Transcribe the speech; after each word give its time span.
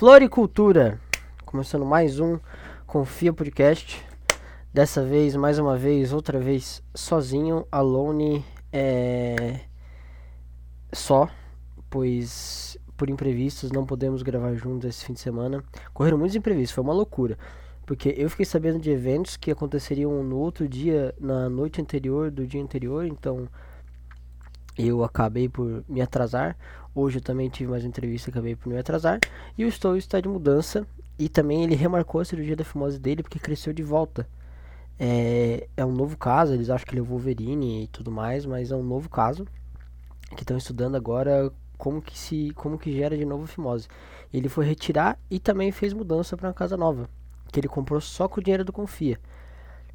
Floricultura, 0.00 0.98
começando 1.44 1.84
mais 1.84 2.18
um 2.18 2.38
Confia 2.86 3.34
Podcast. 3.34 4.02
Dessa 4.72 5.04
vez, 5.04 5.36
mais 5.36 5.58
uma 5.58 5.76
vez, 5.76 6.14
outra 6.14 6.40
vez 6.40 6.82
sozinho, 6.94 7.66
alone, 7.70 8.42
é... 8.72 9.60
só, 10.90 11.28
pois 11.90 12.78
por 12.96 13.10
imprevistos 13.10 13.70
não 13.70 13.84
podemos 13.84 14.22
gravar 14.22 14.54
juntos 14.54 14.88
esse 14.88 15.04
fim 15.04 15.12
de 15.12 15.20
semana. 15.20 15.62
Correram 15.92 16.16
muitos 16.16 16.34
imprevistos, 16.34 16.74
foi 16.74 16.82
uma 16.82 16.94
loucura. 16.94 17.36
Porque 17.84 18.14
eu 18.16 18.30
fiquei 18.30 18.46
sabendo 18.46 18.78
de 18.78 18.90
eventos 18.90 19.36
que 19.36 19.50
aconteceriam 19.50 20.24
no 20.24 20.38
outro 20.38 20.66
dia, 20.66 21.14
na 21.20 21.50
noite 21.50 21.78
anterior 21.78 22.30
do 22.30 22.46
dia 22.46 22.62
anterior, 22.62 23.04
então 23.04 23.46
eu 24.78 25.04
acabei 25.04 25.46
por 25.46 25.84
me 25.86 26.00
atrasar. 26.00 26.56
Hoje 26.94 27.18
eu 27.18 27.22
também 27.22 27.48
tive 27.48 27.70
mais 27.70 27.84
entrevista, 27.84 28.30
acabei 28.30 28.56
por 28.56 28.68
me 28.68 28.78
atrasar. 28.78 29.20
E 29.56 29.64
o 29.64 29.70
Stowe 29.70 29.98
está 29.98 30.20
de 30.20 30.28
mudança. 30.28 30.86
E 31.18 31.28
também 31.28 31.62
ele 31.62 31.74
remarcou 31.74 32.20
a 32.20 32.24
cirurgia 32.24 32.56
da 32.56 32.64
fimose 32.64 32.98
dele 32.98 33.22
porque 33.22 33.38
cresceu 33.38 33.72
de 33.72 33.82
volta. 33.82 34.26
É, 34.98 35.68
é 35.76 35.84
um 35.84 35.92
novo 35.92 36.16
caso, 36.16 36.54
eles 36.54 36.70
acham 36.70 36.86
que 36.86 36.92
ele 36.92 37.00
é 37.00 37.02
o 37.02 37.06
Wolverine 37.06 37.84
e 37.84 37.86
tudo 37.88 38.10
mais, 38.10 38.44
mas 38.46 38.72
é 38.72 38.76
um 38.76 38.82
novo 38.82 39.08
caso. 39.08 39.46
Que 40.34 40.42
estão 40.42 40.56
estudando 40.56 40.96
agora 40.96 41.52
como 41.76 42.02
que 42.02 42.16
se 42.18 42.52
como 42.54 42.78
que 42.78 42.92
gera 42.92 43.16
de 43.16 43.24
novo 43.24 43.46
fimose. 43.46 43.88
Ele 44.32 44.48
foi 44.48 44.64
retirar 44.64 45.18
e 45.30 45.40
também 45.40 45.72
fez 45.72 45.92
mudança 45.92 46.36
para 46.36 46.48
uma 46.48 46.54
casa 46.54 46.76
nova, 46.76 47.08
que 47.50 47.58
ele 47.58 47.68
comprou 47.68 48.00
só 48.00 48.28
com 48.28 48.40
o 48.40 48.42
dinheiro 48.42 48.64
do 48.64 48.72
Confia. 48.72 49.18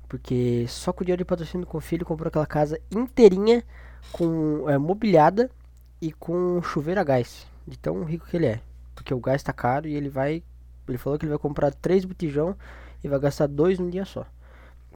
Porque 0.09 0.65
só 0.67 0.91
com 0.91 1.03
o 1.03 1.05
dinheiro 1.05 1.23
de 1.23 1.25
patrocínio 1.25 1.65
do 1.65 1.69
Confia 1.69 1.97
ele 1.97 2.05
comprou 2.05 2.27
aquela 2.27 2.45
casa 2.45 2.79
inteirinha 2.91 3.63
com 4.11 4.69
é, 4.69 4.77
mobiliada 4.77 5.49
e 6.01 6.11
com 6.11 6.61
chuveiro 6.61 6.99
a 6.99 7.03
gás. 7.03 7.47
De 7.67 7.77
tão 7.77 8.03
rico 8.03 8.27
que 8.27 8.37
ele 8.37 8.45
é. 8.45 8.61
Porque 8.93 9.13
o 9.13 9.19
gás 9.19 9.41
tá 9.41 9.51
caro 9.51 9.87
e 9.87 9.95
ele 9.95 10.09
vai. 10.09 10.43
Ele 10.87 10.97
falou 10.97 11.17
que 11.17 11.25
ele 11.25 11.31
vai 11.31 11.39
comprar 11.39 11.73
três 11.73 12.05
botijão 12.05 12.55
e 13.03 13.07
vai 13.07 13.19
gastar 13.19 13.47
dois 13.47 13.79
num 13.79 13.89
dia 13.89 14.05
só. 14.05 14.25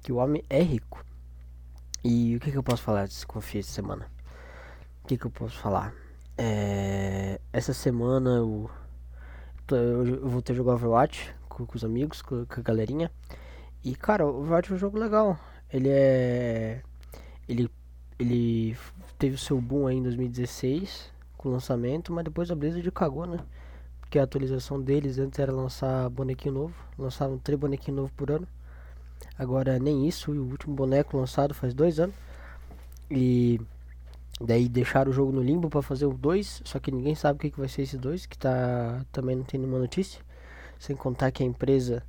Que 0.03 0.11
o 0.11 0.17
homem 0.17 0.43
é 0.49 0.61
rico. 0.61 1.03
E 2.03 2.35
o 2.35 2.39
que, 2.39 2.51
que 2.51 2.57
eu 2.57 2.63
posso 2.63 2.83
falar 2.83 3.05
desse 3.05 3.25
confia 3.25 3.59
essa 3.59 3.71
semana? 3.71 4.09
O 5.03 5.07
que, 5.07 5.17
que 5.17 5.25
eu 5.25 5.31
posso 5.31 5.57
falar? 5.57 5.93
É, 6.37 7.41
essa 7.51 7.73
semana 7.73 8.29
eu, 8.29 8.69
eu 9.71 10.29
vou 10.29 10.41
ter 10.41 10.53
jogar 10.53 10.75
Overwatch 10.75 11.33
com, 11.49 11.65
com 11.65 11.75
os 11.75 11.83
amigos, 11.83 12.21
com, 12.21 12.45
com, 12.45 12.59
a 12.59 12.63
galerinha. 12.63 13.11
E 13.83 13.95
cara, 13.95 14.25
o 14.25 14.41
Overwatch 14.41 14.71
é 14.71 14.75
um 14.75 14.77
jogo 14.77 14.97
legal. 14.97 15.37
Ele 15.73 15.89
é. 15.89 16.81
Ele 17.47 17.69
ele 18.19 18.77
teve 19.19 19.35
o 19.35 19.37
seu 19.37 19.59
boom 19.59 19.85
aí 19.85 19.97
em 19.97 20.03
2016 20.03 21.11
com 21.37 21.49
o 21.49 21.51
lançamento, 21.51 22.11
mas 22.11 22.23
depois 22.23 22.49
a 22.49 22.55
Blizzard 22.55 22.89
cagou, 22.91 23.25
né? 23.25 23.37
Porque 23.99 24.17
a 24.17 24.23
atualização 24.23 24.81
deles 24.81 25.19
antes 25.19 25.37
era 25.39 25.51
lançar 25.51 26.09
bonequinho 26.09 26.53
novo, 26.53 26.73
lançavam 26.97 27.37
três 27.37 27.59
bonequinhos 27.59 27.97
novos 27.97 28.11
por 28.11 28.31
ano. 28.31 28.47
Agora 29.37 29.77
nem 29.77 30.07
isso, 30.07 30.31
o 30.31 30.49
último 30.49 30.73
boneco 30.73 31.17
lançado 31.17 31.53
faz 31.53 31.73
dois 31.73 31.99
anos. 31.99 32.15
E 33.11 33.59
daí 34.41 34.67
deixaram 34.67 35.11
o 35.11 35.13
jogo 35.13 35.31
no 35.31 35.41
limbo 35.41 35.69
para 35.69 35.81
fazer 35.81 36.05
o 36.05 36.13
2, 36.13 36.61
só 36.65 36.79
que 36.79 36.91
ninguém 36.91 37.15
sabe 37.15 37.37
o 37.37 37.39
que, 37.39 37.51
que 37.51 37.59
vai 37.59 37.69
ser 37.69 37.83
esse 37.83 37.97
2, 37.97 38.25
que 38.25 38.37
tá 38.37 39.05
também 39.11 39.35
não 39.35 39.43
tem 39.43 39.59
nenhuma 39.59 39.79
notícia. 39.79 40.21
Sem 40.79 40.95
contar 40.95 41.31
que 41.31 41.43
a 41.43 41.45
empresa 41.45 42.03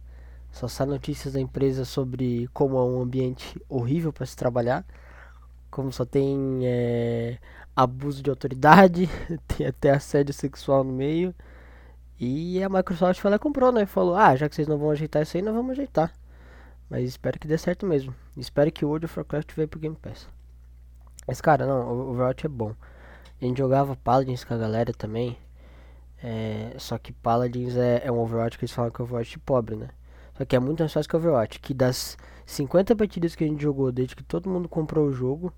só 0.52 0.68
sai 0.68 0.86
notícias 0.86 1.34
da 1.34 1.40
empresa 1.40 1.84
sobre 1.84 2.48
como 2.52 2.76
é 2.78 2.82
um 2.82 3.00
ambiente 3.00 3.60
horrível 3.68 4.12
para 4.12 4.26
se 4.26 4.36
trabalhar 4.36 4.84
como 5.70 5.92
só 5.92 6.04
tem 6.04 6.60
é, 6.64 7.38
abuso 7.74 8.22
de 8.22 8.30
autoridade, 8.30 9.08
tem 9.48 9.66
até 9.66 9.90
assédio 9.90 10.34
sexual 10.34 10.84
no 10.84 10.92
meio. 10.92 11.34
E 12.18 12.62
a 12.62 12.68
Microsoft 12.68 13.24
e 13.24 13.38
comprou, 13.38 13.72
né? 13.72 13.86
Falou, 13.86 14.14
ah, 14.14 14.36
já 14.36 14.48
que 14.48 14.54
vocês 14.54 14.68
não 14.68 14.76
vão 14.76 14.90
ajeitar 14.90 15.22
isso 15.22 15.36
aí, 15.36 15.42
nós 15.42 15.54
vamos 15.54 15.72
ajeitar. 15.72 16.12
Mas 16.90 17.08
espero 17.08 17.38
que 17.38 17.48
dê 17.48 17.56
certo 17.56 17.86
mesmo. 17.86 18.14
Espero 18.36 18.70
que 18.70 18.84
o 18.84 18.88
World 18.88 19.06
of 19.06 19.18
Warcraft 19.18 19.54
venha 19.54 19.68
pro 19.68 19.80
Game 19.80 19.96
Pass. 19.96 20.28
Mas 21.26 21.40
cara, 21.40 21.64
não, 21.64 21.88
o 21.88 22.10
Overwatch 22.10 22.44
é 22.44 22.48
bom. 22.48 22.74
A 23.40 23.44
gente 23.44 23.58
jogava 23.58 23.96
Paladins 23.96 24.44
com 24.44 24.52
a 24.52 24.58
galera 24.58 24.92
também. 24.92 25.38
É, 26.22 26.74
só 26.76 26.98
que 26.98 27.12
Paladins 27.12 27.76
é, 27.76 28.02
é 28.04 28.12
um 28.12 28.18
Overwatch 28.18 28.58
que 28.58 28.64
eles 28.64 28.74
falam 28.74 28.90
que 28.90 29.00
é 29.00 29.04
Overwatch 29.04 29.38
pobre, 29.38 29.76
né? 29.76 29.88
Só 30.40 30.46
que 30.46 30.56
é 30.56 30.58
muito 30.58 30.80
mais 30.80 30.90
fácil 30.90 31.10
que 31.10 31.16
Overwatch. 31.16 31.60
Que 31.60 31.74
das 31.74 32.16
50 32.46 32.96
partidas 32.96 33.34
que 33.34 33.44
a 33.44 33.46
gente 33.46 33.62
jogou 33.62 33.92
desde 33.92 34.16
que 34.16 34.22
todo 34.22 34.48
mundo 34.48 34.70
comprou 34.70 35.06
o 35.06 35.12
jogo, 35.12 35.52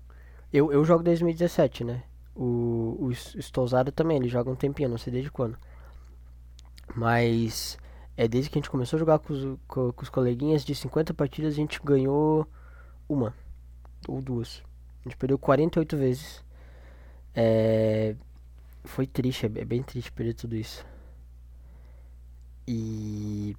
eu, 0.51 0.73
eu 0.73 0.83
jogo 0.83 1.01
desde 1.01 1.23
2017, 1.23 1.85
né? 1.85 2.03
O, 2.35 2.97
o 2.99 3.11
Stolzado 3.13 3.93
também, 3.93 4.17
ele 4.17 4.27
joga 4.27 4.51
um 4.51 4.57
tempinho, 4.57 4.89
não 4.89 4.97
sei 4.97 5.13
desde 5.13 5.31
quando. 5.31 5.57
Mas 6.93 7.77
é 8.17 8.27
desde 8.27 8.49
que 8.49 8.57
a 8.57 8.61
gente 8.61 8.69
começou 8.69 8.97
a 8.97 8.99
jogar 8.99 9.19
com 9.19 9.31
os, 9.31 9.57
com, 9.69 9.93
com 9.93 10.03
os 10.03 10.09
coleguinhas, 10.09 10.65
de 10.65 10.75
50 10.75 11.13
partidas 11.13 11.53
a 11.53 11.55
gente 11.55 11.79
ganhou 11.81 12.45
uma 13.07 13.33
ou 14.05 14.21
duas. 14.21 14.61
A 14.99 15.07
gente 15.07 15.15
perdeu 15.15 15.39
48 15.39 15.95
vezes. 15.95 16.43
É, 17.33 18.17
foi 18.83 19.07
triste, 19.07 19.45
é 19.45 19.63
bem 19.63 19.81
triste 19.81 20.11
perder 20.11 20.33
tudo 20.33 20.57
isso. 20.57 20.85
E. 22.67 23.55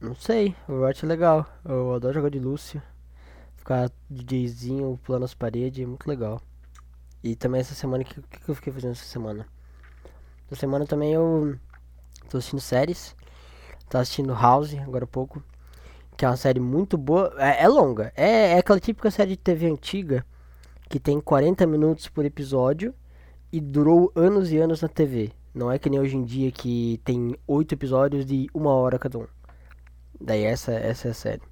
Não 0.00 0.14
sei, 0.14 0.54
o 0.68 0.72
Overwatch 0.72 1.04
é 1.04 1.08
legal. 1.08 1.46
Eu 1.64 1.94
adoro 1.94 2.14
jogar 2.14 2.30
de 2.30 2.38
Lúcio 2.38 2.80
ficar 3.68 3.90
DJzinho 4.08 4.98
pulando 5.04 5.24
as 5.24 5.34
paredes, 5.34 5.82
é 5.82 5.86
muito 5.86 6.08
legal. 6.08 6.40
E 7.22 7.36
também 7.36 7.60
essa 7.60 7.74
semana, 7.74 8.02
o 8.02 8.06
que, 8.06 8.22
que 8.22 8.48
eu 8.48 8.54
fiquei 8.54 8.72
fazendo 8.72 8.92
essa 8.92 9.04
semana? 9.04 9.46
Essa 10.46 10.60
semana 10.60 10.86
também 10.86 11.12
eu 11.12 11.54
tô 12.30 12.38
assistindo 12.38 12.60
séries. 12.60 13.14
Tô 13.90 13.98
assistindo 13.98 14.32
House, 14.32 14.74
agora 14.74 15.04
há 15.04 15.06
pouco. 15.06 15.42
Que 16.16 16.24
é 16.24 16.28
uma 16.28 16.36
série 16.36 16.60
muito 16.60 16.96
boa. 16.96 17.34
É, 17.36 17.64
é 17.64 17.68
longa. 17.68 18.10
É, 18.16 18.52
é, 18.52 18.58
aquela 18.58 18.80
típica 18.80 19.10
série 19.10 19.30
de 19.30 19.36
TV 19.36 19.66
antiga. 19.66 20.24
Que 20.88 20.98
tem 20.98 21.20
40 21.20 21.66
minutos 21.66 22.08
por 22.08 22.24
episódio. 22.24 22.94
E 23.52 23.60
durou 23.60 24.10
anos 24.14 24.50
e 24.50 24.56
anos 24.56 24.80
na 24.80 24.88
TV. 24.88 25.30
Não 25.54 25.70
é 25.70 25.78
que 25.78 25.90
nem 25.90 26.00
hoje 26.00 26.16
em 26.16 26.24
dia 26.24 26.50
que 26.50 27.00
tem 27.04 27.36
8 27.46 27.74
episódios 27.74 28.24
de 28.24 28.46
uma 28.54 28.72
hora 28.72 28.98
cada 28.98 29.18
um. 29.18 29.26
Daí 30.20 30.44
essa, 30.44 30.72
essa 30.72 31.08
é 31.08 31.10
a 31.10 31.14
série. 31.14 31.42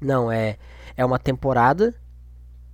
Não, 0.00 0.30
é, 0.30 0.58
é 0.96 1.04
uma 1.04 1.18
temporada 1.18 1.94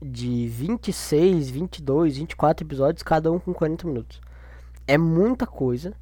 de 0.02 0.48
26, 0.48 1.50
22, 1.50 2.16
24 2.16 2.66
episódios, 2.66 3.02
cada 3.02 3.30
um 3.30 3.38
com 3.38 3.52
40 3.52 3.86
minutos. 3.86 4.20
É 4.86 4.96
muita 4.96 5.46
coisa. 5.46 5.92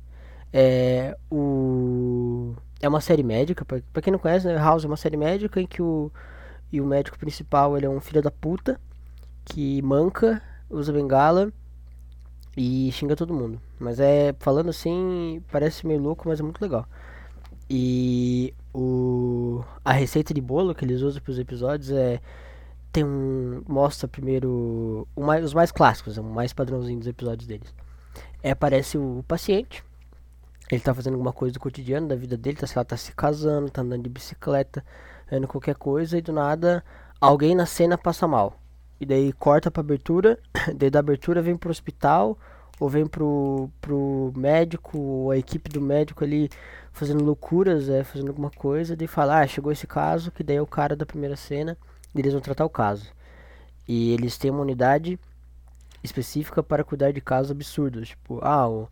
É, 0.53 1.17
o, 1.31 2.55
é 2.81 2.89
uma 2.89 3.01
série 3.01 3.23
médica, 3.23 3.65
pra, 3.65 3.81
pra 3.93 4.01
quem 4.01 4.13
não 4.13 4.19
conhece, 4.19 4.47
né, 4.47 4.57
House 4.57 4.85
é 4.85 4.87
uma 4.87 4.97
série 4.97 5.17
médica 5.17 5.61
em 5.61 5.67
que 5.67 5.83
o, 5.83 6.11
e 6.73 6.81
o 6.81 6.87
médico 6.87 7.19
principal 7.19 7.77
ele 7.77 7.87
é 7.87 7.91
um 7.91 8.01
filho 8.01 8.23
da 8.23 8.31
puta 8.31 8.81
que 9.45 9.83
manca, 9.83 10.43
usa 10.71 10.93
bengala 10.93 11.53
e 12.57 12.91
xinga 12.93 13.17
todo 13.17 13.35
mundo. 13.35 13.61
Mas 13.79 14.01
é, 14.01 14.35
falando 14.39 14.71
assim, 14.71 15.43
parece 15.51 15.87
meio 15.87 16.01
louco, 16.01 16.29
mas 16.29 16.41
é 16.41 16.43
muito 16.43 16.61
legal. 16.61 16.87
E 17.69 18.55
o, 18.75 19.65
a 19.85 19.93
receita 19.93 20.33
de 20.35 20.41
bolo 20.41 20.75
que 20.75 20.85
eles 20.85 21.01
usam 21.01 21.23
para 21.23 21.31
os 21.31 21.39
episódios 21.39 21.91
é 21.91 22.21
tem 22.91 23.05
um 23.05 23.63
mostra 23.69 24.09
primeiro 24.09 25.07
mais, 25.17 25.45
os 25.45 25.55
mais 25.55 25.71
clássicos, 25.71 26.17
é 26.17 26.21
o 26.21 26.25
mais 26.25 26.53
padrãozinho 26.53 26.99
dos 26.99 27.09
episódios 27.09 27.47
deles. 27.47 27.75
É, 28.43 28.53
aparece 28.53 28.97
o, 28.97 29.25
paciente, 29.29 29.85
ele 30.71 30.81
tá 30.81 30.95
fazendo 30.95 31.15
alguma 31.15 31.33
coisa 31.33 31.53
do 31.53 31.61
cotidiano 31.61 32.09
da 32.09 32.17
vida 32.17 32.37
dele, 32.37 32.57
tá, 32.57 32.67
sei 32.67 32.79
lá, 32.79 32.85
tá 32.85 32.97
se 32.97 33.13
casando, 33.13 33.71
tá 33.71 33.83
andando 33.83 34.03
de 34.03 34.09
bicicleta, 34.09 34.85
fazendo 35.27 35.47
qualquer 35.47 35.75
coisa 35.75 36.17
e 36.17 36.23
do 36.23 36.33
nada 36.33 36.83
alguém 37.21 37.55
na 37.55 37.67
cena 37.67 37.99
passa 37.99 38.27
mal. 38.27 38.59
E 39.01 39.07
daí 39.07 39.33
corta 39.33 39.71
pra 39.71 39.81
abertura, 39.81 40.39
daí 40.75 40.91
da 40.91 40.99
abertura 40.99 41.43
vem 41.43 41.57
pro 41.57 41.71
hospital, 41.71 42.39
ou 42.81 42.89
vem 42.89 43.07
pro, 43.07 43.71
pro 43.81 44.33
médico, 44.37 45.31
a 45.31 45.37
equipe 45.37 45.69
do 45.69 45.81
médico 45.81 46.25
ali 46.25 46.49
fazendo 46.93 47.25
loucuras, 47.25 47.89
é, 47.89 48.05
fazendo 48.05 48.29
alguma 48.29 48.51
coisa, 48.51 48.97
de 48.97 49.07
falar, 49.07 49.43
ah, 49.43 49.47
chegou 49.47 49.73
esse 49.73 49.87
caso, 49.87 50.31
que 50.31 50.43
daí 50.43 50.57
é 50.57 50.63
o 50.63 50.67
cara 50.67 50.97
da 50.97 51.07
primeira 51.07 51.37
cena, 51.37 51.77
e 52.15 52.21
eles 52.21 52.33
vão 52.33 52.43
tratar 52.43 52.65
o 52.65 52.71
caso. 52.71 53.13
E 53.87 54.13
eles 54.13 54.37
têm 54.37 54.51
uma 54.51 54.63
unidade 54.63 55.19
específica 56.03 56.63
para 56.63 56.85
cuidar 56.85 57.13
de 57.13 57.21
casos 57.21 57.51
absurdos, 57.51 58.11
tipo, 58.11 58.41
ah, 58.43 58.69
o, 58.69 58.89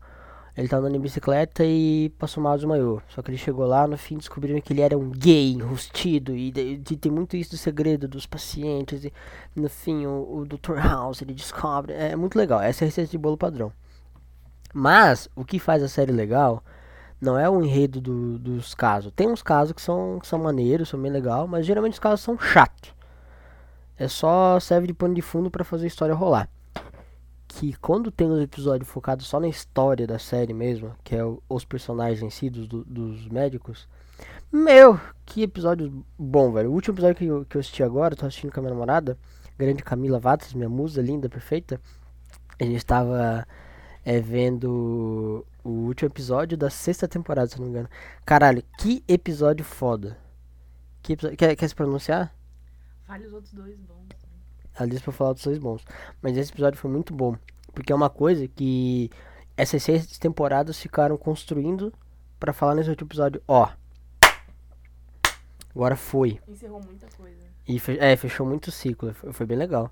ele 0.57 0.67
tá 0.67 0.77
andando 0.77 0.95
em 0.95 0.99
bicicleta 0.99 1.63
e 1.63 2.09
passou 2.17 2.41
mal 2.41 2.55
desmaiou. 2.55 2.99
Só 3.09 3.21
que 3.21 3.29
ele 3.29 3.37
chegou 3.37 3.67
lá, 3.67 3.87
no 3.87 3.95
fim 3.95 4.17
descobriram 4.17 4.59
que 4.59 4.73
ele 4.73 4.81
era 4.81 4.97
um 4.97 5.11
gay, 5.11 5.53
enrustido, 5.53 6.35
e, 6.35 6.47
e 6.49 6.97
tem 6.97 7.11
muito 7.11 7.37
isso 7.37 7.51
do 7.51 7.57
segredo 7.57 8.07
dos 8.07 8.25
pacientes, 8.25 9.05
e 9.05 9.13
no 9.55 9.69
fim 9.69 10.07
o, 10.07 10.39
o 10.39 10.45
Dr. 10.45 10.77
House, 10.81 11.21
ele 11.21 11.35
descobre, 11.35 11.93
é, 11.93 12.13
é 12.13 12.15
muito 12.15 12.35
legal, 12.35 12.59
essa 12.59 12.83
é 12.83 12.85
a 12.85 12.87
receita 12.87 13.11
de 13.11 13.17
bolo 13.19 13.37
padrão. 13.37 13.71
Mas, 14.73 15.29
o 15.35 15.45
que 15.45 15.59
faz 15.59 15.83
a 15.83 15.87
série 15.87 16.11
legal 16.11 16.63
não 17.21 17.37
é 17.37 17.47
o 17.47 17.63
enredo 17.63 18.01
do, 18.01 18.37
dos 18.39 18.73
casos. 18.73 19.11
Tem 19.15 19.27
uns 19.27 19.41
casos 19.41 19.73
que 19.73 19.81
são, 19.81 20.19
que 20.19 20.27
são 20.27 20.39
maneiros, 20.39 20.89
são 20.89 21.01
bem 21.01 21.11
legal, 21.11 21.47
mas 21.47 21.65
geralmente 21.65 21.93
os 21.93 21.99
casos 21.99 22.21
são 22.21 22.37
chatos. 22.37 22.93
É 23.97 24.07
só 24.07 24.59
serve 24.59 24.87
de 24.87 24.93
pano 24.93 25.13
de 25.13 25.21
fundo 25.21 25.49
para 25.49 25.63
fazer 25.63 25.85
a 25.85 25.87
história 25.87 26.13
rolar. 26.13 26.49
Que 27.59 27.73
quando 27.77 28.11
tem 28.11 28.27
um 28.27 28.39
episódio 28.41 28.85
focado 28.85 29.23
só 29.23 29.39
na 29.39 29.47
história 29.47 30.05
da 30.05 30.19
série 30.19 30.53
mesmo, 30.53 30.95
que 31.03 31.15
é 31.15 31.23
o- 31.25 31.41
os 31.49 31.65
personagens 31.65 32.21
em 32.21 32.29
si, 32.29 32.49
dos, 32.49 32.67
do- 32.67 32.85
dos 32.85 33.27
médicos, 33.27 33.87
meu, 34.51 34.99
que 35.25 35.41
episódio 35.41 36.05
bom, 36.17 36.51
velho. 36.51 36.69
O 36.69 36.73
último 36.73 36.93
episódio 36.95 37.15
que 37.15 37.25
eu, 37.25 37.45
que 37.45 37.57
eu 37.57 37.59
assisti 37.59 37.81
agora, 37.83 38.15
tô 38.15 38.25
assistindo 38.25 38.51
com 38.51 38.59
a 38.59 38.63
minha 38.63 38.73
namorada, 38.73 39.17
grande 39.57 39.81
Camila 39.83 40.19
Vatas, 40.19 40.53
minha 40.53 40.69
musa 40.69 41.01
linda, 41.01 41.27
perfeita. 41.27 41.81
A 42.59 42.63
gente 42.63 42.85
tava 42.85 43.47
é, 44.05 44.19
vendo 44.21 45.43
o 45.63 45.69
último 45.69 46.09
episódio 46.09 46.55
da 46.57 46.69
sexta 46.69 47.07
temporada, 47.07 47.47
se 47.47 47.57
não 47.57 47.65
me 47.65 47.71
engano. 47.71 47.89
Caralho, 48.25 48.63
que 48.79 49.03
episódio 49.07 49.65
foda. 49.65 50.17
Que 51.01 51.13
episódio... 51.13 51.37
quer, 51.37 51.55
quer 51.55 51.67
se 51.67 51.75
pronunciar? 51.75 52.33
Fale 53.05 53.25
os 53.25 53.33
outros 53.33 53.53
dois 53.53 53.77
bons. 53.79 54.07
Ela 54.77 54.87
disse 54.87 55.03
pra 55.03 55.11
falar 55.13 55.33
dos 55.33 55.43
dois 55.43 55.57
bons. 55.57 55.83
Mas 56.21 56.37
esse 56.37 56.51
episódio 56.51 56.79
foi 56.79 56.89
muito 56.91 57.13
bom. 57.13 57.35
Porque 57.73 57.91
é 57.91 57.95
uma 57.95 58.09
coisa 58.09 58.47
que 58.47 59.09
essas 59.55 59.81
seis 59.83 60.17
temporadas 60.17 60.79
ficaram 60.79 61.17
construindo 61.17 61.93
pra 62.39 62.53
falar 62.53 62.75
nesse 62.75 62.89
último 62.89 63.07
episódio. 63.07 63.41
Ó. 63.47 63.67
Agora 65.75 65.95
foi. 65.95 66.39
Encerrou 66.47 66.81
muita 66.83 67.07
coisa. 67.15 67.37
E 67.67 67.79
fe- 67.79 67.97
é, 67.99 68.15
fechou 68.15 68.45
muito 68.45 68.71
ciclo. 68.71 69.13
Foi, 69.13 69.31
foi 69.33 69.45
bem 69.45 69.57
legal. 69.57 69.91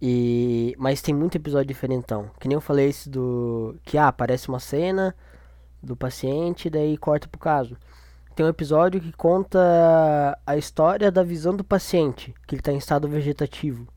E, 0.00 0.74
mas 0.78 1.00
tem 1.02 1.14
muito 1.14 1.36
episódio 1.36 1.66
diferentão. 1.68 2.30
Que 2.38 2.46
nem 2.48 2.54
eu 2.54 2.60
falei 2.60 2.88
esse 2.88 3.08
do. 3.08 3.76
Que 3.84 3.96
ah, 3.98 4.08
aparece 4.08 4.48
uma 4.48 4.60
cena 4.60 5.14
do 5.82 5.96
paciente, 5.96 6.68
daí 6.70 6.96
corta 6.98 7.28
pro 7.28 7.40
caso. 7.40 7.76
Tem 8.34 8.44
um 8.46 8.48
episódio 8.48 9.00
que 9.00 9.12
conta 9.12 10.38
a 10.46 10.56
história 10.56 11.10
da 11.10 11.22
visão 11.24 11.56
do 11.56 11.64
paciente, 11.64 12.32
que 12.46 12.54
ele 12.54 12.62
tá 12.62 12.70
em 12.72 12.76
estado 12.78 13.08
vegetativo. 13.08 13.88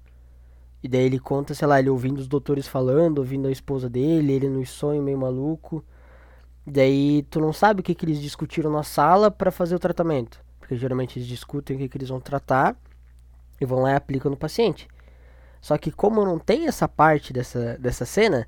E 0.84 0.88
daí 0.88 1.04
ele 1.04 1.20
conta, 1.20 1.54
sei 1.54 1.68
lá, 1.68 1.80
ele 1.80 1.90
ouvindo 1.90 2.20
os 2.20 2.28
doutores 2.28 2.68
falando, 2.68 3.20
ouvindo 3.20 3.48
a 3.48 3.52
esposa 3.52 3.90
dele, 3.90 4.34
ele 4.34 4.50
nos 4.50 4.70
sonhos 4.70 5.04
meio 5.04 5.18
maluco. 5.18 5.84
Daí 6.66 7.24
tu 7.30 7.40
não 7.40 7.54
sabe 7.54 7.82
o 7.82 7.84
que, 7.84 7.94
que 7.94 8.06
eles 8.06 8.20
discutiram 8.20 8.72
na 8.72 8.84
sala 8.84 9.30
pra 9.30 9.52
fazer 9.52 9.76
o 9.76 9.80
tratamento. 9.80 10.44
Porque 10.60 10.76
geralmente 10.76 11.20
eles 11.20 11.28
discutem 11.28 11.76
o 11.76 11.80
que, 11.80 11.90
que 11.90 11.98
eles 11.98 12.10
vão 12.10 12.20
tratar 12.20 12.76
e 13.60 13.66
vão 13.66 13.82
lá 13.82 13.92
e 13.92 13.96
aplicam 13.96 14.32
no 14.32 14.38
paciente. 14.38 14.88
Só 15.62 15.78
que 15.78 15.92
como 15.92 16.26
não 16.26 16.40
tem 16.40 16.68
essa 16.68 16.88
parte 16.88 17.32
dessa, 17.32 17.78
dessa 17.78 18.06
cena, 18.06 18.48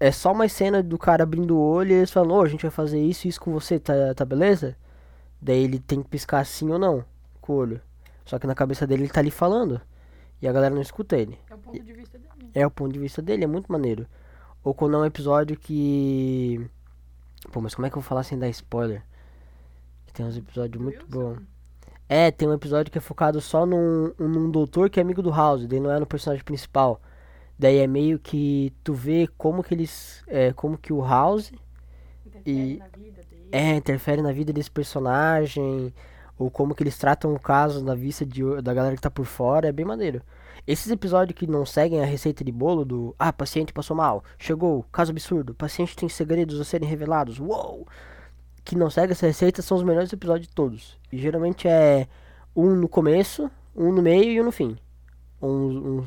é 0.00 0.10
só 0.10 0.32
uma 0.32 0.48
cena 0.48 0.82
do 0.82 0.98
cara 0.98 1.22
abrindo 1.22 1.56
o 1.56 1.60
olho 1.60 1.92
e 1.92 1.94
eles 1.94 2.10
falam, 2.10 2.38
ô, 2.38 2.42
a 2.42 2.48
gente 2.48 2.62
vai 2.62 2.70
fazer 2.70 3.00
isso 3.00 3.26
e 3.26 3.30
isso 3.30 3.40
com 3.40 3.52
você, 3.52 3.78
tá, 3.78 3.92
tá 4.16 4.24
beleza? 4.24 4.76
Daí 5.40 5.62
ele 5.62 5.78
tem 5.78 6.02
que 6.02 6.08
piscar 6.08 6.44
sim 6.44 6.70
ou 6.70 6.78
não 6.78 7.04
com 7.40 7.52
o 7.52 7.56
olho. 7.56 7.80
Só 8.24 8.38
que 8.38 8.46
na 8.46 8.54
cabeça 8.54 8.86
dele 8.86 9.04
ele 9.04 9.12
tá 9.12 9.20
ali 9.20 9.30
falando. 9.30 9.80
E 10.42 10.48
a 10.48 10.52
galera 10.52 10.74
não 10.74 10.82
escuta 10.82 11.16
ele. 11.16 11.38
É 11.48 11.54
o 11.54 11.58
ponto 11.58 11.82
de 11.82 11.92
vista 11.92 12.18
dele. 12.18 12.50
É 12.54 12.66
o 12.66 12.70
ponto 12.70 12.92
de 12.92 12.98
vista 12.98 13.22
dele, 13.22 13.44
é 13.44 13.46
muito 13.46 13.70
maneiro. 13.70 14.06
Ou 14.64 14.74
quando 14.74 14.96
é 14.96 14.98
um 15.00 15.04
episódio 15.04 15.56
que. 15.58 16.60
Pô, 17.52 17.60
mas 17.60 17.74
como 17.74 17.86
é 17.86 17.90
que 17.90 17.96
eu 17.96 18.00
vou 18.02 18.08
falar 18.08 18.22
sem 18.22 18.38
dar 18.38 18.48
spoiler? 18.48 19.02
Que 20.06 20.12
tem 20.12 20.26
uns 20.26 20.36
episódios 20.36 20.82
muito 20.82 21.06
bons. 21.06 21.38
É, 22.08 22.30
tem 22.30 22.48
um 22.48 22.52
episódio 22.52 22.90
que 22.90 22.98
é 22.98 23.00
focado 23.00 23.40
só 23.40 23.64
num, 23.64 24.12
num 24.18 24.50
doutor 24.50 24.90
que 24.90 24.98
é 24.98 25.02
amigo 25.02 25.22
do 25.22 25.30
House, 25.30 25.66
daí 25.66 25.78
não 25.78 25.90
é 25.92 26.00
no 26.00 26.06
personagem 26.06 26.44
principal. 26.44 27.00
Daí 27.58 27.76
é 27.76 27.86
meio 27.86 28.18
que 28.18 28.72
tu 28.82 28.92
vê 28.94 29.28
como 29.38 29.62
que 29.62 29.74
eles. 29.74 30.24
É, 30.26 30.52
como 30.52 30.76
que 30.76 30.92
o 30.92 31.00
House 31.02 31.52
Interfere 32.26 32.74
E- 32.74 32.78
na 32.78 32.86
vida 32.88 33.22
dele. 33.30 33.48
é, 33.52 33.76
interfere 33.76 34.22
na 34.22 34.32
vida 34.32 34.52
desse 34.52 34.70
personagem, 34.70 35.94
ou 36.40 36.50
como 36.50 36.74
que 36.74 36.82
eles 36.82 36.96
tratam 36.96 37.34
o 37.34 37.38
caso 37.38 37.84
na 37.84 37.94
vista 37.94 38.24
de, 38.24 38.42
da 38.62 38.72
galera 38.72 38.96
que 38.96 39.02
tá 39.02 39.10
por 39.10 39.26
fora, 39.26 39.68
é 39.68 39.72
bem 39.72 39.84
maneiro. 39.84 40.22
Esses 40.66 40.90
episódios 40.90 41.38
que 41.38 41.46
não 41.46 41.66
seguem 41.66 42.00
a 42.00 42.06
receita 42.06 42.42
de 42.42 42.50
bolo 42.50 42.82
do 42.82 43.14
ah, 43.18 43.30
paciente 43.30 43.74
passou 43.74 43.94
mal, 43.94 44.24
chegou, 44.38 44.82
caso 44.90 45.10
absurdo, 45.10 45.54
paciente 45.54 45.94
tem 45.94 46.08
segredos 46.08 46.58
a 46.58 46.64
serem 46.64 46.88
revelados, 46.88 47.38
uou! 47.38 47.86
Que 48.64 48.74
não 48.74 48.88
segue 48.88 49.12
essa 49.12 49.26
receita 49.26 49.60
são 49.60 49.76
os 49.76 49.82
melhores 49.82 50.10
episódios 50.14 50.48
de 50.48 50.54
todos. 50.54 50.98
E 51.12 51.18
geralmente 51.18 51.68
é 51.68 52.08
um 52.56 52.74
no 52.74 52.88
começo, 52.88 53.50
um 53.76 53.92
no 53.92 54.00
meio 54.00 54.32
e 54.32 54.40
um 54.40 54.44
no 54.44 54.52
fim. 54.52 54.78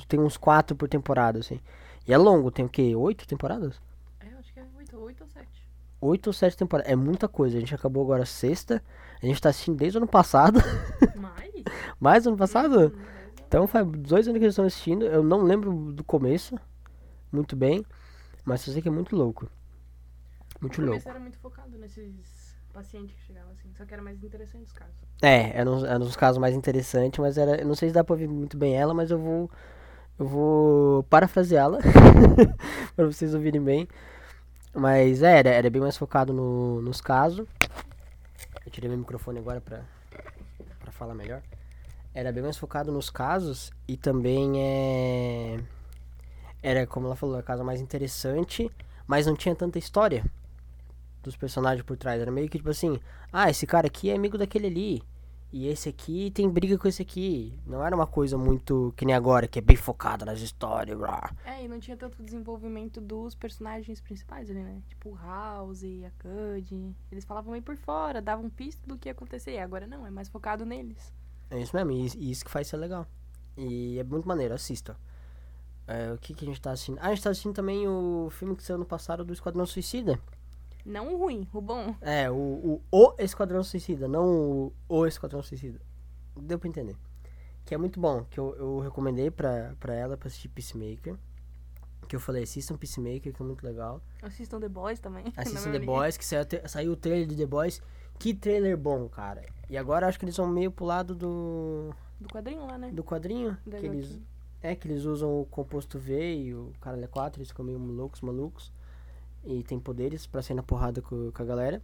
Tem 0.07 0.19
uns 0.19 0.35
quatro 0.35 0.75
por 0.75 0.89
temporada, 0.89 1.39
assim. 1.39 1.59
E 2.07 2.13
é 2.13 2.17
longo, 2.17 2.49
tem 2.49 2.65
o 2.65 2.69
quê? 2.69 2.95
Oito 2.95 3.27
temporadas? 3.27 3.79
É, 4.19 4.33
acho 4.39 4.51
que 4.51 4.59
é 4.59 4.65
8, 4.79 4.97
8 4.97 5.23
ou 5.23 5.29
7. 5.29 5.47
Oito 6.03 6.27
ou 6.27 6.33
sete 6.33 6.57
temporadas. 6.57 6.91
É 6.91 6.95
muita 6.95 7.27
coisa. 7.27 7.57
A 7.57 7.59
gente 7.59 7.73
acabou 7.75 8.03
agora 8.03 8.25
sexta. 8.25 8.83
A 9.21 9.25
gente 9.25 9.41
tá 9.41 9.49
assistindo 9.49 9.77
desde 9.77 9.97
o 9.97 10.01
ano 10.01 10.07
passado. 10.07 10.59
Mais? 11.15 11.53
Mais 11.99 12.27
ano 12.27 12.37
passado? 12.37 12.93
Hum, 12.95 13.07
dez 13.35 13.45
Então 13.47 13.67
faz 13.67 13.87
dois 13.87 14.27
anos 14.27 14.39
que 14.39 14.45
eles 14.45 14.53
estão 14.53 14.65
assistindo. 14.65 15.05
Eu 15.05 15.23
não 15.23 15.41
lembro 15.43 15.71
do 15.93 16.03
começo 16.03 16.55
muito 17.31 17.55
bem. 17.55 17.85
Mas 18.45 18.65
eu 18.67 18.73
sei 18.73 18.81
que 18.81 18.87
é 18.87 18.91
muito 18.91 19.15
louco. 19.15 19.49
Muito 20.61 20.81
No 20.81 20.87
louco. 20.91 21.09
era 21.09 21.19
muito 21.19 21.37
focado 21.39 21.77
nesses 21.77 22.55
pacientes 22.73 23.15
que 23.15 23.21
chegavam 23.21 23.51
assim. 23.51 23.69
Só 23.77 23.85
que 23.85 23.93
era 23.93 24.01
mais 24.03 24.21
interessante 24.23 24.65
os 24.65 24.73
casos. 24.73 24.95
É, 25.21 25.57
era 25.59 25.69
um, 25.69 25.85
era 25.85 25.97
um 25.97 25.99
dos 26.05 26.15
casos 26.15 26.37
mais 26.39 26.55
interessantes, 26.55 27.19
mas 27.19 27.37
era. 27.37 27.61
Eu 27.61 27.67
não 27.67 27.75
sei 27.75 27.89
se 27.89 27.93
dá 27.95 28.03
pra 28.03 28.13
ouvir 28.13 28.27
muito 28.27 28.57
bem 28.57 28.75
ela, 28.75 28.93
mas 28.93 29.11
eu 29.11 29.19
vou. 29.19 29.49
Eu 30.19 30.27
vou 30.27 31.03
parafraseá-la 31.03 31.79
pra 32.95 33.05
vocês 33.05 33.33
ouvirem 33.33 33.61
bem. 33.61 33.87
Mas 34.73 35.21
é, 35.21 35.37
era, 35.37 35.49
era 35.49 35.69
bem 35.69 35.81
mais 35.81 35.95
focado 35.95 36.33
no, 36.33 36.81
nos 36.81 36.99
casos. 36.99 37.47
Eu 38.65 38.71
tirei 38.71 38.89
meu 38.89 38.97
microfone 38.97 39.37
agora 39.39 39.61
pra, 39.61 39.81
pra 40.79 40.91
falar 40.91 41.13
melhor. 41.13 41.41
Era 42.13 42.31
bem 42.31 42.43
mais 42.43 42.57
focado 42.57 42.91
nos 42.91 43.09
casos 43.09 43.71
e 43.87 43.95
também 43.95 44.53
é. 44.57 45.59
Era, 46.61 46.87
como 46.87 47.07
ela 47.07 47.15
falou, 47.15 47.37
a 47.37 47.43
casa 47.43 47.63
mais 47.63 47.81
interessante, 47.81 48.71
mas 49.05 49.25
não 49.27 49.35
tinha 49.35 49.55
tanta 49.55 49.77
história 49.77 50.23
dos 51.21 51.35
personagens 51.35 51.85
por 51.85 51.97
trás. 51.97 52.21
Era 52.21 52.31
meio 52.31 52.49
que 52.49 52.57
tipo 52.57 52.69
assim, 52.69 52.99
ah, 53.31 53.49
esse 53.49 53.67
cara 53.67 53.87
aqui 53.87 54.09
é 54.09 54.15
amigo 54.15 54.37
daquele 54.37 54.67
ali. 54.67 55.03
E 55.53 55.67
esse 55.67 55.87
aqui 55.87 56.31
tem 56.31 56.49
briga 56.49 56.79
com 56.79 56.87
esse 56.87 57.03
aqui. 57.03 57.53
Não 57.63 57.85
era 57.85 57.95
uma 57.95 58.07
coisa 58.07 58.35
muito 58.39 58.91
que 58.97 59.05
nem 59.05 59.13
agora, 59.13 59.47
que 59.47 59.59
é 59.59 59.61
bem 59.61 59.75
focada 59.75 60.25
nas 60.25 60.39
histórias. 60.41 60.97
blá. 60.97 61.31
É, 61.45 61.63
e 61.63 61.67
não 61.67 61.79
tinha 61.79 61.95
tanto 61.95 62.23
desenvolvimento 62.23 62.99
dos 62.99 63.35
personagens 63.35 64.01
principais 64.01 64.49
ali, 64.49 64.63
né? 64.63 64.81
Tipo 64.87 65.11
o 65.11 65.15
House, 65.15 65.83
a 65.83 66.09
Cud. 66.19 66.95
Eles 67.11 67.23
falavam 67.23 67.51
meio 67.51 67.63
por 67.63 67.77
fora, 67.77 68.19
davam 68.19 68.49
pista 68.49 68.81
do 68.87 68.97
que 68.97 69.07
ia 69.07 69.11
acontecer. 69.11 69.51
E 69.51 69.59
agora 69.59 69.85
não, 69.85 70.07
é 70.07 70.09
mais 70.09 70.27
focado 70.27 70.65
neles. 70.65 71.13
É 71.51 71.61
isso 71.61 71.75
mesmo, 71.75 71.91
e 71.91 72.31
isso 72.31 72.43
que 72.43 72.49
faz 72.49 72.67
ser 72.67 72.77
legal. 72.77 73.05
E 73.55 73.99
é 73.99 74.03
muito 74.03 74.27
maneiro, 74.27 74.55
assista. 74.55 74.97
É, 75.85 76.13
o 76.13 76.17
que, 76.17 76.33
que 76.33 76.45
a 76.45 76.47
gente 76.47 76.59
tá 76.59 76.71
assistindo? 76.71 76.97
Ah, 76.99 77.09
a 77.09 77.09
gente 77.13 77.23
tá 77.23 77.29
assistindo 77.29 77.53
também 77.53 77.87
o 77.87 78.27
filme 78.31 78.55
que 78.55 78.63
saiu 78.63 78.79
no 78.79 78.85
passado 78.85 79.23
do 79.23 79.31
Esquadrão 79.31 79.67
Suicida. 79.67 80.19
Não 80.85 81.13
o 81.13 81.17
ruim, 81.17 81.47
o 81.53 81.61
bom. 81.61 81.95
É, 82.01 82.29
o, 82.29 82.35
o, 82.35 82.81
o 82.91 83.15
Esquadrão 83.17 83.63
Suicida, 83.63 84.07
não 84.07 84.25
o, 84.27 84.73
o 84.89 85.05
Esquadrão 85.05 85.41
Suicida. 85.41 85.79
Deu 86.35 86.59
pra 86.59 86.67
entender. 86.67 86.95
Que 87.65 87.73
é 87.73 87.77
muito 87.77 87.99
bom, 87.99 88.25
que 88.25 88.37
eu, 88.39 88.55
eu 88.55 88.79
recomendei 88.79 89.31
pra, 89.31 89.75
pra 89.79 89.93
ela 89.93 90.17
pra 90.17 90.27
assistir 90.27 90.49
Peacemaker. 90.49 91.15
Que 92.07 92.15
eu 92.17 92.19
falei, 92.19 92.43
assistam 92.43 92.75
Peacemaker, 92.75 93.33
que 93.33 93.41
é 93.41 93.45
muito 93.45 93.65
legal. 93.65 94.01
Assistam 94.21 94.59
The 94.59 94.67
Boys 94.67 94.99
também. 94.99 95.23
Assistam 95.37 95.69
minha 95.69 95.79
The. 95.79 95.85
Boys, 95.85 96.17
que 96.17 96.25
saiu, 96.25 96.45
saiu 96.67 96.91
o 96.91 96.95
trailer 96.97 97.25
de 97.25 97.37
The 97.37 97.45
Boys. 97.45 97.81
Que 98.19 98.33
trailer 98.33 98.77
bom, 98.77 99.07
cara. 99.07 99.45
E 99.69 99.77
agora 99.77 100.07
acho 100.07 100.19
que 100.19 100.25
eles 100.25 100.35
vão 100.35 100.47
meio 100.47 100.69
pro 100.71 100.85
lado 100.85 101.15
do, 101.15 101.91
Do 102.19 102.27
quadrinho 102.27 102.65
lá, 102.65 102.77
né? 102.77 102.91
do 102.91 103.03
quadrinho. 103.03 103.57
Da 103.65 103.79
Que 103.79 103.85
eles, 103.85 104.19
é, 104.61 104.75
que 104.75 104.87
eles 104.87 105.05
usam 105.05 105.39
o 105.41 105.45
composto 105.45 105.97
V 105.97 106.35
e 106.35 106.53
o 106.53 106.73
caralho 106.81 107.05
é 107.05 107.07
4, 107.07 107.39
eles 107.39 107.49
ficam 107.49 107.65
meio 107.65 107.79
loucos, 107.79 108.19
malucos. 108.21 108.71
E 109.43 109.63
tem 109.63 109.79
poderes 109.79 110.25
pra 110.25 110.41
sair 110.41 110.55
na 110.55 110.63
porrada 110.63 111.01
com, 111.01 111.31
com 111.31 111.43
a 111.43 111.45
galera. 111.45 111.81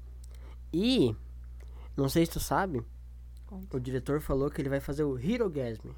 E, 0.72 1.16
não 1.98 2.08
sei 2.08 2.25
se 2.25 2.32
tu 2.34 2.39
sabe, 2.39 2.84
Conta. 3.46 3.75
o 3.78 3.80
diretor 3.80 4.22
falou 4.22 4.50
que 4.50 4.62
ele 4.62 4.70
vai 4.70 4.80
fazer 4.80 5.04
o 5.04 5.20
Hirogasm. 5.20 5.89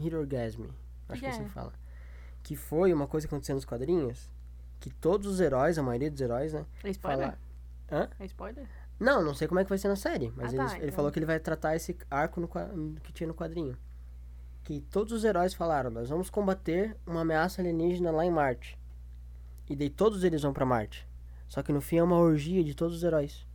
Hirogasm, 0.00 0.62
acho 1.08 1.20
que 1.20 1.26
que 1.26 1.26
assim 1.26 1.44
é? 1.44 1.48
fala. 1.48 1.72
Que 2.42 2.54
foi 2.56 2.92
uma 2.92 3.06
coisa 3.06 3.26
que 3.26 3.34
aconteceu 3.34 3.54
nos 3.54 3.64
quadrinhos. 3.64 4.30
Que 4.78 4.90
todos 4.90 5.26
os 5.26 5.40
heróis, 5.40 5.78
a 5.78 5.82
maioria 5.82 6.10
dos 6.10 6.20
heróis, 6.20 6.52
né? 6.52 6.64
É 6.84 6.90
spoiler? 6.90 7.26
Fala... 7.32 7.38
Hã? 7.90 8.08
É 8.20 8.24
spoiler? 8.26 8.68
Não, 8.98 9.22
não 9.22 9.34
sei 9.34 9.46
como 9.48 9.60
é 9.60 9.64
que 9.64 9.68
vai 9.68 9.78
ser 9.78 9.88
na 9.88 9.96
série, 9.96 10.32
mas 10.36 10.46
Ah, 10.46 10.56
ele, 10.56 10.56
tá, 10.56 10.74
ele 10.76 10.84
então. 10.86 10.96
falou 10.96 11.10
que 11.12 11.18
ele 11.18 11.26
vai 11.26 11.38
tratar 11.40 11.76
esse 11.76 11.96
arco 12.10 12.40
no 12.40 12.48
que 13.00 13.12
tinha 13.12 13.26
no 13.26 13.34
quadrinho. 13.34 13.76
Que 14.64 14.80
todos 14.80 15.12
os 15.12 15.24
heróis 15.24 15.52
falaram, 15.54 15.90
nós 15.90 16.08
vamos 16.08 16.30
combater 16.30 16.96
uma 17.06 17.20
ameaça 17.20 17.60
alienígena 17.60 18.10
lá 18.10 18.24
em 18.24 18.30
Marte. 18.30 18.78
E 19.68 19.74
daí 19.76 19.90
todos 19.90 20.24
eles 20.24 20.42
vão 20.42 20.52
pra 20.52 20.64
Marte. 20.64 21.06
Só 21.48 21.62
que 21.62 21.72
no 21.72 21.80
fim 21.80 21.98
é 21.98 22.02
uma 22.02 22.16
orgia 22.18 22.62
de 22.62 22.74
todos 22.74 22.96
os 22.96 23.02
heróis. 23.02 23.46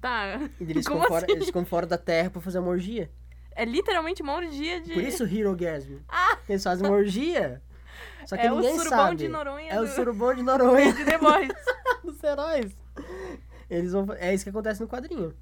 Tá. 0.00 0.36
E 0.60 0.64
daí 0.64 0.70
eles, 0.70 0.84
ficam 0.86 1.02
fora, 1.02 1.24
assim? 1.24 1.32
eles 1.32 1.46
ficam 1.46 1.64
fora 1.64 1.86
da 1.86 1.98
Terra 1.98 2.30
pra 2.30 2.40
fazer 2.40 2.58
uma 2.58 2.68
orgia. 2.68 3.10
É 3.52 3.64
literalmente 3.64 4.22
uma 4.22 4.34
orgia 4.34 4.80
de. 4.80 4.92
Por 4.94 5.02
isso 5.02 5.24
Hero 5.24 5.54
Gasm. 5.56 5.98
Eles 6.48 6.62
fazem 6.62 6.86
uma 6.86 6.94
orgia. 6.94 7.60
Só 8.26 8.36
que 8.36 8.46
é 8.46 8.52
o 8.52 8.56
ninguém 8.56 8.76
surubão 8.76 8.98
sabe. 8.98 9.16
de 9.16 9.28
Noronha 9.28 9.70
É 9.72 9.80
o 9.80 9.84
do... 9.84 9.88
surubão 9.88 10.34
de 10.34 10.42
Noronha 10.42 10.92
de 10.92 11.04
The 11.04 11.18
Boys. 11.18 11.48
dos 12.04 12.22
heróis. 12.22 12.76
Eles 13.68 13.92
vão, 13.92 14.06
é 14.12 14.32
isso 14.32 14.44
que 14.44 14.50
acontece 14.50 14.80
no 14.80 14.86
quadrinho. 14.88 15.34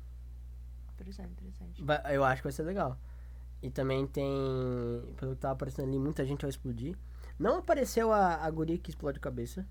interessante, 0.94 1.30
interessante. 1.32 1.84
Eu 2.12 2.24
acho 2.24 2.40
que 2.42 2.46
vai 2.46 2.52
ser 2.52 2.62
legal. 2.62 2.98
E 3.62 3.70
também 3.70 4.06
tem. 4.06 4.24
Pelo 5.16 5.34
que 5.34 5.40
tava 5.40 5.54
aparecendo 5.54 5.88
ali, 5.88 5.98
muita 5.98 6.24
gente 6.24 6.42
vai 6.42 6.50
explodir. 6.50 6.96
Não 7.38 7.58
apareceu 7.58 8.12
a, 8.12 8.36
a 8.36 8.50
guria 8.50 8.78
que 8.78 8.90
explode 8.90 9.20
cabeça. 9.20 9.66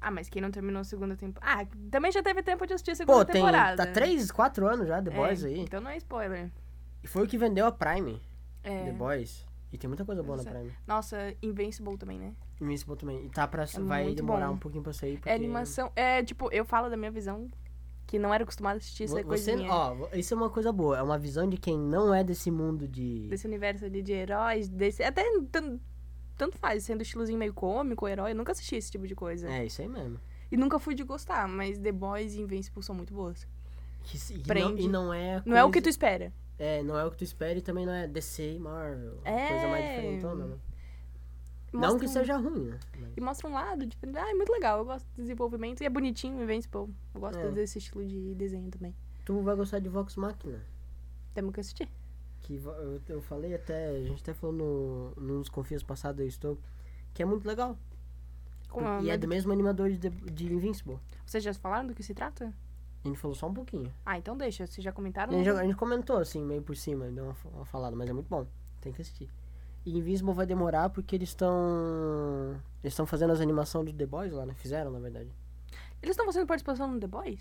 Ah, 0.00 0.10
mas 0.10 0.28
quem 0.28 0.40
não 0.40 0.50
terminou 0.50 0.80
a 0.80 0.84
segunda 0.84 1.14
temporada. 1.16 1.62
Ah, 1.62 1.66
também 1.90 2.10
já 2.10 2.22
teve 2.22 2.42
tempo 2.42 2.66
de 2.66 2.72
assistir 2.74 2.92
a 2.92 2.94
segunda 2.94 3.18
Pô, 3.18 3.24
tem. 3.24 3.34
temporada. 3.34 3.84
Tá 3.84 3.92
3, 3.92 4.30
4 4.32 4.66
anos 4.66 4.88
já, 4.88 5.02
The 5.02 5.10
É, 5.10 5.14
Boys 5.14 5.44
aí. 5.44 5.60
Então 5.60 5.80
não 5.80 5.90
é 5.90 5.96
spoiler. 5.98 6.50
E 7.02 7.06
foi 7.06 7.24
o 7.24 7.26
que 7.26 7.36
vendeu 7.36 7.66
a 7.66 7.72
Prime, 7.72 8.20
É. 8.62 8.84
The 8.86 8.92
Boys. 8.92 9.46
E 9.72 9.78
tem 9.78 9.86
muita 9.88 10.04
coisa 10.04 10.22
boa 10.22 10.36
na 10.38 10.42
Pois 10.42 10.54
é. 10.54 10.58
Prime. 10.58 10.74
Nossa, 10.86 11.16
Invincible 11.42 11.96
também, 11.96 12.18
né? 12.18 12.32
Invincible 12.60 12.96
também. 12.96 13.26
E 13.26 13.28
tá 13.30 13.46
pra. 13.46 13.64
vai 13.82 14.00
É 14.00 14.04
muito 14.04 14.16
demorar 14.16 14.48
bom. 14.48 14.54
um 14.54 14.58
pouquinho 14.58 14.82
pra 14.82 14.92
sair. 14.92 15.16
Porque... 15.16 15.28
É 15.28 15.34
animação. 15.34 15.92
É, 15.94 16.22
tipo, 16.24 16.50
eu 16.52 16.64
falo 16.64 16.88
da 16.90 16.96
minha 16.96 17.10
visão, 17.10 17.48
que 18.06 18.18
não 18.18 18.34
era 18.34 18.42
acostumada 18.42 18.76
a 18.76 18.78
assistir 18.78 19.04
essa 19.04 19.14
Você, 19.14 19.22
coisinha. 19.22 19.70
ó, 19.72 20.08
isso 20.14 20.34
é 20.34 20.36
uma 20.36 20.50
coisa 20.50 20.72
boa. 20.72 20.98
É 20.98 21.02
uma 21.02 21.16
visão 21.18 21.48
de 21.48 21.56
quem 21.56 21.78
não 21.78 22.12
é 22.12 22.24
desse 22.24 22.50
mundo 22.50 22.88
de. 22.88 23.28
Desse 23.28 23.46
universo 23.46 23.84
ali 23.84 24.02
de 24.02 24.12
heróis, 24.12 24.68
desse. 24.68 25.02
Até 25.04 25.22
tanto 26.40 26.56
faz, 26.58 26.84
sendo 26.84 27.02
estilozinho 27.02 27.38
meio 27.38 27.52
cômico, 27.54 28.08
herói. 28.08 28.32
Eu 28.32 28.36
nunca 28.36 28.52
assisti 28.52 28.74
esse 28.76 28.90
tipo 28.90 29.06
de 29.06 29.14
coisa. 29.14 29.48
É, 29.48 29.64
isso 29.66 29.80
aí 29.82 29.88
mesmo. 29.88 30.18
E 30.50 30.56
nunca 30.56 30.78
fui 30.78 30.94
de 30.94 31.04
gostar, 31.04 31.46
mas 31.46 31.78
The 31.78 31.92
Boys 31.92 32.34
e 32.34 32.40
Invincible 32.40 32.82
são 32.82 32.94
muito 32.94 33.12
boas. 33.14 33.46
Que 34.02 34.16
e, 34.32 34.36
não, 34.38 34.42
Prende. 34.44 34.82
e 34.82 34.88
não 34.88 35.12
é. 35.14 35.42
Não 35.44 35.56
é 35.56 35.62
o 35.62 35.70
que 35.70 35.80
tu 35.80 35.84
coisa- 35.84 35.90
espera. 35.90 36.32
É, 36.58 36.82
não 36.82 36.98
é 36.98 37.04
o 37.04 37.10
que 37.10 37.18
tu 37.18 37.24
espera 37.24 37.58
e 37.58 37.62
também 37.62 37.84
não 37.86 37.92
é 37.92 38.06
DC 38.08 38.54
e 38.54 38.58
Marvel. 38.58 39.18
É. 39.24 39.48
Coisa 39.48 39.68
mais 39.68 39.84
diferentona, 39.88 40.46
né? 40.46 40.56
Não 41.72 41.80
Mostra 41.80 42.00
que 42.00 42.06
um- 42.06 42.08
seja 42.08 42.36
ruim, 42.36 42.64
né? 42.64 42.78
Mas- 42.98 43.10
E 43.16 43.20
mostra 43.20 43.48
um 43.48 43.52
lado 43.52 43.86
diferente. 43.86 44.18
Ah, 44.18 44.28
é 44.30 44.34
muito 44.34 44.50
legal. 44.50 44.78
Eu 44.78 44.84
gosto 44.84 45.06
do 45.14 45.22
desenvolvimento. 45.22 45.82
E 45.82 45.86
é 45.86 45.88
bonitinho, 45.90 46.42
Invincible. 46.42 46.88
Eu 47.14 47.20
gosto 47.20 47.38
É. 47.38 47.50
desse 47.52 47.78
estilo 47.78 48.04
de 48.04 48.34
desenho 48.34 48.70
também. 48.70 48.94
Tu 49.24 49.40
vai 49.42 49.54
gostar 49.54 49.78
de 49.78 49.88
Vox 49.88 50.16
Machina. 50.16 50.60
Temos 51.32 51.54
que 51.54 51.60
assistir. 51.60 51.88
Que 52.58 52.66
eu, 52.66 53.00
eu 53.16 53.20
falei 53.22 53.54
até. 53.54 53.90
A 53.90 54.02
gente 54.04 54.22
até 54.22 54.34
falou 54.34 54.54
no, 54.54 55.10
nos 55.22 55.48
confios 55.48 55.82
passados 55.82 56.20
eu 56.20 56.26
estou. 56.26 56.58
Que 57.14 57.22
é 57.22 57.26
muito 57.26 57.46
legal. 57.46 57.76
A- 58.72 59.00
e 59.02 59.10
é 59.10 59.16
do 59.18 59.28
mesmo 59.28 59.52
animador 59.52 59.90
de, 59.90 60.08
de 60.10 60.52
Invincible. 60.52 60.98
Vocês 61.26 61.42
já 61.44 61.52
falaram 61.54 61.86
do 61.88 61.94
que 61.94 62.02
se 62.02 62.14
trata? 62.14 62.52
A 63.04 63.08
gente 63.08 63.18
falou 63.18 63.34
só 63.34 63.48
um 63.48 63.54
pouquinho. 63.54 63.92
Ah, 64.04 64.18
então 64.18 64.36
deixa. 64.36 64.66
Vocês 64.66 64.84
já 64.84 64.92
comentaram? 64.92 65.32
A 65.32 65.36
gente, 65.36 65.48
a 65.48 65.62
gente 65.64 65.76
comentou 65.76 66.16
assim, 66.18 66.44
meio 66.44 66.62
por 66.62 66.76
cima, 66.76 67.06
deu 67.10 67.24
uma, 67.24 67.36
uma 67.54 67.64
falada, 67.64 67.96
mas 67.96 68.08
é 68.10 68.12
muito 68.12 68.28
bom. 68.28 68.46
Tem 68.80 68.92
que 68.92 69.00
assistir. 69.00 69.28
E 69.86 69.96
Invincible 69.96 70.34
vai 70.34 70.44
demorar 70.46 70.90
porque 70.90 71.16
eles 71.16 71.30
estão. 71.30 72.60
Eles 72.82 72.92
estão 72.92 73.06
fazendo 73.06 73.32
as 73.32 73.40
animações 73.40 73.86
do 73.86 73.92
The 73.96 74.06
Boys 74.06 74.32
lá, 74.32 74.44
né? 74.44 74.54
Fizeram, 74.54 74.90
na 74.90 74.98
verdade. 74.98 75.30
Eles 76.02 76.12
estão 76.14 76.26
fazendo 76.26 76.46
participação 76.46 76.90
no 76.92 77.00
The 77.00 77.06
Boys? 77.06 77.40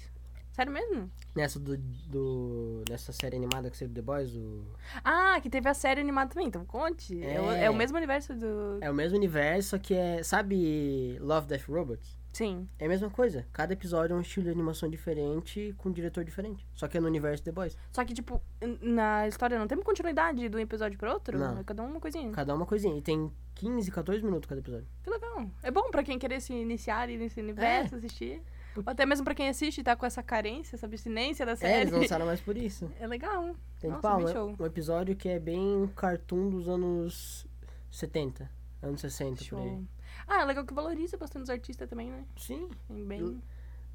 Sério 0.52 0.72
mesmo? 0.72 1.10
Nessa 1.36 1.60
do. 1.60 1.78
do 1.78 2.84
nessa 2.90 3.12
série 3.14 3.38
animada 3.38 3.70
que 3.70 3.86
do 3.88 3.94
The 3.94 4.02
Boys, 4.02 4.36
o. 4.36 4.66
Ah, 5.04 5.40
que 5.42 5.50
teve 5.50 5.70
a 5.70 5.74
série 5.74 6.02
animada 6.02 6.32
também, 6.32 6.48
então 6.48 6.66
conte. 6.66 7.24
É, 7.24 7.40
o, 7.40 7.52
É. 7.52 7.66
é 7.66 7.70
o 7.70 7.76
mesmo 7.76 7.98
universo 7.98 8.34
do. 8.36 8.78
É 8.82 8.90
o 8.90 8.94
mesmo 8.94 9.18
universo, 9.18 9.70
só 9.70 9.78
que 9.78 9.94
é. 9.94 10.22
Sabe 10.24 11.18
Love 11.20 11.48
Death 11.48 11.68
Robots? 11.70 12.20
Sim. 12.34 12.68
É 12.78 12.86
a 12.86 12.88
mesma 12.90 13.10
coisa. 13.10 13.46
Cada 13.52 13.74
episódio 13.74 14.14
é 14.14 14.18
um 14.18 14.22
estilo 14.22 14.46
de 14.46 14.52
animação 14.52 14.88
diferente, 14.90 15.74
com 15.78 15.90
um 15.90 15.92
diretor 15.92 16.24
diferente. 16.24 16.66
Só 16.76 16.88
que 16.88 16.98
é 16.98 17.02
no 17.02 17.08
universo 17.08 17.44
The 17.44 17.52
Boys. 17.52 17.76
Só 17.92 18.06
que, 18.06 18.14
tipo, 18.14 18.40
na 18.82 19.28
história 19.28 19.58
não 19.58 19.68
tem 19.68 19.78
continuidade 19.82 20.48
de 20.48 20.56
um 20.56 20.60
episódio 20.60 20.98
pro 20.98 21.12
outro? 21.12 21.38
Não. 21.40 21.58
É 21.60 21.64
cada 21.64 21.82
um 21.84 21.88
uma 21.88 22.00
coisinha. 22.00 22.32
Cada 22.32 22.54
uma 22.54 22.66
coisinha. 22.68 22.96
E 22.98 23.02
tem 23.02 23.32
15, 23.56 23.90
14 23.92 24.24
minutos 24.24 24.48
cada 24.48 24.62
episódio. 24.62 24.88
Que 25.04 25.10
legal. 25.10 25.50
É 25.64 25.72
bom 25.72 25.90
pra 25.90 26.04
quem 26.04 26.20
querer 26.20 26.40
se 26.40 26.54
iniciar 26.54 27.08
nesse 27.08 27.40
universo, 27.42 27.96
assistir. 27.96 28.42
Ou 28.76 28.84
até 28.86 29.06
mesmo 29.06 29.26
pra 29.26 29.34
quem 29.36 29.50
assiste 29.50 29.80
e 29.80 29.84
tá 29.84 29.96
com 29.96 30.06
essa 30.06 30.22
carência, 30.24 30.76
essa 30.76 30.86
abstinência 30.86 31.46
da 31.46 31.54
É, 31.54 31.56
série. 31.56 31.82
eles 31.82 31.92
lançaram 31.94 32.26
mais 32.28 32.40
por 32.40 32.56
isso. 32.58 32.92
É 33.00 33.08
legal. 33.08 33.56
Tem 33.80 33.90
Nossa, 33.90 34.16
bem 34.16 34.26
um, 34.26 34.28
show. 34.32 34.66
episódio 34.66 35.16
que 35.16 35.28
é 35.30 35.40
bem 35.40 35.90
cartoon 35.96 36.50
dos 36.50 36.68
anos 36.70 37.46
70. 37.92 38.50
Anos 38.82 39.02
60, 39.02 39.36
por 39.36 39.60
aí. 39.60 39.70
Show. 39.70 39.84
Ah, 40.28 40.42
é 40.42 40.46
legal 40.46 40.66
que 40.66 40.74
valoriza 40.74 41.18
bastante 41.18 41.44
os 41.44 41.50
artistas 41.50 41.90
também, 41.90 42.10
né? 42.12 42.24
Sim. 42.38 42.70
Tem 42.88 43.06
Bem... 43.06 43.42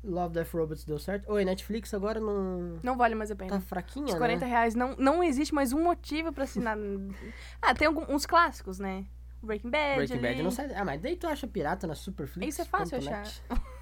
Love 0.02 0.34
Death 0.34 0.52
Robots 0.52 0.84
deu 0.84 0.98
certo. 0.98 1.30
Oi, 1.32 1.44
Netflix 1.46 1.94
agora 1.94 2.20
não. 2.20 2.78
Não 2.82 2.94
vale 2.96 3.14
mais 3.14 3.30
a 3.30 3.36
pena. 3.36 3.50
Tá 3.50 3.60
fraquinha, 3.60 4.06
Os 4.06 4.14
40 4.14 4.44
né? 4.44 4.50
reais 4.50 4.74
não, 4.74 4.94
não 4.96 5.24
existe 5.24 5.54
mais 5.54 5.72
um 5.72 5.82
motivo 5.82 6.30
pra 6.30 6.44
assinar. 6.44 6.76
ah, 7.62 7.74
tem 7.74 7.86
alguns 7.86 8.08
uns 8.10 8.26
clássicos, 8.26 8.78
né? 8.78 9.06
Breaking 9.42 9.70
Bad. 9.70 9.96
Breaking 9.96 10.20
Bad 10.20 10.34
ali. 10.34 10.42
não 10.42 10.50
sai. 10.50 10.74
Ah, 10.74 10.84
mas 10.84 11.00
daí 11.00 11.16
tu 11.16 11.26
acha 11.26 11.46
pirata 11.46 11.86
na 11.86 11.94
Superflix? 11.94 12.54
Isso 12.54 12.62
é 12.62 12.64
fácil 12.66 12.98
achar. 12.98 13.24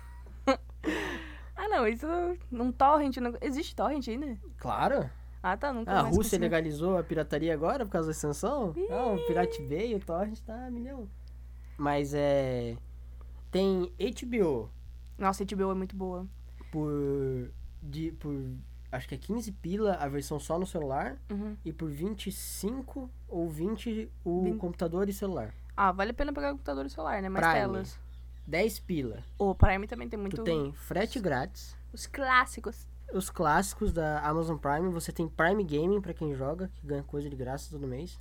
Ah, 1.73 1.77
não, 1.79 1.87
isso. 1.89 2.07
Num 2.51 2.71
torrent. 2.73 3.17
Não... 3.19 3.35
Existe 3.41 3.75
torrent 3.75 4.07
ainda? 4.09 4.37
Claro. 4.59 5.09
Ah, 5.43 5.57
tá. 5.57 5.73
Nunca 5.73 5.91
A 5.91 5.95
mais 6.03 6.07
Rússia 6.17 6.23
consegui. 6.39 6.43
legalizou 6.43 6.99
a 6.99 7.03
pirataria 7.03 7.53
agora 7.55 7.85
por 7.85 7.93
causa 7.93 8.09
da 8.09 8.13
extensão? 8.13 8.73
Não, 8.89 9.17
o 9.17 9.27
Pirate 9.27 9.61
Bay, 9.63 9.95
o 9.95 10.01
Torrent 10.01 10.39
tá 10.41 10.67
a 10.67 10.71
milhão. 10.71 11.09
Mas 11.77 12.13
é. 12.15 12.77
Tem 13.51 13.93
HBO 13.99 14.71
Nossa, 15.19 15.43
a 15.43 15.47
HBO 15.47 15.71
é 15.71 15.75
muito 15.75 15.97
boa. 15.97 16.27
por. 16.71 17.51
De, 17.83 18.13
por. 18.13 18.35
Acho 18.93 19.09
que 19.09 19.15
é 19.15 19.19
15 19.19 19.51
pila 19.53 19.95
a 19.95 20.07
versão 20.07 20.39
só 20.39 20.59
no 20.59 20.67
celular. 20.67 21.17
Uhum. 21.31 21.57
E 21.65 21.73
por 21.73 21.91
25 21.91 23.11
ou 23.29 23.49
20 23.49 24.11
o 24.25 24.43
Vin- 24.45 24.59
computador 24.59 25.09
e 25.09 25.13
celular. 25.13 25.53
Ah, 25.77 25.91
vale 25.93 26.11
a 26.11 26.15
pena 26.15 26.33
pegar 26.33 26.49
o 26.49 26.53
computador 26.53 26.85
e 26.87 26.91
celular, 26.91 27.21
né? 27.23 27.29
Mais 27.29 27.45
Prime. 27.45 27.61
telas. 27.61 27.99
10 28.47 28.79
pila. 28.81 29.23
O 29.39 29.55
Prime 29.55 29.87
também 29.87 30.09
tem 30.09 30.19
muito. 30.19 30.37
Tu 30.37 30.45
tem 30.45 30.73
frete 30.73 31.19
grátis. 31.21 31.77
Os 31.93 32.07
clássicos. 32.07 32.87
Os 33.13 33.29
clássicos 33.31 33.93
da 33.93 34.21
Amazon 34.21 34.57
Prime. 34.57 34.89
Você 34.91 35.13
tem 35.13 35.29
Prime 35.29 35.63
Gaming 35.65 36.01
pra 36.01 36.15
quem 36.15 36.35
joga, 36.35 36.71
que 36.75 36.87
ganha 36.87 37.03
coisa 37.03 37.29
de 37.29 37.37
graça 37.37 37.71
todo 37.71 37.87
mês. 37.87 38.19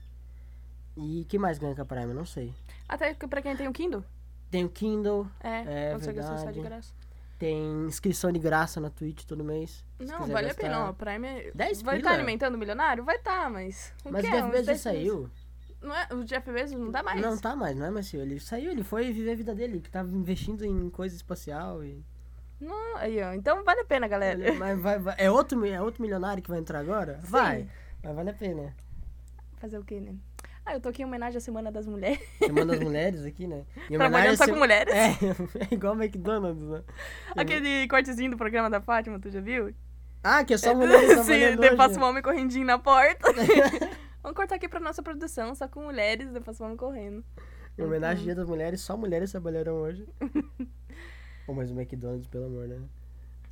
E 0.98 1.26
que 1.30 1.40
mais 1.40 1.58
ganha 1.58 1.74
com 1.74 1.82
a 1.82 1.86
Prime? 1.86 2.14
Não 2.14 2.26
sei. 2.26 2.54
Até 2.88 3.14
que 3.14 3.26
pra 3.28 3.42
quem 3.42 3.56
tem 3.56 3.68
o 3.68 3.74
Kindle. 3.74 4.04
Tem 4.50 4.66
o 4.66 4.70
Kindle, 4.70 5.26
É, 5.40 5.90
É 5.90 5.94
consegue 5.94 6.20
acessar 6.20 6.52
de 6.52 6.60
verdade. 6.60 6.62
graça. 6.70 6.94
tem 7.40 7.86
inscrição 7.88 8.32
de 8.32 8.38
graça 8.40 8.82
na 8.82 8.90
Twitch 8.90 9.24
todo 9.24 9.44
mês. 9.44 9.84
Não, 9.98 10.28
vale 10.28 10.48
a 10.48 10.50
gastar. 10.50 10.62
pena. 10.64 10.90
Ó, 10.90 10.94
Prime 10.94 11.26
é... 11.28 11.52
10 11.56 11.82
vai 11.82 11.98
estar 11.98 12.12
alimentando 12.12 12.56
o 12.56 12.58
milionário? 12.58 13.04
Vai 13.06 13.16
estar, 13.16 13.50
mas. 13.50 13.94
o 14.04 14.12
Mas 14.12 14.26
que 14.26 14.32
o 14.32 14.36
é? 14.36 14.42
Bezos 14.42 14.52
já 14.52 14.52
10 14.52 14.68
meses. 14.68 14.82
saiu. 14.82 15.30
Não 15.82 15.96
é? 15.96 16.08
O 16.12 16.24
Jeff 16.24 16.52
Bezos 16.52 16.80
não 16.80 16.92
dá 16.92 17.02
mais? 17.02 17.20
Não 17.22 17.38
tá 17.38 17.56
mais, 17.56 17.76
não 17.76 17.86
é 17.86 17.90
mais 17.90 18.08
seu. 18.08 18.22
Ele 18.22 18.40
saiu, 18.40 18.72
ele 18.72 18.84
foi 18.84 19.12
viver 19.12 19.32
a 19.32 19.36
vida 19.36 19.56
dele, 19.56 19.80
que 19.80 19.90
tava 19.90 20.10
investindo 20.16 20.64
em 20.66 20.90
coisa 20.90 21.16
espacial 21.16 21.84
e. 21.84 22.04
Não, 22.60 22.98
aí, 22.98 23.20
ó. 23.24 23.34
Então 23.34 23.64
vale 23.64 23.82
a 23.82 23.86
pena, 23.86 24.08
galera. 24.08 24.54
Mas 24.54 24.80
vai, 24.80 25.00
vai- 25.00 25.16
é, 25.18 25.32
outro, 25.32 25.66
é 25.66 25.82
outro 25.82 26.02
milionário 26.04 26.44
que 26.44 26.50
vai 26.50 26.60
entrar 26.60 26.80
agora? 26.80 27.20
Vai. 27.24 27.68
Mas 28.04 28.16
vale 28.16 28.30
a 28.30 28.34
pena. 28.34 28.76
Fazer 29.58 29.80
o 29.80 29.84
quê, 29.84 30.00
né? 30.00 30.14
Ah, 30.64 30.76
eu 30.76 30.80
tô 30.80 30.90
aqui 30.90 31.02
em 31.02 31.06
homenagem 31.06 31.38
à 31.40 31.42
Semana 31.42 31.72
das 31.72 31.88
Mulheres. 31.88 32.20
Semana 32.38 32.74
das 32.74 32.80
mulheres 32.86 33.26
aqui, 33.26 33.48
né? 33.48 33.64
Em 33.90 33.98
Trabalhando 33.98 34.38
só 34.38 34.44
a 34.44 34.48
com 34.48 34.54
se- 34.54 34.60
mulheres. 34.60 34.94
É, 34.94 35.08
é 35.72 35.74
igual 35.74 35.96
McDonald's, 35.96 36.64
né? 36.68 36.84
Aquele 37.36 37.88
cortezinho 37.88 38.30
do 38.30 38.38
programa 38.38 38.70
da 38.70 38.80
Fátima, 38.80 39.20
tu 39.20 39.32
já 39.32 39.42
viu? 39.42 39.74
Ah, 40.24 40.44
que 40.44 40.54
é 40.54 40.58
só 40.60 40.76
mulheres 40.76 41.08
Se 41.10 41.16
trabalhando 41.26 41.60
daí 41.62 41.76
passa 41.76 42.00
um 42.00 42.04
homem 42.04 42.22
correndinho 42.22 42.66
na 42.68 42.78
porta. 42.78 43.28
Vamos 44.24 44.36
cortar 44.36 44.56
aqui 44.56 44.68
pra 44.70 44.80
nossa 44.80 45.02
produção, 45.02 45.54
só 45.56 45.68
com 45.68 45.84
mulheres, 45.84 46.32
depois 46.32 46.60
homem 46.62 46.78
correndo. 46.78 47.24
Em 47.78 47.84
homenagem 47.84 48.20
ao 48.20 48.26
Dia 48.26 48.36
das 48.36 48.48
Mulheres, 48.48 48.82
só 48.82 48.96
mulheres 48.96 49.32
trabalharam 49.32 49.74
hoje. 49.74 50.08
Pô, 51.46 51.54
mas 51.54 51.72
o 51.72 51.74
McDonald's, 51.80 52.28
pelo 52.28 52.46
amor, 52.46 52.68
né? 52.68 52.80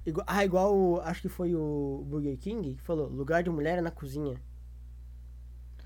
Igual, 0.05 0.25
ah, 0.29 0.45
igual 0.45 0.75
o, 0.77 1.01
acho 1.01 1.21
que 1.21 1.29
foi 1.29 1.55
o 1.55 2.03
Burger 2.07 2.37
King 2.37 2.75
que 2.75 2.81
falou, 2.81 3.07
lugar 3.07 3.41
de 3.43 3.49
mulher 3.49 3.77
é 3.77 3.81
na 3.81 3.91
cozinha. 3.91 4.35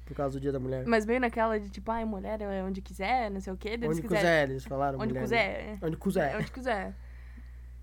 Por 0.05 0.15
causa 0.15 0.37
do 0.37 0.41
Dia 0.41 0.51
da 0.51 0.59
Mulher. 0.59 0.85
Mas 0.85 1.05
veio 1.05 1.19
naquela 1.19 1.57
de 1.57 1.69
tipo, 1.69 1.89
ai, 1.89 2.03
mulher 2.03 2.41
é 2.41 2.61
onde 2.61 2.81
quiser, 2.81 3.31
não 3.31 3.39
sei 3.39 3.53
o 3.53 3.57
quê. 3.57 3.69
Eles 3.69 3.89
Onde 3.89 4.01
quiserem- 4.01 4.21
quiser, 4.21 4.49
eles 4.49 4.63
falaram. 4.65 4.99
Onde 4.99 5.07
mulher, 5.13 5.21
quiser. 5.21 5.65
né? 5.67 5.79
Onde 5.81 5.97
quiser. 5.97 6.35
Onde 6.35 6.51
quiser. 6.51 6.95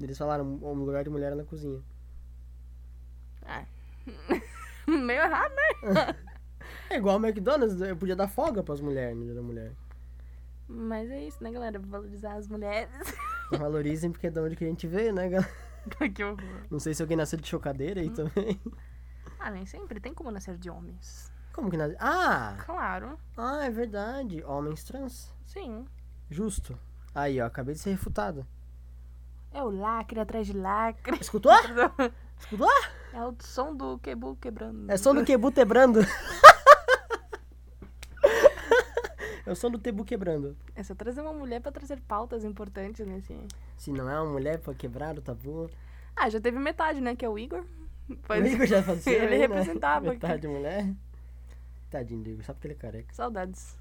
Eles 0.01 0.19
falaram, 0.19 0.45
um 0.63 0.75
lugar 0.85 1.03
de 1.03 1.09
mulher 1.11 1.33
é 1.33 1.35
na 1.35 1.45
cozinha. 1.45 1.81
Ah. 3.43 3.65
Meio 4.87 5.21
errado, 5.23 5.53
né? 5.55 6.17
É 6.91 6.97
igual 6.97 7.19
o 7.19 7.25
McDonald's, 7.25 7.81
eu 7.81 7.97
podia 7.97 8.17
dar 8.17 8.29
folga 8.29 8.63
pras 8.63 8.81
mulheres 8.81 9.17
no 9.17 9.25
Dia 9.25 9.35
da 9.35 9.43
Mulher. 9.43 9.73
Mas 10.69 11.09
é 11.11 11.23
isso, 11.25 11.43
né, 11.43 11.51
galera? 11.51 11.79
Valorizar 11.79 12.35
as 12.35 12.47
mulheres. 12.49 12.91
Valorizem 13.53 14.11
porque 14.11 14.27
é 14.27 14.31
de 14.31 14.41
onde 14.41 14.57
que 14.57 14.65
a 14.65 14.69
gente 14.69 14.87
veio, 14.87 15.13
né, 15.13 15.29
galera? 15.29 15.51
que 16.15 16.23
horror. 16.25 16.39
Não 16.71 16.79
sei 16.79 16.93
se 16.95 17.01
alguém 17.03 17.17
nasceu 17.17 17.39
de 17.41 17.47
chocadeira 17.49 18.01
aí 18.01 18.11
também. 18.11 18.61
Ah, 19.39 19.51
nem 19.51 19.65
sempre 19.67 19.99
tem 20.01 20.13
como 20.13 20.31
nascer 20.31 20.57
de 20.59 20.69
homens. 20.69 21.33
Como 21.53 21.71
que 21.71 21.77
nasceu? 21.77 21.97
Ah! 22.01 22.57
Claro, 22.65 23.19
Ah, 23.37 23.65
é 23.65 23.71
verdade. 23.71 24.43
Homens 24.45 24.85
trans. 24.85 25.33
sim. 25.47 25.85
Justo. 26.29 26.79
Aí, 27.13 27.41
ó, 27.41 27.47
acabei 27.47 27.75
de 27.75 27.81
ser 27.81 27.91
refutado. 27.91 28.47
É 29.53 29.61
o 29.63 29.71
lacre 29.71 30.21
atrás 30.21 30.47
de 30.47 30.53
lacre. 30.53 31.19
Escutou? 31.21 31.51
Escutou? 32.39 32.69
É 33.13 33.25
o 33.25 33.35
som 33.41 33.75
do 33.75 33.99
quebu 33.99 34.37
quebrando. 34.37 34.89
É 34.91 34.97
som 34.97 35.13
do 35.13 35.25
Quebu 35.25 35.51
quebrando. 35.53 35.99
É 39.51 39.53
o 39.53 39.57
som 39.57 39.71
do 39.71 39.79
Tebu 39.79 40.05
quebrando. 40.05 40.57
É 40.75 40.83
só 40.83 40.95
trazer 40.95 41.21
uma 41.21 41.33
mulher 41.33 41.61
pra 41.61 41.73
trazer 41.73 42.01
pautas 42.01 42.45
importantes 42.45 43.07
nesse. 43.07 43.37
Se 43.77 43.91
não 43.91 44.09
é 44.09 44.21
uma 44.21 44.31
mulher 44.31 44.59
pra 44.59 44.73
quebrar 44.75 45.19
o 45.19 45.23
tabu. 45.23 45.69
Ah, 46.15 46.31
já 46.31 46.41
teve 46.41 46.59
metade, 46.59 47.01
né? 47.01 47.17
Que 47.17 47.25
é 47.25 47.29
o 47.29 47.39
Igor. 47.39 47.65
O 48.09 48.35
Igor 48.35 48.67
já 48.67 48.83
fazia. 48.83 49.13
Ele 49.13 49.35
aí, 49.35 49.41
né? 49.41 49.47
representava 49.47 50.13
aqui. 50.13 50.23
Metade 50.23 50.47
mulher. 50.47 50.95
Tadinho 51.91 52.23
do 52.23 52.31
Igor, 52.31 52.45
só 52.45 52.53
porque 52.53 52.69
ele 52.69 52.75
é 52.75 52.77
careca. 52.77 53.15
Saudades. 53.15 53.77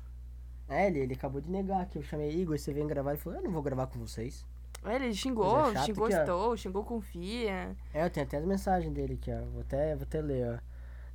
É, 0.67 0.87
ele, 0.87 0.99
ele 0.99 1.13
acabou 1.13 1.41
de 1.41 1.49
negar 1.49 1.85
que 1.87 1.97
eu 1.97 2.03
chamei 2.03 2.31
Igor, 2.31 2.57
você 2.57 2.73
vem 2.73 2.87
gravar. 2.87 3.11
Ele 3.11 3.19
falou, 3.19 3.39
eu 3.39 3.43
não 3.43 3.51
vou 3.51 3.61
gravar 3.61 3.87
com 3.87 3.99
vocês. 3.99 4.45
É, 4.83 4.95
Ele 4.95 5.13
xingou, 5.13 5.73
chata 5.73 5.85
xingou. 5.85 6.07
Estou, 6.07 6.57
xingou 6.57 6.83
Confia. 6.83 7.75
É, 7.93 8.05
eu 8.05 8.09
tenho 8.09 8.25
até 8.25 8.37
as 8.37 8.45
mensagens 8.45 8.93
dele 8.93 9.15
aqui, 9.15 9.31
ó. 9.31 9.41
Vou 9.51 9.61
até, 9.61 9.95
vou 9.95 10.03
até 10.03 10.21
ler, 10.21 10.55
ó. 10.55 10.59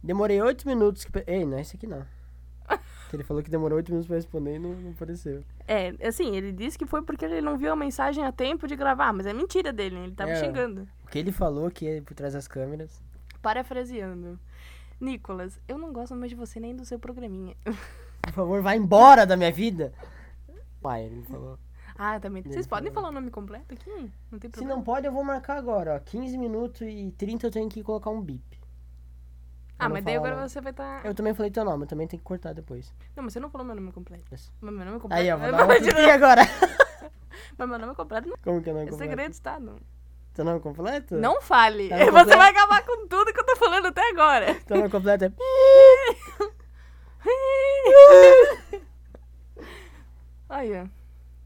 Demorei 0.03 0.41
oito 0.43 0.67
minutos. 0.69 1.05
Que... 1.05 1.25
Ei, 1.27 1.45
não 1.45 1.57
é 1.57 1.63
esse 1.63 1.77
aqui 1.77 1.87
não. 1.87 2.05
Que 3.15 3.23
ele 3.23 3.25
falou 3.25 3.43
que 3.43 3.51
demorou 3.51 3.77
oito 3.77 3.91
minutos 3.91 4.07
pra 4.07 4.17
responder 4.17 4.57
e 4.57 4.59
não, 4.59 4.71
não 4.75 4.91
apareceu. 4.91 5.45
É, 5.69 5.95
assim, 6.07 6.35
ele 6.37 6.53
disse 6.53 6.77
que 6.77 6.87
foi 6.87 7.03
porque 7.03 7.25
ele 7.25 7.41
não 7.41 7.57
viu 7.57 7.73
a 7.73 7.77
mensagem 7.77 8.25
a 8.25 8.33
tempo 8.33 8.67
de 8.67 8.75
gravar, 8.77 9.13
mas 9.13 9.27
é 9.27 9.33
mentira 9.33 9.73
dele, 9.73 9.97
ele 9.97 10.13
tava 10.13 10.31
É. 10.33 10.37
xingando. 10.37 10.89
O 11.05 11.09
que 11.09 11.19
ele 11.19 11.31
falou 11.33 11.71
que 11.71 11.87
é 11.89 12.01
por 12.01 12.15
trás 12.15 12.33
das 12.35 12.49
câmeras. 12.49 13.01
Parafraseando. 13.41 14.39
Nicolas, 15.01 15.61
eu 15.69 15.77
não 15.79 15.93
gosto 15.93 16.15
mais 16.17 16.31
de 16.31 16.37
você 16.37 16.59
nem 16.59 16.75
do 16.75 16.85
seu 16.85 16.99
programinha. 16.99 17.55
Por 18.23 18.33
favor, 18.33 18.63
vá 18.63 18.75
embora 18.75 19.27
da 19.27 19.37
minha 19.37 19.53
vida. 19.53 19.93
Pai, 20.81 21.05
ele 21.05 21.23
falou. 21.25 21.59
Ah, 21.97 22.19
também. 22.19 22.43
Ele 22.45 22.53
Vocês 22.53 22.67
podem 22.67 22.91
falou. 22.91 23.09
falar 23.09 23.09
o 23.13 23.21
nome 23.21 23.31
completo 23.31 23.75
aqui? 23.75 23.91
Não 24.31 24.39
tem 24.39 24.49
Se 24.51 24.53
problema. 24.57 24.75
não 24.77 24.83
pode, 24.83 25.07
eu 25.07 25.13
vou 25.13 25.23
marcar 25.23 25.57
agora, 25.57 25.95
ó. 25.97 25.99
15 26.01 26.37
minutos 26.39 26.81
e 26.83 27.13
30 27.17 27.47
eu 27.47 27.51
tenho 27.51 27.69
que 27.69 27.83
colocar 27.83 28.11
um 28.11 28.21
bip. 28.21 28.43
Ah, 29.85 29.89
não 29.89 29.95
mas 29.95 30.05
daí 30.05 30.17
agora 30.17 30.49
você 30.49 30.61
vai 30.61 30.71
estar. 30.71 31.05
Eu 31.05 31.15
também 31.15 31.35
falei 31.35 31.51
teu 31.51 31.65
nome, 31.65 31.85
eu 31.85 31.89
também 31.89 32.07
tenho 32.07 32.21
que 32.21 32.25
cortar 32.25 32.53
depois. 32.53 32.93
Não, 33.17 33.25
mas 33.25 33.33
você 33.33 33.41
não 33.41 33.51
falou 33.51 33.67
meu 33.67 33.77
nome 33.77 33.93
completo. 33.93 34.25
Yes. 34.33 34.53
Mas 34.61 34.75
meu 34.75 34.85
nome 34.85 35.01
completo. 35.01 35.23
Aí, 35.23 35.31
ó, 35.31 35.37
vou 35.37 35.49
É 35.49 35.53
dar 35.53 35.67
um 35.67 36.11
agora. 36.11 36.43
Mas 37.59 37.69
meu 37.69 37.79
nome 37.79 37.95
completo 37.95 38.29
não 38.29 38.37
Como 38.43 38.63
que 38.63 38.71
é 38.71 38.73
o 38.73 38.77
nome 38.77 38.87
é 38.87 38.91
completo? 38.91 39.11
segredo 39.11 39.31
de 39.31 39.37
Estado. 39.37 39.77
Teu 40.33 40.45
nome 40.45 40.61
completo? 40.61 41.17
Não 41.17 41.41
fale. 41.41 41.89
Tá 41.89 41.99
Você 41.99 42.07
completo? 42.07 42.39
vai 42.39 42.51
acabar 42.51 42.85
com 42.85 43.07
tudo 43.07 43.33
que 43.33 43.41
eu 43.41 43.47
tô 43.47 43.57
falando 43.57 43.87
até 43.87 44.09
agora. 44.11 44.55
Teu 44.67 44.77
nome 44.77 44.91
completo 44.91 45.25
é... 45.25 45.33
Aí, 50.49 50.73
ó. 50.81 50.87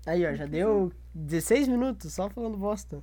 Aí, 0.07 0.27
ó, 0.27 0.35
já 0.35 0.47
deu 0.47 0.91
16 1.15 1.69
minutos 1.69 2.15
só 2.15 2.31
falando 2.31 2.57
bosta. 2.57 3.03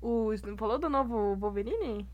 O, 0.00 0.30
falou 0.56 0.78
do 0.78 0.88
novo 0.88 1.34
Wolverine? 1.36 2.08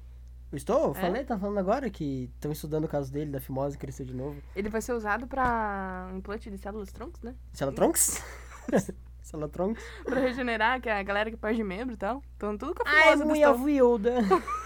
Eu 0.52 0.56
Estou? 0.56 0.92
É? 0.92 0.94
Falei, 0.94 1.24
tá 1.24 1.38
falando 1.38 1.58
agora 1.58 1.90
que 1.90 2.30
estão 2.34 2.52
estudando 2.52 2.84
o 2.84 2.88
caso 2.88 3.12
dele, 3.12 3.30
da 3.30 3.40
fimose 3.40 3.76
crescer 3.76 4.04
de 4.04 4.14
novo. 4.14 4.40
Ele 4.54 4.68
vai 4.68 4.80
ser 4.80 4.92
usado 4.92 5.26
pra 5.26 6.10
implante 6.14 6.50
de 6.50 6.58
células 6.58 6.92
troncos, 6.92 7.20
né? 7.22 7.34
Celatronx? 7.52 8.22
Celatronx? 9.22 9.82
Pra 10.04 10.20
regenerar, 10.20 10.80
que 10.80 10.88
é 10.88 10.98
a 10.98 11.02
galera 11.02 11.30
que 11.30 11.36
perde 11.36 11.64
membro 11.64 11.94
e 11.94 11.96
tal. 11.96 12.22
Então 12.36 12.56
tudo 12.56 12.74
com 12.74 12.86
a 12.86 12.90
Ai, 12.90 13.02
famosa 13.04 13.24
do 13.24 13.32
minha 13.32 13.50
Estou. 13.50 13.58
voilda. 13.58 14.14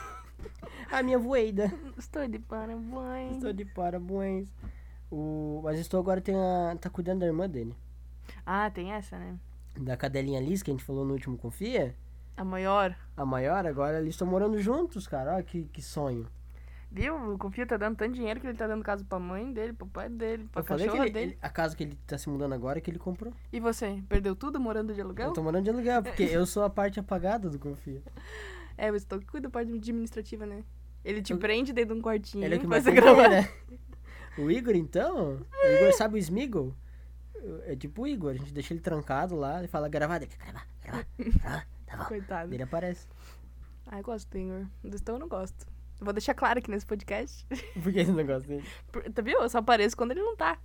A 0.90 1.02
minha 1.02 1.18
voeida. 1.18 1.70
Estou 1.98 2.26
de 2.26 2.38
parabéns. 2.38 3.34
Estou 3.34 3.52
de 3.52 3.64
parabéns. 3.66 4.48
O... 5.10 5.60
Mas 5.62 5.78
estou 5.78 6.00
agora 6.00 6.18
tem 6.18 6.34
a... 6.34 6.76
tá 6.80 6.88
cuidando 6.88 7.20
da 7.20 7.26
irmã 7.26 7.48
dele. 7.48 7.74
Ah, 8.46 8.70
tem 8.70 8.92
essa, 8.92 9.18
né? 9.18 9.36
Da 9.78 9.98
cadelinha 9.98 10.40
Liz, 10.40 10.62
que 10.62 10.70
a 10.70 10.74
gente 10.74 10.84
falou 10.84 11.04
no 11.04 11.12
último 11.12 11.36
Confia. 11.36 11.94
A 12.38 12.44
maior. 12.44 12.96
A 13.16 13.24
maior, 13.26 13.66
agora 13.66 13.98
eles 13.98 14.10
estão 14.14 14.26
morando 14.26 14.58
juntos, 14.60 15.06
cara. 15.06 15.34
Olha 15.34 15.42
que, 15.42 15.64
que 15.64 15.82
sonho. 15.82 16.26
Viu? 16.90 17.34
O 17.34 17.36
Confia 17.38 17.66
tá 17.66 17.76
dando 17.76 17.96
tanto 17.96 18.14
dinheiro 18.14 18.40
que 18.40 18.46
ele 18.46 18.56
tá 18.56 18.66
dando 18.66 18.82
casa 18.82 19.04
pra 19.04 19.18
mãe 19.18 19.52
dele, 19.52 19.74
pro 19.74 19.86
pai 19.86 20.08
dele, 20.08 20.48
pra 20.50 20.60
Eu 20.60 20.64
cachorra 20.64 21.02
ele, 21.04 21.10
dele. 21.12 21.26
ele- 21.32 21.38
a 21.42 21.50
casa 21.50 21.76
que 21.76 21.82
ele 21.82 21.98
tá 22.06 22.16
se 22.16 22.30
mudando 22.30 22.54
agora 22.54 22.78
é 22.78 22.80
que 22.80 22.90
ele 22.90 22.98
comprou. 22.98 23.32
E 23.52 23.60
você? 23.60 24.02
Perdeu 24.08 24.34
tudo 24.34 24.58
morando 24.58 24.94
de 24.94 25.00
aluguel? 25.00 25.26
Eu 25.26 25.32
tô 25.34 25.42
morando 25.42 25.64
de 25.64 25.70
aluguel, 25.70 26.02
porque 26.02 26.22
eu 26.32 26.46
sou 26.46 26.62
a 26.64 26.70
parte 26.70 26.98
apagada 26.98 27.50
do 27.50 27.58
Confia. 27.58 28.02
É, 28.78 28.90
o 28.90 28.94
Estou 28.96 29.18
que 29.18 29.26
cuida 29.26 29.48
da 29.48 29.52
parte 29.52 29.70
administrativa, 29.70 30.46
né? 30.46 30.62
Ele 31.04 31.20
te 31.20 31.32
Eu- 31.32 31.38
prende 31.38 31.72
dentro 31.74 31.94
de 31.94 32.00
um 32.00 32.02
quartinho 32.02 32.44
Ele 32.44 32.54
é 32.54 32.56
o 32.56 32.60
que 32.60 32.66
pra 32.66 32.76
mais 32.76 32.84
você 32.84 32.92
gravar. 32.92 33.28
né? 33.28 33.48
O 34.38 34.50
Igor, 34.50 34.74
então? 34.76 35.42
O 35.64 35.66
Igor 35.76 35.92
sabe 35.92 36.14
o 36.14 36.18
Smiggle? 36.18 36.74
É 37.66 37.76
tipo 37.76 38.02
o 38.02 38.06
Igor, 38.06 38.30
a 38.30 38.34
gente 38.34 38.52
deixa 38.52 38.72
ele 38.72 38.80
trancado 38.80 39.34
lá 39.36 39.62
e 39.62 39.68
fala 39.68 39.88
gravar, 39.88 40.18
gravar, 40.20 40.66
gravar, 40.80 41.06
gravar, 41.18 41.66
tá 41.90 41.96
bom. 41.96 42.04
Coitado. 42.04 42.52
Ele 42.54 42.62
aparece. 42.62 43.06
Ah, 43.86 43.98
eu 43.98 44.02
gosto 44.04 44.28
do 44.30 44.38
Igor. 44.38 44.66
Do 44.84 44.96
Estou 44.96 45.14
eu 45.16 45.18
não 45.18 45.28
gosto. 45.28 45.66
Vou 46.00 46.12
deixar 46.12 46.34
claro 46.34 46.58
aqui 46.58 46.70
nesse 46.70 46.86
podcast. 46.86 47.44
Por 47.82 47.92
que 47.92 47.98
esse 48.00 48.12
negócio 48.12 48.46
dele? 48.48 48.64
Por- 48.92 49.02
Tá 49.12 49.22
viu? 49.22 49.40
Eu 49.42 49.48
só 49.48 49.58
apareço 49.58 49.96
quando 49.96 50.12
ele 50.12 50.22
não 50.22 50.36
tá. 50.36 50.58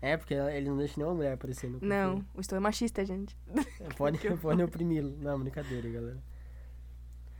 É, 0.00 0.16
porque 0.16 0.34
ele 0.34 0.68
não 0.68 0.76
deixa 0.76 0.94
nenhuma 0.96 1.16
mulher 1.16 1.32
aparecer 1.32 1.68
no. 1.70 1.80
Não, 1.80 2.24
o 2.34 2.40
Estou 2.40 2.56
é 2.56 2.60
machista, 2.60 3.04
gente. 3.04 3.36
É, 3.80 3.88
Pode, 3.96 4.18
pode 4.38 4.62
oprimi-lo. 4.62 5.16
Não, 5.18 5.40
brincadeira, 5.40 5.88
galera. 5.88 6.22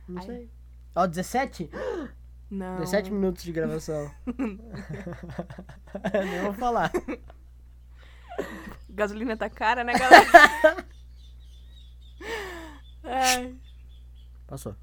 Não 0.07 0.19
Ai. 0.21 0.25
sei. 0.25 0.49
Ó, 0.95 1.05
17? 1.07 1.69
Não. 2.49 2.77
17 2.79 3.11
minutos 3.13 3.43
de 3.43 3.51
gravação. 3.53 4.11
Nem 6.13 6.41
vou 6.41 6.53
falar. 6.53 6.91
Gasolina 8.89 9.37
tá 9.37 9.49
cara, 9.49 9.83
né, 9.83 9.93
galera? 9.93 10.85
Ai. 13.09 13.55
Passou. 14.47 14.75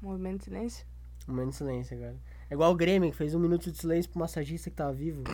Movimento 0.00 0.38
de 0.38 0.44
silêncio. 0.44 0.86
Um 1.28 1.32
momento 1.32 1.50
de 1.50 1.56
silêncio 1.56 1.96
agora. 1.96 2.16
É 2.50 2.54
igual 2.54 2.72
o 2.72 2.76
Grêmio, 2.76 3.10
que 3.10 3.16
fez 3.16 3.34
um 3.34 3.38
minuto 3.38 3.70
de 3.70 3.78
silêncio 3.78 4.10
pro 4.10 4.20
massagista 4.20 4.68
que 4.70 4.76
tava 4.76 4.92
vivo. 4.92 5.22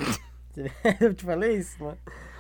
Eu 1.01 1.15
te 1.15 1.25
falei 1.25 1.57
isso, 1.59 1.83
mano. 1.83 1.99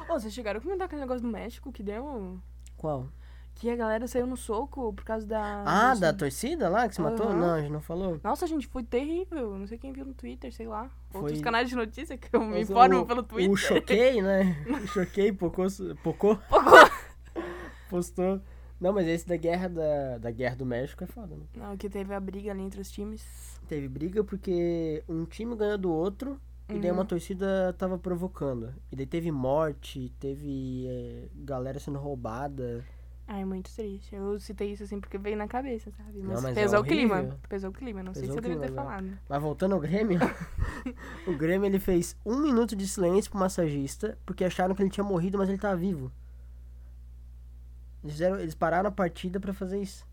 Ô, 0.09 0.15
vocês 0.19 0.33
chegaram 0.33 0.59
a 0.59 0.63
comentar 0.63 0.87
aquele 0.87 1.01
negócio 1.01 1.23
do 1.23 1.29
México 1.29 1.71
que 1.73 1.83
deu. 1.83 2.39
Qual? 2.77 3.09
Que 3.55 3.71
a 3.71 3.77
galera 3.77 4.07
saiu 4.07 4.27
no 4.27 4.37
soco 4.37 4.93
por 4.93 5.05
causa 5.05 5.27
da. 5.27 5.65
Ah, 5.67 5.95
da 5.95 6.13
torcida 6.13 6.69
lá 6.69 6.89
que 6.89 6.95
se 6.95 7.01
matou? 7.01 7.27
Aham. 7.29 7.37
Não, 7.39 7.55
a 7.55 7.61
gente 7.61 7.73
não 7.73 7.81
falou. 7.81 8.21
Nossa, 8.23 8.47
gente, 8.47 8.67
foi 8.69 8.85
terrível. 8.85 9.59
Não 9.59 9.67
sei 9.67 9.79
quem 9.79 9.93
viu 9.93 10.05
no 10.05 10.15
Twitter, 10.15 10.53
sei 10.53 10.67
lá. 10.69 10.89
Outros 11.13 11.33
Foi- 11.35 11.43
canais 11.43 11.69
de 11.69 11.75
notícia 11.75 12.17
que 12.17 12.29
eu 12.35 12.41
me 12.41 12.61
informo 12.61 13.05
pelo 13.05 13.23
Twitter. 13.23 13.51
O 13.51 13.57
Choquei, 13.57 14.23
né? 14.23 14.65
O 14.85 14.87
Choquei, 14.87 15.33
Pocô, 15.33 15.67
Pocô 16.03 16.39
postou. 17.91 18.41
Não, 18.81 18.93
mas 18.93 19.07
esse 19.09 19.27
da 19.27 19.37
guerra 19.37 19.69
da, 19.69 20.19
da 20.19 20.31
guerra 20.31 20.55
do 20.57 20.65
México 20.67 21.03
é 21.03 21.07
foda, 21.07 21.35
né? 21.37 21.43
Não, 21.57 21.77
que 21.77 21.89
teve 21.89 22.15
a 22.15 22.21
briga 22.21 22.51
ali 22.53 22.63
entre 22.63 22.81
os 22.81 22.91
times. 22.91 23.23
Teve 23.69 23.89
briga 23.89 24.23
porque 24.23 25.03
um 25.09 25.25
time 25.25 25.57
ganhou 25.57 25.77
do 25.79 25.93
outro 25.93 26.41
e 26.69 26.79
daí 26.79 26.91
Uhum. 26.91 26.99
uma 26.99 27.05
torcida 27.05 27.75
tava 27.77 27.99
provocando. 27.99 28.73
E 28.93 28.97
daí 28.97 29.07
teve 29.07 29.31
morte, 29.33 30.13
teve 30.21 30.87
é, 30.87 31.25
galera 31.35 31.79
sendo 31.81 31.99
roubada. 31.99 32.85
Ai, 33.27 33.45
muito 33.45 33.71
triste. 33.75 34.15
Eu 34.15 34.39
citei 34.41 34.73
isso 34.73 34.85
assim 34.85 35.01
porque 35.01 35.19
veio 35.19 35.37
na 35.37 35.47
cabeça, 35.47 35.91
sabe? 35.91 36.21
Mas, 36.23 36.37
Não, 36.37 36.43
mas 36.43 36.57
é 36.57 36.63
pesou 36.63 36.79
o 36.79 36.81
horrível. 36.83 36.97
clima. 37.19 37.39
Pesou 37.49 37.71
o 37.71 37.73
clima. 37.75 38.03
Não 38.03 38.15
sei 38.15 38.23
Pesou 38.23 38.35
se 38.35 38.39
o 38.39 38.41
eu 38.41 38.43
devia 38.55 38.59
ter 38.69 38.71
né? 38.71 38.77
falado. 38.83 39.19
Mas 39.29 39.43
voltando 39.43 39.75
ao 39.75 39.81
Grêmio, 39.81 40.19
o 41.27 41.37
Grêmio 41.37 41.67
ele 41.67 41.79
fez 41.79 42.17
um 42.25 42.39
minuto 42.41 42.75
de 42.75 42.87
silêncio 42.89 43.31
pro 43.31 43.41
massagista 43.41 44.17
porque 44.25 44.45
acharam 44.45 44.75
que 44.75 44.83
ele 44.83 44.89
tinha 44.91 45.05
morrido, 45.05 45.37
mas 45.37 45.49
ele 45.49 45.59
tava 45.59 45.77
vivo. 45.77 46.11
Eles, 48.03 48.15
fizeram- 48.15 48.39
eles 48.41 48.55
pararam 48.55 48.89
a 48.89 48.93
partida 48.93 49.41
pra 49.41 49.53
fazer 49.53 49.81
isso. 49.81 50.07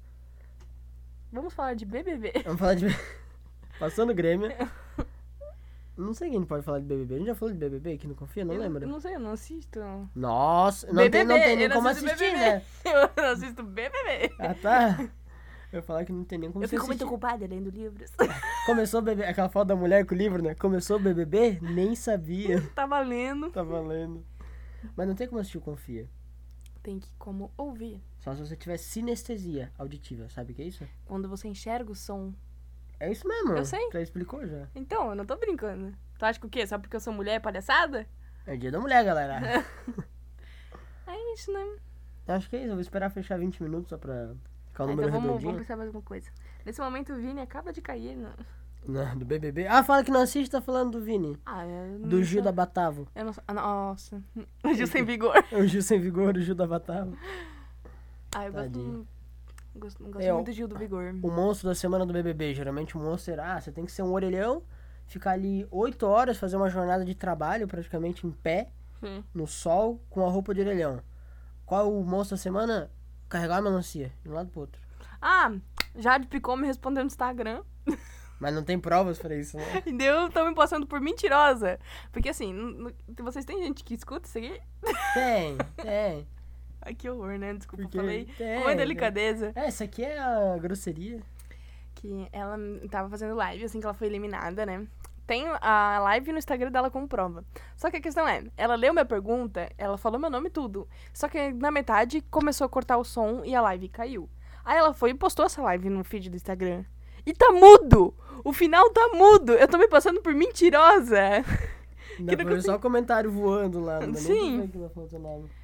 Vamos 1.32 1.54
falar 1.54 1.74
de 1.74 1.86
BBB. 1.86 2.32
Vamos 2.46 2.60
falar 2.60 2.76
de. 2.76 2.86
Passando 3.80 4.12
o 4.12 4.16
Grêmio. 4.16 4.50
Não 5.98 6.14
sei 6.14 6.30
quem 6.30 6.44
pode 6.44 6.64
falar 6.64 6.80
de 6.80 6.86
BBB. 6.86 7.16
A 7.16 7.18
gente 7.20 7.28
já 7.28 7.36
falou 7.36 7.54
de 7.54 7.60
BBB 7.60 7.94
aqui 7.94 8.06
no 8.08 8.16
Confia? 8.16 8.44
Não 8.44 8.54
eu, 8.54 8.60
lembro. 8.60 8.84
Eu 8.84 8.88
não 8.90 9.00
sei, 9.00 9.16
eu 9.16 9.20
não 9.20 9.32
assisto. 9.32 9.80
Nossa, 10.14 10.88
não 10.88 10.96
BBB, 10.96 11.10
tem, 11.20 11.26
não 11.26 11.36
tem 11.36 11.56
nem 11.56 11.64
eu 11.64 11.70
não 11.70 11.76
como 11.78 11.88
assistir, 11.88 12.16
BBB. 12.18 12.34
né? 12.38 12.62
Eu 12.84 13.24
não 13.24 13.30
assisto 13.32 13.64
BBB. 13.64 14.36
Ah, 14.38 14.54
tá. 14.56 15.10
Eu 15.72 15.78
ia 15.80 15.82
falar 15.82 16.04
que 16.04 16.12
não 16.12 16.26
tem 16.26 16.38
nem 16.38 16.52
como 16.52 16.66
Eu 16.66 16.68
você 16.68 16.76
fico 16.76 16.86
muito 16.86 16.98
assistir. 17.02 17.14
ocupada 17.14 17.48
lendo 17.48 17.70
livros. 17.70 18.12
Começou 18.66 19.00
o 19.00 19.04
BBB, 19.04 19.30
aquela 19.30 19.48
foto 19.48 19.70
da 19.70 19.76
mulher 19.76 20.06
com 20.06 20.14
o 20.14 20.18
livro, 20.18 20.44
né? 20.44 20.54
Começou 20.56 20.98
o 20.98 21.00
BBB, 21.00 21.60
nem 21.62 21.96
sabia. 21.96 22.62
Tava 22.76 23.00
lendo. 23.00 23.50
tá 23.52 23.64
valendo. 23.64 24.22
Mas 24.98 25.08
não 25.08 25.16
tem 25.16 25.28
como 25.30 25.40
assistir 25.40 25.60
o 25.60 25.62
Confia. 25.62 26.10
Tem 26.86 27.00
que 27.00 27.10
como 27.18 27.52
ouvir. 27.58 28.00
Só 28.20 28.36
se 28.36 28.46
você 28.46 28.56
tiver 28.56 28.78
sinestesia 28.78 29.72
auditiva, 29.76 30.30
sabe 30.30 30.52
o 30.52 30.56
que 30.56 30.62
é 30.62 30.66
isso? 30.66 30.88
Quando 31.04 31.28
você 31.28 31.48
enxerga 31.48 31.92
o 31.92 31.96
som. 31.96 32.32
É 33.00 33.12
isso 33.12 33.28
mesmo. 33.28 33.54
Eu 33.54 33.66
sei. 33.66 33.90
Já 33.92 34.00
explicou 34.02 34.46
já. 34.46 34.68
Então, 34.76 35.10
eu 35.10 35.16
não 35.16 35.26
tô 35.26 35.36
brincando. 35.36 35.98
Tu 36.20 36.24
acha 36.24 36.40
que 36.40 36.46
o 36.46 36.50
quê? 36.50 36.68
Só 36.68 36.78
porque 36.78 36.96
eu 36.96 37.00
sou 37.00 37.12
mulher 37.12 37.34
é 37.38 37.40
palhaçada? 37.40 38.08
É 38.46 38.56
dia 38.56 38.72
da 38.72 38.80
mulher, 38.80 39.04
galera. 39.04 39.42
É 41.08 41.34
isso, 41.34 41.52
né? 41.52 41.78
Acho 42.28 42.48
que 42.50 42.56
é 42.56 42.60
isso. 42.60 42.68
Eu 42.70 42.74
vou 42.76 42.82
esperar 42.82 43.10
fechar 43.10 43.40
20 43.40 43.64
minutos 43.64 43.90
só 43.90 43.98
pra 43.98 44.36
ficar 44.68 44.84
o 44.84 44.88
Ah, 44.88 44.90
número 44.92 45.08
então 45.10 45.20
vamos, 45.22 45.26
redondinho. 45.38 45.52
vamos 45.54 45.62
pensar 45.68 45.78
mais 45.78 45.90
uma 45.90 46.02
coisa. 46.04 46.30
Nesse 46.64 46.82
momento 46.82 47.14
o 47.14 47.16
Vini 47.16 47.42
acaba 47.42 47.74
de 47.74 47.82
cair. 47.82 48.16
No... 48.16 48.30
Não, 48.88 49.18
do 49.18 49.26
BBB. 49.26 49.68
Ah, 49.68 49.84
fala 49.84 50.04
que 50.04 50.12
não 50.12 50.22
assiste, 50.22 50.52
tá 50.52 50.62
falando 50.62 50.92
do 51.00 51.02
Vini. 51.04 51.38
Ah, 51.46 51.66
eu 51.66 52.00
não 52.00 52.08
Do 52.10 52.24
Gil 52.24 52.42
da 52.42 52.52
Batavo. 52.52 53.08
Eu 53.16 53.26
não 53.26 53.34
ah, 53.48 53.54
Nossa. 53.54 54.22
O 54.64 54.74
Gil 54.74 54.88
sem 54.88 55.04
vigor. 55.04 55.34
O 55.52 55.66
Gil 55.66 55.82
sem 55.82 56.00
vigor, 56.00 56.36
o 56.36 56.42
Gil 56.42 56.56
da 56.56 56.68
Batavo. 56.68 57.18
Ah, 58.36 58.46
eu 58.46 58.52
gosto, 58.54 58.64
Tadinho. 58.66 59.08
gosto, 59.76 60.04
gosto 60.04 60.20
É, 60.22 60.32
o- 60.32 60.36
muito 60.36 60.48
do 60.48 60.54
Gil 60.54 60.68
do 60.68 60.78
Vigor. 60.78 61.16
O 61.24 61.32
monstro 61.32 61.68
da 61.70 61.76
semana 61.76 62.06
do 62.06 62.14
BBB. 62.14 62.54
Geralmente 62.54 62.96
o 62.98 63.00
monstro, 63.00 63.42
ah, 63.42 63.60
você 63.60 63.72
tem 63.72 63.86
que 63.86 63.92
ser 63.92 64.04
um 64.04 64.12
orelhão, 64.14 64.62
ficar 65.08 65.32
ali 65.32 65.66
8 65.72 66.06
horas, 66.06 66.38
fazer 66.38 66.58
uma 66.58 66.70
jornada 66.70 67.04
de 67.06 67.16
trabalho 67.16 67.68
praticamente 67.68 68.28
em 68.28 68.32
pé, 68.32 68.70
Sim. 69.00 69.24
no 69.34 69.48
sol, 69.48 70.00
com 70.10 70.26
a 70.26 70.30
roupa 70.30 70.54
de 70.54 70.62
orelhão. 70.62 71.00
Qual 71.66 71.82
é 71.82 71.90
o 71.90 72.04
monstro 72.04 72.36
da 72.38 72.42
semana? 72.42 72.92
Carregar 73.28 73.58
a 73.58 73.62
melancia, 73.62 74.12
de 74.22 74.30
um 74.30 74.34
lado 74.34 74.50
pro 74.52 74.62
outro. 74.62 74.80
Ah, 75.22 75.52
Jade 75.98 76.28
Picou 76.28 76.56
me 76.56 76.68
respondeu 76.68 77.04
no 77.04 77.08
Instagram. 77.08 77.64
Mas 78.40 78.54
não 78.54 78.64
tem 78.64 78.78
provas 78.78 79.18
pra 79.18 79.36
isso, 79.36 79.58
né? 79.58 79.78
Entendeu? 79.80 80.28
Estão 80.28 80.48
me 80.48 80.56
passando 80.56 80.86
por 80.86 81.00
mentirosa. 81.00 81.80
Porque 82.12 82.30
assim, 82.30 82.54
vocês 83.18 83.46
têm 83.46 83.64
gente 83.64 83.84
que 83.84 83.94
escuta 83.94 84.28
isso 84.28 84.38
aqui? 84.38 84.60
Tem, 85.14 85.58
tem. 85.82 86.28
Ai, 86.82 86.94
que 86.94 87.10
horror, 87.10 87.38
né? 87.40 87.54
Desculpa, 87.54 87.84
eu 87.84 87.88
Porque 87.88 87.98
falei 87.98 88.26
tem, 88.38 88.60
com 88.60 88.68
uma 88.68 88.76
delicadeza. 88.76 89.52
É, 89.56 89.68
isso 89.68 89.84
aqui 89.84 90.04
é 90.04 90.20
a 90.20 90.58
grosseria. 90.58 91.20
Que 91.96 92.28
ela 92.32 92.58
tava 92.92 93.10
fazendo 93.10 93.34
live, 93.36 93.64
assim 93.64 93.80
que 93.80 93.86
ela 93.86 93.94
foi 93.94 94.08
eliminada, 94.08 94.66
né? 94.66 94.86
Tem 95.26 95.48
a 95.60 96.00
live 96.00 96.32
no 96.32 96.38
Instagram 96.38 96.70
dela 96.70 96.92
como 96.92 97.08
prova. 97.08 97.44
Só 97.76 97.90
que 97.90 97.98
a 97.98 98.02
questão 98.02 98.28
é, 98.28 98.44
ela 98.56 98.76
leu 98.76 98.94
minha 98.94 99.06
pergunta, 99.06 99.68
ela 99.76 99.98
falou 99.98 100.20
meu 100.20 100.30
nome 100.30 100.50
e 100.50 100.52
tudo. 100.52 100.88
Só 101.12 101.28
que 101.28 101.52
na 101.54 101.72
metade 101.72 102.22
começou 102.30 102.66
a 102.66 102.70
cortar 102.70 102.98
o 102.98 103.04
som 103.04 103.44
e 103.44 103.56
a 103.56 103.62
live 103.62 103.90
caiu. 103.90 104.30
Aí 104.64 104.78
ela 104.78 104.94
foi 104.94 105.12
e 105.12 105.14
postou 105.16 105.46
essa 105.46 105.62
live 105.64 105.90
no 105.90 106.04
feed 106.04 106.30
do 106.30 106.36
Instagram. 106.36 106.86
E 107.26 107.34
tá 107.34 107.52
mudo! 107.52 108.14
O 108.44 108.54
final 108.54 108.90
tá 108.92 109.10
mudo! 109.14 109.54
Eu 109.54 109.68
tô 109.68 109.78
me 109.78 109.88
passando 109.88 110.22
por 110.22 110.34
mentirosa! 110.34 111.20
Ainda 112.20 112.36
não 112.44 112.46
foi 112.52 112.62
só 112.62 112.80
comentário 112.80 113.32
voando 113.32 113.80
lá. 113.80 114.00
Não 114.00 114.14
Sim. 114.16 114.70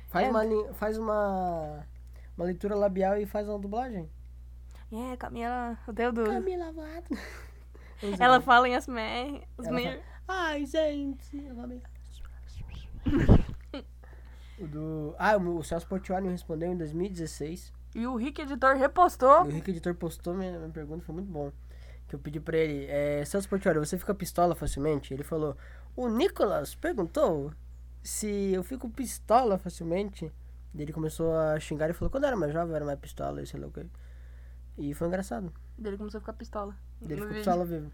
Faz, 0.09 0.27
É. 0.27 0.29
uma, 0.29 0.73
faz 0.73 0.97
uma, 0.97 1.85
uma 2.37 2.45
leitura 2.45 2.75
labial 2.75 3.17
e 3.17 3.25
faz 3.25 3.47
uma 3.47 3.57
dublagem. 3.59 4.09
É, 4.91 5.15
Camila, 5.15 5.77
o 5.87 5.93
dedo. 5.93 6.23
Camila 6.25 6.71
Vato. 6.73 7.17
Ela 8.19 8.41
fala 8.41 8.67
em 8.67 8.75
Asmer. 8.75 9.43
Fala, 9.55 9.99
Ai, 10.27 10.65
gente. 10.65 11.35
me- 11.35 11.81
o 14.59 14.67
do... 14.67 15.15
Ah, 15.17 15.37
o 15.37 15.57
o 15.57 15.63
Celso 15.63 15.87
Portioli 15.87 16.25
me 16.25 16.31
respondeu 16.31 16.71
em 16.71 16.77
2016. 16.77 17.71
E 17.95 18.05
o 18.07 18.15
Rick 18.15 18.41
Editor 18.41 18.75
repostou. 18.75 19.45
E 19.45 19.49
o 19.49 19.51
Rick 19.51 19.71
Editor 19.71 19.95
postou 19.95 20.33
minha, 20.33 20.57
minha 20.57 20.69
pergunta, 20.69 21.03
foi 21.05 21.15
muito 21.15 21.31
bom. 21.31 21.51
Que 22.11 22.15
eu 22.15 22.19
pedi 22.19 22.41
pra 22.41 22.57
ele, 22.57 22.87
é, 22.89 23.23
Celso 23.23 23.47
Portioli, 23.47 23.79
você 23.79 23.97
fica 23.97 24.13
pistola 24.13 24.53
facilmente? 24.53 25.13
Ele 25.13 25.23
falou, 25.23 25.55
o 25.95 26.09
Nicolas 26.09 26.75
perguntou 26.75 27.53
se 28.03 28.51
eu 28.51 28.61
fico 28.63 28.89
pistola 28.89 29.57
facilmente. 29.57 30.29
Daí 30.73 30.83
ele 30.83 30.91
começou 30.91 31.33
a 31.33 31.57
xingar 31.57 31.89
e 31.89 31.93
falou, 31.93 32.09
quando 32.09 32.25
eu 32.25 32.27
era 32.27 32.35
mais 32.35 32.51
jovem 32.51 32.71
eu 32.71 32.75
era 32.75 32.83
mais 32.83 32.99
pistola 32.99 33.41
e 33.41 33.47
sei 33.47 33.61
lá 33.61 33.67
o 33.67 33.71
quê. 33.71 33.85
E 34.77 34.93
foi 34.93 35.07
engraçado. 35.07 35.53
Ele 35.81 35.95
começou 35.97 36.17
a 36.17 36.21
ficar 36.21 36.33
pistola. 36.33 36.75
Ele 37.01 37.13
ficou 37.13 37.27
vídeo. 37.29 37.35
pistola 37.37 37.63
vivo. 37.63 37.89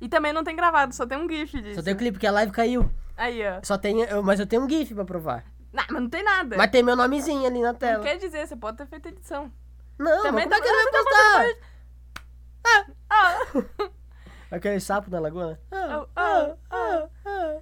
E 0.00 0.08
também 0.08 0.32
não 0.32 0.42
tem 0.42 0.56
gravado, 0.56 0.92
só 0.92 1.06
tem 1.06 1.16
um 1.16 1.30
GIF 1.30 1.62
disso. 1.62 1.76
Só 1.76 1.82
tem 1.84 1.94
o 1.94 1.96
clipe, 1.96 2.14
porque 2.14 2.26
a 2.26 2.32
live 2.32 2.50
caiu. 2.50 2.90
Aí, 3.16 3.40
ó. 3.46 3.60
Só 3.62 3.78
tem, 3.78 4.00
eu- 4.02 4.20
mas 4.20 4.40
eu 4.40 4.48
tenho 4.48 4.62
um 4.64 4.68
GIF 4.68 4.92
pra 4.96 5.04
provar. 5.04 5.44
Não, 5.72 5.84
mas 5.88 6.02
não 6.02 6.10
tem 6.10 6.24
nada. 6.24 6.56
Mas 6.56 6.72
tem 6.72 6.82
meu 6.82 6.96
nomezinho 6.96 7.46
ali 7.46 7.60
na 7.62 7.70
Não 7.72 7.78
tela. 7.78 8.02
quer 8.02 8.16
dizer, 8.16 8.48
você 8.48 8.56
pode 8.56 8.78
ter 8.78 8.86
feito 8.88 9.06
edição. 9.06 9.52
Não, 9.96 10.22
Também 10.24 10.44
mas 10.44 10.44
como 10.44 10.54
é 10.54 10.58
tá- 10.58 10.60
que 10.60 10.68
ele 10.68 10.90
vai 10.90 11.04
postar? 11.04 11.44
Ah, 11.62 11.66
Aquele 14.50 14.80
sapo 14.80 15.10
na 15.10 15.20
lagoa? 15.20 15.60
Ah, 15.70 16.06
Ah, 16.16 16.16
ah, 16.16 16.56
ah, 16.70 17.08
ah. 17.24 17.60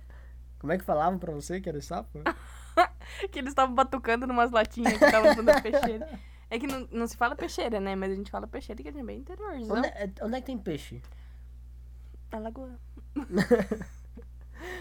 Como 0.58 0.72
é 0.72 0.78
que 0.78 0.84
falavam 0.84 1.18
pra 1.18 1.32
você 1.32 1.60
que 1.60 1.68
era 1.68 1.80
sapo? 1.80 2.20
que 3.30 3.38
eles 3.38 3.50
estavam 3.50 3.74
batucando 3.74 4.26
numas 4.26 4.50
latinhas 4.50 4.96
que 4.96 5.04
estavam 5.04 5.34
dando 5.34 5.62
peixeira. 5.62 6.08
É 6.50 6.58
que 6.58 6.66
não, 6.66 6.88
não 6.90 7.06
se 7.06 7.16
fala 7.16 7.36
peixeira, 7.36 7.78
né? 7.78 7.94
Mas 7.94 8.12
a 8.12 8.14
gente 8.14 8.30
fala 8.30 8.46
peixeira 8.46 8.82
que 8.82 8.88
é 8.88 8.92
bem 8.92 9.18
interiorzão. 9.18 9.76
Onde, 9.76 9.88
é, 9.88 10.10
onde 10.22 10.36
é 10.36 10.40
que 10.40 10.46
tem 10.46 10.58
peixe? 10.58 11.02
Na 12.32 12.38
lagoa. 12.38 12.78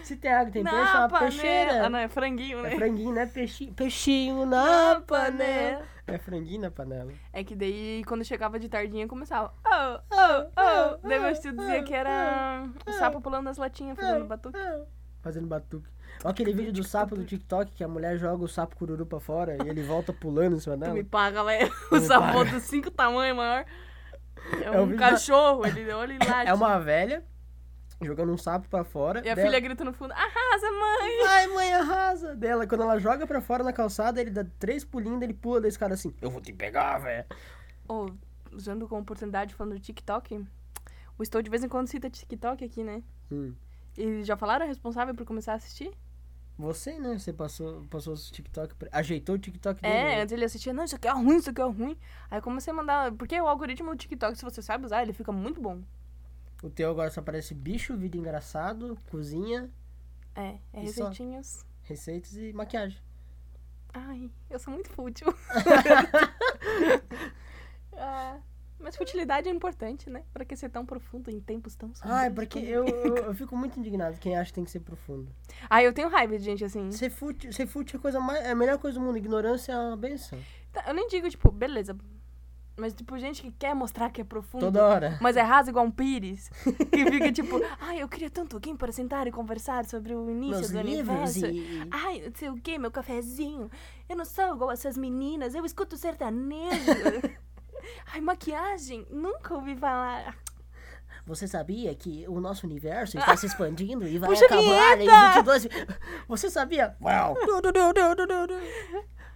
Se 0.02 0.16
tem 0.16 0.32
água, 0.32 0.52
tem 0.52 0.62
na 0.62 0.70
peixe, 0.70 0.82
é 0.92 0.98
uma 0.98 1.08
panela. 1.08 1.30
peixeira. 1.30 1.86
Ah, 1.86 1.88
não, 1.90 1.98
é 1.98 2.08
franguinho, 2.08 2.62
né? 2.62 2.72
É 2.72 2.76
franguinho, 2.76 3.12
não 3.14 3.20
é 3.22 3.26
peixinho. 3.26 3.72
Peixinho 3.74 4.46
na, 4.46 4.94
Na 4.94 5.00
panela. 5.00 5.32
panela. 5.36 5.82
É 6.06 6.18
franguinho 6.18 6.60
na 6.62 6.70
panela. 6.70 7.12
É 7.32 7.44
que 7.44 7.54
daí, 7.54 8.02
quando 8.06 8.24
chegava 8.24 8.58
de 8.58 8.68
tardinha, 8.68 9.06
começava. 9.06 9.52
Oh, 9.66 9.98
oh, 10.10 10.46
oh. 10.56 11.06
Daí 11.08 11.18
meu 11.20 11.34
tio 11.38 11.52
dizia 11.52 11.82
que 11.82 11.92
era 11.94 12.64
o 12.86 12.92
sapo 12.92 13.20
pulando 13.20 13.44
nas 13.44 13.58
latinhas, 13.58 13.96
fazendo 13.98 14.24
batuque. 14.24 14.58
Fazendo 15.20 15.46
batuque. 15.46 15.88
Olha 16.24 16.30
aquele 16.32 16.52
vídeo 16.52 16.72
do 16.72 16.82
sapo 16.84 17.14
do 17.14 17.24
TikTok 17.24 17.72
que 17.72 17.84
a 17.84 17.88
mulher 17.88 18.16
joga 18.18 18.42
o 18.42 18.48
sapo 18.48 18.74
cururu 18.76 19.04
pra 19.04 19.20
fora 19.20 19.56
e 19.62 19.68
ele 19.68 19.82
volta 19.82 20.12
pulando 20.12 20.56
em 20.56 20.58
cima 20.58 20.76
Tu 20.76 20.80
dela. 20.80 20.94
me 20.94 21.04
paga, 21.04 21.44
velho. 21.44 21.70
Tu 21.90 21.94
O 21.96 22.00
sapo 22.00 22.44
dos 22.44 22.62
cinco 22.62 22.90
tamanhos 22.90 23.36
maior. 23.36 23.64
É, 24.62 24.64
É 24.66 24.70
o 24.80 24.84
um 24.84 24.86
vídeo 24.86 25.00
da- 25.00 25.10
cachorro, 25.10 25.66
ele 25.66 25.92
olha 25.92 26.12
e 26.14 26.18
late. 26.26 26.48
É 26.48 26.54
uma 26.54 26.78
velha 26.78 27.22
jogando 28.00 28.32
um 28.32 28.38
sapo 28.38 28.68
pra 28.68 28.84
fora. 28.84 29.20
E 29.24 29.28
a 29.28 29.34
dela- 29.34 29.48
filha 29.48 29.60
grita 29.60 29.84
no 29.84 29.92
fundo, 29.92 30.12
arrasa, 30.12 30.70
mãe! 30.70 31.26
Ai, 31.26 31.46
mãe, 31.48 31.74
arrasa! 31.74 32.36
Dela, 32.36 32.66
quando 32.66 32.82
ela 32.82 32.98
joga 32.98 33.26
pra 33.26 33.40
fora 33.40 33.64
na 33.64 33.72
calçada, 33.72 34.20
ele 34.20 34.30
dá 34.30 34.44
três 34.58 34.84
pulinhos, 34.84 35.20
ele 35.22 35.34
pula 35.34 35.60
desse 35.60 35.78
cara 35.78 35.94
assim. 35.94 36.14
Eu 36.20 36.30
vou 36.30 36.40
te 36.40 36.52
pegar, 36.52 36.98
velho. 36.98 37.24
Ô, 37.88 38.06
usando 38.52 38.86
como 38.88 39.02
oportunidade, 39.02 39.54
falando 39.54 39.74
do 39.74 39.80
TikTok, 39.80 40.44
o 41.18 41.22
Estou 41.22 41.42
de 41.42 41.50
vez 41.50 41.64
em 41.64 41.68
quando 41.68 41.88
cita 41.88 42.08
TikTok 42.08 42.64
aqui, 42.64 42.84
né? 42.84 43.02
Hum. 43.30 43.52
E 43.96 44.22
já 44.22 44.36
falaram 44.36 44.64
a 44.64 44.68
responsável 44.68 45.14
por 45.14 45.26
começar 45.26 45.52
a 45.52 45.56
assistir? 45.56 45.90
Você, 46.56 46.98
né? 46.98 47.18
Você 47.18 47.32
passou, 47.32 47.84
passou 47.88 48.12
os 48.14 48.30
TikTok, 48.30 48.74
pra- 48.74 48.88
ajeitou 48.92 49.36
o 49.36 49.38
TikTok 49.38 49.80
dele. 49.80 49.94
É, 49.94 50.04
né? 50.16 50.22
antes 50.22 50.32
ele 50.32 50.44
assistia, 50.44 50.72
não, 50.72 50.84
isso 50.84 50.96
aqui 50.96 51.06
é 51.06 51.12
ruim, 51.12 51.36
isso 51.36 51.50
aqui 51.50 51.60
é 51.60 51.64
ruim. 51.64 51.96
Aí 52.30 52.40
comecei 52.40 52.72
a 52.72 52.76
mandar. 52.76 53.12
Porque 53.12 53.40
o 53.40 53.46
algoritmo 53.46 53.90
do 53.90 53.96
TikTok, 53.96 54.36
se 54.36 54.44
você 54.44 54.60
sabe 54.60 54.84
usar, 54.84 55.02
ele 55.02 55.12
fica 55.12 55.30
muito 55.32 55.60
bom. 55.60 55.80
O 56.62 56.68
teu 56.70 56.90
agora 56.90 57.10
só 57.10 57.20
aparece 57.20 57.54
bicho, 57.54 57.96
vídeo 57.96 58.18
engraçado, 58.18 58.98
cozinha, 59.10 59.70
É, 60.34 60.58
é 60.72 60.80
receitinhas. 60.80 61.64
receitas 61.82 62.36
e 62.36 62.52
maquiagem. 62.52 62.98
Ai, 63.94 64.30
eu 64.50 64.58
sou 64.58 64.72
muito 64.72 64.90
fútil. 64.90 65.26
Ah, 68.00 68.38
mas 68.78 68.96
futilidade 68.96 69.48
é 69.48 69.52
importante, 69.52 70.08
né? 70.08 70.22
Pra 70.32 70.44
que 70.44 70.54
ser 70.54 70.68
tão 70.68 70.86
profundo 70.86 71.30
em 71.30 71.40
tempos 71.40 71.74
tão 71.74 71.92
sombrios 71.92 72.16
Ai, 72.16 72.30
porque 72.30 72.60
eu, 72.60 72.86
eu, 72.86 73.16
eu 73.16 73.34
fico 73.34 73.56
muito 73.56 73.76
indignado 73.78 74.18
quem 74.18 74.36
acha 74.36 74.50
que 74.50 74.54
tem 74.54 74.64
que 74.64 74.70
ser 74.70 74.80
profundo. 74.80 75.34
Ah, 75.68 75.82
eu 75.82 75.92
tenho 75.92 76.08
raiva 76.08 76.38
de 76.38 76.44
gente 76.44 76.64
assim. 76.64 76.92
Ser 76.92 77.10
fútil, 77.10 77.52
ser 77.52 77.66
fútil 77.66 77.96
é 77.96 77.98
a, 77.98 78.02
coisa 78.02 78.20
mais, 78.20 78.44
é 78.44 78.50
a 78.52 78.54
melhor 78.54 78.78
coisa 78.78 78.96
do 78.98 79.04
mundo. 79.04 79.18
Ignorância 79.18 79.72
é 79.72 79.76
uma 79.78 79.96
benção. 79.96 80.38
Tá, 80.72 80.84
Eu 80.86 80.94
nem 80.94 81.08
digo, 81.08 81.28
tipo, 81.28 81.50
beleza. 81.50 81.96
Mas, 82.78 82.94
tipo, 82.94 83.18
gente 83.18 83.42
que 83.42 83.50
quer 83.50 83.74
mostrar 83.74 84.08
que 84.08 84.20
é 84.20 84.24
profundo. 84.24 84.66
Toda 84.66 84.86
hora. 84.86 85.18
Mas 85.20 85.36
é 85.36 85.42
raso 85.42 85.68
igual 85.68 85.84
um 85.84 85.90
pires. 85.90 86.48
Que 86.92 87.10
fica 87.10 87.32
tipo, 87.32 87.60
ai, 87.80 88.00
eu 88.00 88.08
queria 88.08 88.30
tanto 88.30 88.54
alguém 88.54 88.76
para 88.76 88.92
sentar 88.92 89.26
e 89.26 89.32
conversar 89.32 89.84
sobre 89.84 90.14
o 90.14 90.30
início 90.30 90.60
Meus 90.60 90.70
do 90.70 90.78
universo. 90.78 91.46
e... 91.46 91.88
Ai, 91.90 92.22
não 92.24 92.32
sei 92.36 92.48
o 92.50 92.56
que, 92.56 92.78
meu 92.78 92.92
cafezinho. 92.92 93.68
Eu 94.08 94.16
não 94.16 94.24
sou 94.24 94.54
igual 94.54 94.70
essas 94.70 94.96
meninas, 94.96 95.56
eu 95.56 95.64
escuto 95.64 95.96
sertanejo. 95.96 96.92
ai, 98.14 98.20
maquiagem, 98.20 99.04
nunca 99.10 99.54
ouvi 99.54 99.74
falar. 99.74 100.38
Você 101.26 101.48
sabia 101.48 101.92
que 101.96 102.24
o 102.28 102.40
nosso 102.40 102.64
universo 102.64 103.18
está 103.18 103.36
se 103.36 103.46
expandindo 103.46 104.06
e 104.06 104.18
vai 104.18 104.30
Puxa 104.30 104.44
acabar 104.44 104.62
em 104.62 104.98
vinheta! 104.98 105.42
22... 105.42 105.68
Você 106.28 106.48
sabia? 106.48 106.96
Uau! 107.02 107.36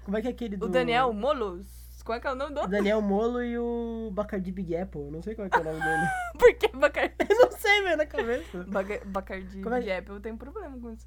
Como 0.04 0.16
é 0.16 0.22
que 0.22 0.28
é 0.28 0.30
aquele 0.30 0.56
do... 0.56 0.66
O 0.66 0.68
Daniel 0.68 1.12
Molos. 1.12 1.81
Qual 2.04 2.16
é 2.16 2.20
que 2.20 2.26
é 2.26 2.32
o 2.32 2.34
nome 2.34 2.54
do 2.54 2.66
Daniel 2.66 3.00
Molo 3.00 3.42
e 3.42 3.56
o 3.58 4.10
Bacardi 4.12 4.50
Big 4.50 4.76
Apple. 4.76 5.10
Não 5.10 5.22
sei 5.22 5.34
qual 5.34 5.46
é, 5.46 5.50
que 5.50 5.56
é 5.56 5.60
o 5.60 5.64
nome 5.64 5.80
dele. 5.80 6.06
Por 6.38 6.54
que 6.54 6.68
Bacardi? 6.76 7.14
Eu 7.28 7.38
não 7.38 7.52
sei, 7.52 7.82
velho, 7.82 7.96
na 7.96 8.06
cabeça. 8.06 8.64
Baca- 8.64 9.02
Bacardi 9.06 9.62
Como 9.62 9.74
é 9.74 9.80
que- 9.80 9.86
Gap, 9.86 10.08
eu 10.10 10.20
tenho 10.20 10.36
problema 10.36 10.78
com 10.78 10.90
isso. 10.92 11.06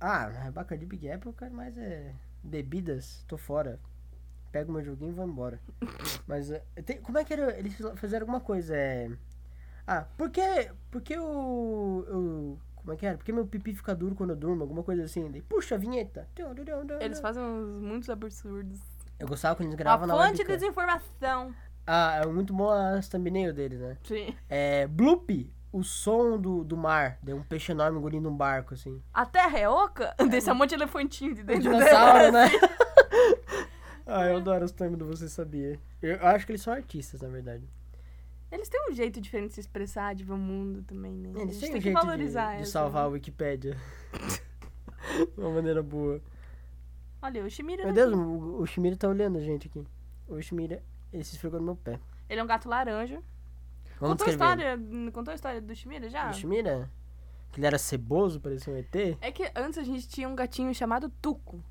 Ah, 0.00 0.50
Bacardi 0.52 0.86
Big 0.86 1.10
Apple, 1.10 1.32
cara, 1.32 1.52
mais 1.52 1.76
é... 1.76 2.14
Bebidas, 2.42 3.24
tô 3.26 3.36
fora. 3.36 3.80
Pego 4.52 4.72
meu 4.72 4.82
joguinho 4.82 5.10
e 5.10 5.14
vou 5.14 5.26
embora. 5.26 5.60
Mas, 6.26 6.50
é, 6.50 6.62
tem- 6.84 7.00
como 7.02 7.18
é 7.18 7.24
que 7.24 7.32
era? 7.32 7.58
Eles 7.58 7.74
fizeram 7.96 8.24
alguma 8.24 8.40
coisa, 8.40 8.76
é... 8.76 9.10
Ah, 9.86 10.06
por 10.16 10.30
que, 10.30 10.40
por 10.90 11.00
que 11.02 11.18
o, 11.18 11.24
o... 11.24 12.58
Como 12.76 12.92
é 12.92 12.96
que 12.96 13.06
era? 13.06 13.18
Por 13.18 13.24
que 13.24 13.32
meu 13.32 13.46
pipi 13.46 13.74
fica 13.74 13.94
duro 13.94 14.14
quando 14.14 14.30
eu 14.30 14.36
durmo? 14.36 14.62
Alguma 14.62 14.82
coisa 14.82 15.02
assim. 15.02 15.30
Daí, 15.30 15.42
puxa 15.42 15.74
a 15.74 15.78
vinheta. 15.78 16.28
Eles 17.00 17.20
fazem 17.20 17.42
uns 17.42 17.80
muitos 17.82 18.08
absurdos. 18.08 18.80
Eu 19.18 19.26
gostava 19.26 19.56
quando 19.56 19.66
eles 19.68 19.74
gravavam 19.76 20.06
na 20.06 20.14
fonte 20.14 20.34
de 20.34 20.42
webcam. 20.42 20.56
desinformação. 20.56 21.54
Ah, 21.86 22.20
é 22.22 22.26
muito 22.26 22.52
bom 22.52 22.70
as 22.70 23.08
thumbnail 23.08 23.52
deles, 23.52 23.80
né? 23.80 23.96
Sim. 24.04 24.34
É, 24.48 24.86
Bloop, 24.86 25.50
o 25.72 25.82
som 25.82 26.38
do, 26.38 26.62
do 26.62 26.76
mar. 26.76 27.18
Deu 27.22 27.36
um 27.36 27.42
peixe 27.42 27.72
enorme 27.72 27.98
engolindo 27.98 28.28
um 28.28 28.36
barco, 28.36 28.74
assim. 28.74 29.02
A 29.12 29.24
terra 29.26 29.58
é 29.58 29.68
oca? 29.68 30.14
Desse 30.30 30.50
um 30.50 30.54
monte 30.54 30.70
de 30.70 30.76
elefantinho 30.76 31.34
de 31.34 31.42
Um 31.42 31.46
dentro 31.46 31.62
dinossauro, 31.62 32.18
dela. 32.18 32.30
né? 32.30 32.50
ah, 34.06 34.26
eu 34.26 34.36
adoro 34.36 34.64
os 34.64 34.72
thumbs 34.72 34.98
do 34.98 35.06
Você 35.06 35.28
Sabia. 35.28 35.80
Eu 36.00 36.18
acho 36.26 36.46
que 36.46 36.52
eles 36.52 36.62
são 36.62 36.72
artistas, 36.72 37.20
na 37.22 37.28
verdade. 37.28 37.68
Eles 38.50 38.68
têm 38.68 38.80
um 38.90 38.94
jeito 38.94 39.20
diferente 39.20 39.48
de 39.48 39.54
se 39.54 39.60
expressar, 39.60 40.14
de 40.14 40.24
ver 40.24 40.32
o 40.32 40.38
mundo 40.38 40.82
também, 40.82 41.12
né? 41.12 41.32
Eles 41.36 41.58
têm 41.58 41.70
um 41.70 41.74
que 41.74 41.80
jeito 41.80 42.00
valorizar 42.00 42.56
de, 42.56 42.62
de 42.62 42.68
salvar 42.68 43.04
a 43.04 43.08
Wikipédia. 43.08 43.76
de 45.34 45.40
uma 45.40 45.50
maneira 45.50 45.82
boa. 45.82 46.20
Olha, 47.20 47.44
o 47.44 47.50
Shimira 47.50 47.84
Meu 47.84 47.92
Deus, 47.92 48.12
o, 48.12 48.60
o 48.60 48.66
Shimira 48.66 48.96
tá 48.96 49.08
olhando 49.08 49.38
a 49.38 49.40
gente 49.40 49.68
aqui. 49.68 49.84
O 50.28 50.40
Shimira, 50.40 50.82
ele 51.12 51.24
se 51.24 51.34
esfregou 51.34 51.58
no 51.58 51.66
meu 51.66 51.76
pé. 51.76 51.98
Ele 52.28 52.40
é 52.40 52.44
um 52.44 52.46
gato 52.46 52.68
laranja. 52.68 53.22
Vamos 54.00 54.14
contou, 54.14 54.26
a 54.26 54.30
história, 54.30 54.78
contou 55.12 55.32
a 55.32 55.34
história 55.34 55.60
do 55.60 55.74
Shimira 55.74 56.08
já? 56.08 56.30
O 56.30 56.32
Shimira? 56.32 56.90
Que 57.50 57.58
ele 57.58 57.66
era 57.66 57.78
ceboso, 57.78 58.40
parecia 58.40 58.72
um 58.72 58.76
ET? 58.76 58.94
É 59.20 59.32
que 59.32 59.50
antes 59.56 59.78
a 59.78 59.82
gente 59.82 60.06
tinha 60.06 60.28
um 60.28 60.36
gatinho 60.36 60.72
chamado 60.74 61.08
Tuco. 61.20 61.62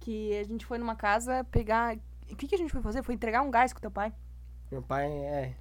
Que 0.00 0.36
a 0.38 0.44
gente 0.44 0.66
foi 0.66 0.78
numa 0.78 0.96
casa 0.96 1.44
pegar. 1.44 1.96
O 2.30 2.36
que, 2.36 2.46
que 2.46 2.54
a 2.54 2.58
gente 2.58 2.72
foi 2.72 2.82
fazer? 2.82 3.02
Foi 3.02 3.14
entregar 3.14 3.42
um 3.42 3.50
gás 3.50 3.72
com 3.72 3.80
teu 3.80 3.90
pai. 3.90 4.12
Meu 4.70 4.82
pai 4.82 5.06
é. 5.06 5.56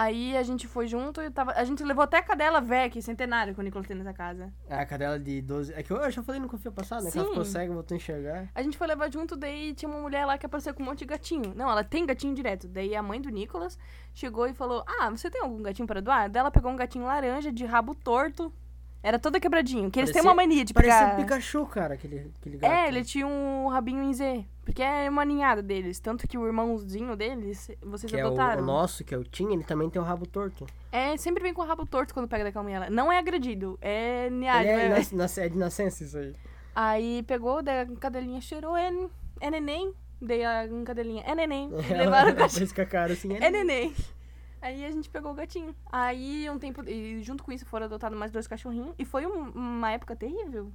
Aí 0.00 0.34
a 0.34 0.42
gente 0.42 0.66
foi 0.66 0.86
junto 0.86 1.20
e 1.20 1.30
tava. 1.30 1.52
A 1.52 1.62
gente 1.62 1.84
levou 1.84 2.02
até 2.02 2.16
a 2.16 2.22
cadela 2.22 2.58
Vec, 2.58 3.02
centenária, 3.02 3.52
que 3.52 3.60
o 3.60 3.62
Nicolas 3.62 3.86
tem 3.86 3.94
nessa 3.94 4.14
casa. 4.14 4.50
É 4.66 4.74
a 4.76 4.86
cadela 4.86 5.20
de 5.20 5.42
12. 5.42 5.74
É 5.74 5.82
que 5.82 5.90
eu 5.90 6.10
já 6.10 6.22
falei 6.22 6.40
no 6.40 6.48
confia 6.48 6.70
passado, 6.70 7.04
né? 7.04 7.10
Que 7.10 7.18
ela 7.18 7.26
Sim. 7.26 7.32
ficou 7.32 7.44
cega, 7.44 7.74
voltou 7.74 7.94
a 7.94 7.96
enxergar. 7.98 8.48
A 8.54 8.62
gente 8.62 8.78
foi 8.78 8.86
levar 8.86 9.12
junto, 9.12 9.36
daí 9.36 9.74
tinha 9.74 9.90
uma 9.90 10.00
mulher 10.00 10.24
lá 10.24 10.38
que 10.38 10.46
apareceu 10.46 10.72
com 10.72 10.82
um 10.82 10.86
monte 10.86 11.00
de 11.00 11.04
gatinho. 11.04 11.52
Não, 11.54 11.70
ela 11.70 11.84
tem 11.84 12.06
gatinho 12.06 12.34
direto. 12.34 12.66
Daí 12.66 12.96
a 12.96 13.02
mãe 13.02 13.20
do 13.20 13.28
Nicolas 13.28 13.78
chegou 14.14 14.46
e 14.46 14.54
falou: 14.54 14.82
Ah, 14.86 15.10
você 15.10 15.28
tem 15.28 15.42
algum 15.42 15.60
gatinho 15.60 15.86
pra 15.86 16.00
doar? 16.00 16.30
Daí 16.30 16.40
ela 16.40 16.50
pegou 16.50 16.72
um 16.72 16.76
gatinho 16.76 17.04
laranja 17.04 17.52
de 17.52 17.66
rabo 17.66 17.94
torto. 17.94 18.50
Era 19.02 19.18
todo 19.18 19.40
quebradinho. 19.40 19.90
Que 19.90 19.98
eles 20.00 20.10
têm 20.10 20.22
Parecia- 20.22 20.30
uma 20.30 20.34
mania 20.34 20.64
de 20.64 20.74
Parecia 20.74 20.98
pegar. 20.98 21.14
um 21.14 21.16
Pikachu, 21.22 21.66
cara, 21.66 21.94
aquele, 21.94 22.30
aquele 22.38 22.58
gato. 22.58 22.70
É, 22.70 22.88
ele 22.88 23.02
tinha 23.02 23.26
um 23.26 23.66
rabinho 23.68 24.02
em 24.02 24.12
Z. 24.12 24.44
Porque 24.64 24.82
é 24.82 25.08
uma 25.08 25.24
ninhada 25.24 25.62
deles. 25.62 25.98
Tanto 25.98 26.28
que 26.28 26.36
o 26.36 26.46
irmãozinho 26.46 27.16
deles, 27.16 27.70
vocês 27.82 28.12
Que 28.12 28.18
é 28.20 28.24
o, 28.24 28.28
adotaram. 28.28 28.62
o 28.62 28.66
nosso, 28.66 29.02
que 29.02 29.14
é 29.14 29.18
o 29.18 29.24
Tim, 29.24 29.52
ele 29.52 29.64
também 29.64 29.88
tem 29.88 30.00
o 30.00 30.04
rabo 30.04 30.26
torto. 30.26 30.66
É, 30.92 31.16
sempre 31.16 31.42
vem 31.42 31.54
com 31.54 31.62
o 31.62 31.64
rabo 31.64 31.86
torto 31.86 32.12
quando 32.12 32.28
pega 32.28 32.44
daquela 32.44 32.62
mulher. 32.62 32.90
Não 32.90 33.10
é 33.10 33.18
agredido, 33.18 33.78
é 33.80 34.28
niado. 34.30 34.66
é, 34.66 34.86
é- 34.88 35.46
é 35.46 35.48
de 35.48 35.56
nascença 35.58 36.04
isso 36.04 36.18
aí. 36.18 36.36
Aí 36.74 37.22
pegou, 37.24 37.62
daí 37.62 37.80
a 37.80 37.86
cadelinha 37.96 38.40
cheirou, 38.40 38.76
é, 38.76 38.92
é 39.40 39.50
neném. 39.50 39.92
Daí 40.22 40.44
a 40.44 40.68
cadelinha, 40.84 41.22
é 41.26 41.34
neném. 41.34 41.70
E 41.88 41.94
levaram 41.94 42.32
o 42.32 42.74
com 42.74 42.80
a 42.82 42.86
cara 42.86 43.14
assim. 43.14 43.32
É 43.40 43.48
neném. 43.50 43.94
Aí 44.62 44.84
a 44.84 44.90
gente 44.90 45.08
pegou 45.08 45.32
o 45.32 45.34
gatinho. 45.34 45.74
Aí 45.90 46.48
um 46.50 46.58
tempo. 46.58 46.82
E 46.88 47.22
junto 47.22 47.42
com 47.42 47.50
isso 47.52 47.64
foram 47.66 47.86
adotados 47.86 48.18
mais 48.18 48.30
dois 48.30 48.46
cachorrinhos. 48.46 48.94
E 48.98 49.04
foi 49.04 49.26
um- 49.26 49.50
uma 49.50 49.90
época 49.92 50.14
terrível. 50.14 50.70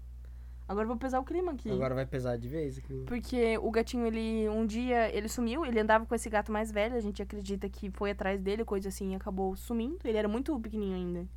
Agora 0.68 0.88
vou 0.88 0.98
pesar 0.98 1.20
o 1.20 1.24
clima 1.24 1.52
aqui. 1.52 1.70
Agora 1.70 1.94
vai 1.94 2.08
pesar 2.08 2.38
de 2.38 2.48
vez 2.48 2.80
aqui. 2.80 3.04
Porque 3.06 3.56
o 3.60 3.70
gatinho, 3.70 4.08
ele. 4.08 4.50
Um 4.50 4.66
dia 4.66 5.16
ele 5.16 5.30
sumiu, 5.30 5.64
ele 5.64 5.80
andava 5.80 6.06
com 6.08 6.16
esse 6.16 6.28
gato 6.28 6.52
mais 6.52 6.72
velho. 6.72 6.96
A 6.96 7.00
gente 7.00 7.22
acredita 7.22 7.70
que 7.70 7.92
foi 7.92 8.10
atrás 8.12 8.42
dele, 8.42 8.66
coisa 8.66 8.90
assim, 8.90 9.12
e 9.14 9.16
acabou 9.16 9.56
sumindo. 9.56 10.00
Ele 10.04 10.18
era 10.18 10.28
muito 10.28 10.60
pequenininho 10.60 10.96
ainda. 10.96 11.28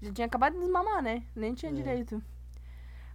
Já 0.00 0.12
tinha 0.12 0.26
acabado 0.26 0.52
de 0.52 0.60
desmamar, 0.60 1.02
né? 1.02 1.24
Nem 1.34 1.54
tinha 1.54 1.72
É. 1.72 1.74
direito. 1.74 2.22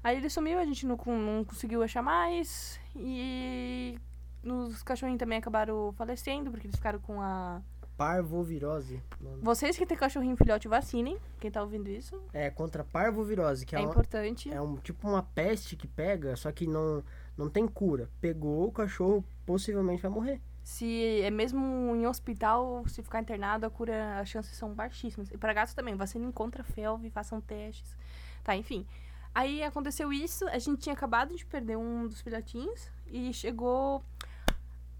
Aí 0.03 0.17
ele 0.17 0.29
sumiu, 0.29 0.59
a 0.59 0.65
gente 0.65 0.85
não, 0.85 0.97
não 0.97 1.45
conseguiu 1.45 1.81
achar 1.81 2.01
mais. 2.01 2.77
E. 2.95 3.97
Os 4.43 4.83
cachorrinhos 4.83 5.19
também 5.19 5.37
acabaram 5.37 5.91
falecendo, 5.93 6.51
porque 6.51 6.67
eles 6.67 6.75
ficaram 6.75 6.99
com 6.99 7.21
a. 7.21 7.61
Parvovirose. 7.97 9.01
mano. 9.19 9.39
Vocês 9.41 9.75
que 9.77 9.85
têm 9.85 9.97
cachorrinho 9.97 10.37
filhote, 10.37 10.67
vacinem. 10.67 11.17
Quem 11.39 11.49
tá 11.49 11.61
ouvindo 11.61 11.89
isso. 11.89 12.21
É 12.31 12.49
contra 12.51 12.83
parvovirose, 12.83 13.65
que 13.65 13.75
é, 13.75 13.79
É, 13.79 13.81
uma- 13.81 13.89
importante. 13.89 14.51
é 14.53 14.61
um 14.61 14.75
tipo 14.77 15.07
uma 15.07 15.23
peste 15.23 15.75
que 15.75 15.87
pega, 15.87 16.35
só 16.35 16.51
que 16.51 16.67
não, 16.67 17.03
não 17.35 17.49
tem 17.49 17.67
cura. 17.67 18.09
Pegou, 18.21 18.67
o 18.67 18.71
cachorro 18.71 19.25
possivelmente 19.45 20.01
vai 20.01 20.11
morrer. 20.11 20.41
Se 20.63 21.21
é 21.21 21.31
mesmo 21.31 21.95
em 21.95 22.05
hospital, 22.05 22.83
se 22.87 23.01
ficar 23.01 23.21
internado, 23.21 23.65
a 23.65 23.69
cura, 23.69 24.19
as 24.19 24.27
chances 24.29 24.55
são 24.57 24.73
baixíssimas. 24.73 25.31
E 25.31 25.37
para 25.37 25.53
gatos 25.53 25.73
também, 25.73 25.95
vacinem 25.95 26.31
contra 26.31 26.63
felve, 26.63 27.09
façam 27.09 27.41
testes. 27.41 27.95
Tá, 28.43 28.55
enfim. 28.55 28.85
Aí 29.33 29.63
aconteceu 29.63 30.11
isso, 30.13 30.47
a 30.49 30.59
gente 30.59 30.81
tinha 30.81 30.93
acabado 30.93 31.35
de 31.35 31.45
perder 31.45 31.77
um 31.77 32.07
dos 32.07 32.21
filhotinhos 32.21 32.89
e 33.07 33.33
chegou. 33.33 34.03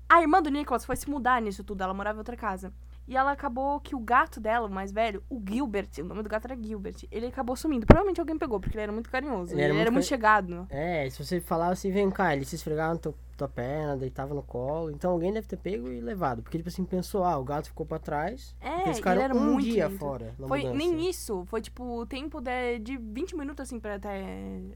A 0.09 0.21
irmã 0.21 0.41
do 0.41 0.49
Nicholas 0.49 0.85
foi 0.85 0.95
se 0.95 1.09
mudar 1.09 1.41
nisso 1.41 1.63
tudo, 1.63 1.81
ela 1.83 1.93
morava 1.93 2.15
em 2.17 2.19
outra 2.19 2.37
casa. 2.37 2.71
E 3.07 3.15
ela 3.15 3.31
acabou 3.31 3.79
que 3.79 3.95
o 3.95 3.99
gato 3.99 4.37
dela, 4.39 4.67
o 4.67 4.69
mais 4.69 4.91
velho, 4.91 5.23
o 5.29 5.41
Gilbert, 5.47 5.87
o 5.99 6.03
nome 6.03 6.23
do 6.23 6.27
gato 6.29 6.43
era 6.45 6.61
Gilbert, 6.61 6.95
ele 7.09 7.27
acabou 7.27 7.55
sumindo. 7.55 7.85
Provavelmente 7.85 8.19
alguém 8.19 8.37
pegou, 8.37 8.59
porque 8.59 8.75
ele 8.75 8.83
era 8.83 8.91
muito 8.91 9.09
carinhoso. 9.09 9.53
Ele 9.53 9.61
Ele 9.61 9.63
era 9.63 9.73
era, 9.73 9.91
muito 9.91 9.93
muito 9.93 10.03
cari- 10.03 10.09
chegado. 10.09 10.67
É, 10.69 11.09
se 11.09 11.23
você 11.23 11.39
falar 11.39 11.69
assim, 11.69 11.89
vem 11.89 12.09
cá, 12.11 12.35
ele 12.35 12.43
se 12.43 12.55
esfregava 12.55 12.95
na 12.95 12.99
tua, 12.99 13.15
tua 13.37 13.47
perna, 13.47 13.95
deitava 13.95 14.33
no 14.33 14.43
colo. 14.43 14.91
Então 14.91 15.11
alguém 15.11 15.31
deve 15.31 15.47
ter 15.47 15.55
pego 15.55 15.87
e 15.87 16.01
levado. 16.01 16.43
Porque, 16.43 16.57
tipo 16.57 16.67
assim, 16.67 16.83
pensou, 16.83 17.23
ah, 17.23 17.37
o 17.37 17.45
gato 17.45 17.67
ficou 17.69 17.85
pra 17.85 17.97
trás. 17.97 18.53
É, 18.59 18.83
eles 18.83 18.97
ficaram 18.97 19.21
ele 19.21 19.23
era 19.25 19.35
um 19.35 19.53
muito 19.53 19.63
dia 19.63 19.87
lento. 19.87 19.99
fora. 19.99 20.33
Foi 20.45 20.59
mudança. 20.63 20.75
nem 20.77 21.09
isso, 21.09 21.45
foi 21.45 21.61
tipo 21.61 21.83
o 22.01 22.05
tempo 22.05 22.41
de, 22.41 22.79
de 22.79 22.97
20 22.97 23.37
minutos 23.37 23.63
assim 23.63 23.79
pra 23.79 23.95
até 23.95 24.21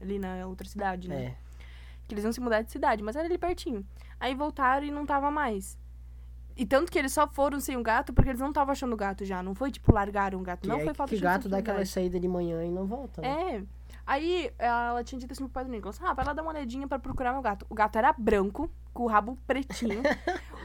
ali 0.00 0.18
na 0.18 0.46
outra 0.46 0.66
cidade, 0.66 1.06
né? 1.06 1.24
É. 1.24 1.34
Que 2.08 2.14
eles 2.14 2.24
iam 2.24 2.32
se 2.32 2.40
mudar 2.40 2.62
de 2.62 2.72
cidade, 2.72 3.02
mas 3.02 3.14
era 3.14 3.26
ali 3.26 3.36
pertinho. 3.36 3.84
Aí 4.18 4.34
voltaram 4.34 4.86
e 4.86 4.90
não 4.90 5.04
tava 5.04 5.30
mais. 5.30 5.76
E 6.56 6.66
tanto 6.66 6.90
que 6.90 6.98
eles 6.98 7.12
só 7.12 7.26
foram 7.26 7.60
sem 7.60 7.76
o 7.76 7.82
gato 7.82 8.12
porque 8.12 8.30
eles 8.30 8.40
não 8.40 8.48
estavam 8.48 8.72
achando 8.72 8.92
o 8.92 8.96
gato 8.96 9.24
já. 9.24 9.42
Não 9.42 9.54
foi 9.54 9.70
tipo 9.70 9.92
largaram 9.92 10.40
o 10.40 10.42
gato, 10.42 10.62
Que 10.62 10.68
não 10.68 10.76
é 10.76 10.84
foi 10.84 10.94
falta 10.94 11.10
que 11.10 11.16
de 11.16 11.22
gato 11.22 11.48
dá 11.48 11.58
aquela 11.58 11.84
saída 11.84 12.18
de 12.18 12.28
manhã 12.28 12.64
e 12.64 12.70
não 12.70 12.86
volta, 12.86 13.22
né? 13.22 13.56
É. 13.56 13.62
Aí 14.06 14.50
ela 14.58 15.02
tinha 15.04 15.18
dito 15.18 15.32
assim 15.32 15.44
pro 15.44 15.52
pai 15.52 15.64
do 15.64 15.70
Nicolas: 15.70 16.00
Ah, 16.02 16.12
vai 16.12 16.24
lá 16.24 16.32
dar 16.32 16.42
uma 16.42 16.50
olhadinha 16.50 16.88
pra 16.88 16.98
procurar 16.98 17.32
meu 17.32 17.42
gato. 17.42 17.64
O 17.70 17.74
gato 17.74 17.96
era 17.96 18.12
branco, 18.12 18.70
com 18.92 19.04
o 19.04 19.06
rabo 19.06 19.38
pretinho. 19.46 20.02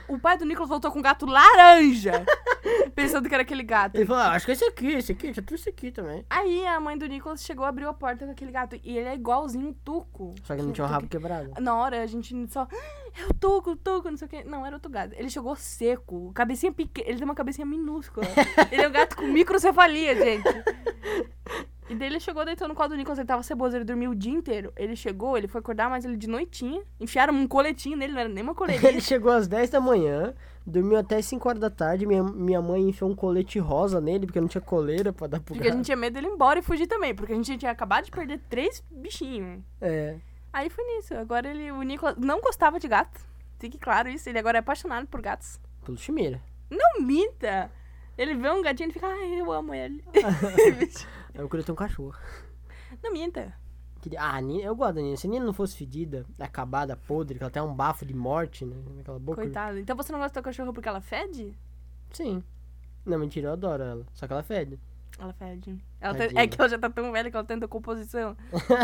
o 0.08 0.20
pai 0.20 0.38
do 0.38 0.46
Nicolas 0.46 0.70
voltou 0.70 0.92
com 0.92 1.00
um 1.00 1.02
gato 1.02 1.26
laranja. 1.26 2.26
pensando 2.96 3.28
que 3.30 3.34
era 3.36 3.44
aquele 3.44 3.64
gato. 3.64 3.96
Ele 3.96 4.06
falou, 4.06 4.22
ah, 4.24 4.32
acho 4.32 4.46
que 4.46 4.52
esse 4.52 4.66
aqui, 4.66 4.88
esse 4.88 5.12
aqui, 5.12 5.32
já 5.34 5.42
trouxe 5.42 5.64
esse 5.64 5.70
aqui 5.70 5.92
também. 5.92 6.26
Aí 6.30 6.66
a 6.66 6.80
mãe 6.80 6.98
do 6.98 7.06
Nicolas 7.08 7.44
chegou, 7.44 7.66
abriu 7.66 7.88
a 7.90 7.94
porta 7.94 8.26
com 8.26 8.32
aquele 8.32 8.52
gato. 8.52 8.76
E 8.84 8.98
ele 8.98 9.08
é 9.08 9.14
igualzinho 9.16 9.70
o 9.70 9.74
Tuco. 9.74 10.34
Só 10.44 10.56
que 10.56 10.62
não 10.62 10.72
tinha 10.72 10.86
o 10.86 10.90
rabo 10.90 11.08
quebrado. 11.08 11.52
Na 11.60 11.76
hora 11.76 12.02
a 12.02 12.06
gente 12.08 12.36
só. 12.52 12.68
"Ah, 12.72 12.98
É 13.20 13.26
o 13.30 13.34
Tuco, 13.34 13.72
o 13.72 13.76
Tuco, 13.76 14.10
não 14.10 14.18
sei 14.18 14.28
o 14.28 14.30
quê. 14.30 14.44
Não, 14.44 14.66
era 14.66 14.76
outro 14.76 14.92
gato. 14.92 15.14
Ele 15.18 15.30
chegou 15.30 15.56
seco, 15.56 16.32
cabecinha 16.34 16.72
pequena. 16.72 17.08
Ele 17.10 17.18
tem 17.18 17.26
uma 17.26 17.36
cabecinha 17.36 17.66
minúscula. 17.66 18.28
ele 18.72 18.82
é 18.84 18.88
um 18.88 18.92
gato 18.92 19.16
com 19.16 19.24
microcefalia, 19.28 20.16
gente. 20.16 20.44
E 21.90 21.96
daí 21.96 22.08
ele 22.10 22.20
chegou, 22.20 22.44
deitou 22.44 22.68
no 22.68 22.76
colo 22.76 22.90
do 22.90 22.96
Nicolas, 22.96 23.18
ele 23.18 23.28
tava 23.28 23.42
ceboso, 23.44 23.76
ele 23.78 23.86
dormiu 23.86 24.12
o 24.12 24.16
dia 24.16 24.34
inteiro. 24.34 24.74
Ele 24.76 24.96
chegou, 24.96 25.38
ele 25.38 25.48
foi 25.48 25.60
acordar, 25.60 25.90
mas 25.90 26.04
ele 26.04 26.18
de 26.18 26.28
noitinha. 26.28 26.82
Enfiaram 27.00 27.34
um 27.34 27.48
coletinho 27.48 27.96
nele, 27.98 28.12
não 28.14 28.20
era 28.20 28.30
nem 28.30 28.44
uma 28.44 28.54
coleirinha. 28.56 28.90
Ele 28.92 29.00
chegou 29.02 29.32
às 29.32 29.48
10 29.48 29.70
da 29.70 29.80
manhã, 29.80 30.34
dormiu 30.66 30.98
até 30.98 31.22
5 31.22 31.48
horas 31.48 31.62
da 31.62 31.70
tarde. 31.70 32.06
Minha, 32.06 32.24
minha 32.24 32.62
mãe 32.62 32.82
enfiou 32.90 33.10
um 33.10 33.16
colete 33.16 33.58
rosa 33.58 34.02
nele, 34.02 34.26
porque 34.26 34.42
não 34.42 34.50
tinha 34.50 34.60
coleira 34.62 35.14
pra 35.14 35.28
dar 35.28 35.40
pro 35.40 35.54
Porque 35.56 35.62
a 35.68 35.72
gato. 35.72 35.78
gente 35.78 35.86
tinha 35.86 35.96
medo 35.96 36.14
dele 36.14 36.28
ir 36.28 36.32
embora 36.32 36.60
e 36.60 36.62
fugir 36.62 36.88
também. 36.88 37.16
Porque 37.16 37.32
a 37.32 37.36
gente 37.36 37.58
tinha 37.58 37.72
acabado 37.72 38.04
de 38.06 38.12
perder 38.12 38.42
três 38.50 38.84
bichinhos. 38.92 39.62
É. 39.80 40.18
Aí 40.52 40.70
foi 40.70 40.84
nisso. 40.84 41.14
Agora 41.14 41.48
ele, 41.50 41.72
o 41.72 41.82
Nicolas 41.84 42.18
não 42.18 42.42
gostava 42.42 42.80
de 42.82 42.88
gato. 42.90 43.22
Fique 43.60 43.78
claro 43.78 44.10
isso. 44.10 44.28
Ele 44.28 44.40
agora 44.40 44.58
é 44.58 44.60
apaixonado 44.60 45.08
por 45.08 45.22
gatos. 45.22 45.58
Pelo 45.86 45.98
chimeira. 45.98 46.42
Não 46.70 47.00
minta! 47.02 47.72
Ele 48.18 48.34
vê 48.36 48.50
um 48.50 48.62
gatinho 48.62 48.90
e 48.90 48.94
fica, 48.94 49.08
ai, 49.08 49.40
eu 49.40 49.52
amo 49.52 49.74
ele. 49.74 50.04
Eu 51.34 51.48
queria 51.48 51.64
ter 51.66 51.72
um 51.72 51.76
cachorro. 51.76 52.16
não 53.04 53.14
minta. 53.14 53.54
Queria- 54.02 54.22
Ah, 54.22 54.36
a 54.38 54.42
Nina, 54.42 54.64
eu 54.64 54.76
gosto 54.76 54.96
da 54.96 55.02
Nina. 55.02 55.16
Se 55.18 55.28
a 55.28 55.30
Nina 55.30 55.46
não 55.46 55.54
fosse 55.54 55.76
fedida, 55.78 56.26
acabada, 56.40 56.96
podre, 56.96 57.38
que 57.38 57.44
ela 57.44 57.52
tem 57.52 57.62
um 57.62 57.74
bafo 57.76 58.06
de 58.06 58.14
morte, 58.16 58.66
né? 58.66 58.76
Naquela 58.96 59.20
boca. 59.20 59.42
Coitada. 59.42 59.80
Então 59.80 59.96
você 59.96 60.12
não 60.12 60.20
gosta 60.20 60.40
do 60.40 60.44
cachorro 60.44 60.74
porque 60.74 60.90
ela 60.90 61.02
fede? 61.02 61.56
Sim. 62.12 62.44
Não, 63.06 63.20
mentira, 63.20 63.50
eu 63.50 63.54
adoro 63.54 63.84
ela. 63.84 64.06
Só 64.14 64.26
que 64.26 64.34
ela 64.34 64.42
fede. 64.44 64.80
Ela 65.20 65.34
fede. 65.34 65.78
Ela 66.02 66.14
tem- 66.16 66.28
Tadinha. 66.28 66.42
É 66.44 66.48
que 66.48 66.60
ela 66.60 66.70
já 66.70 66.80
tá 66.80 66.90
tão 66.90 67.12
velha 67.12 67.30
que 67.30 67.38
ela 67.38 67.46
tenta 67.46 67.68
composição. 67.68 68.36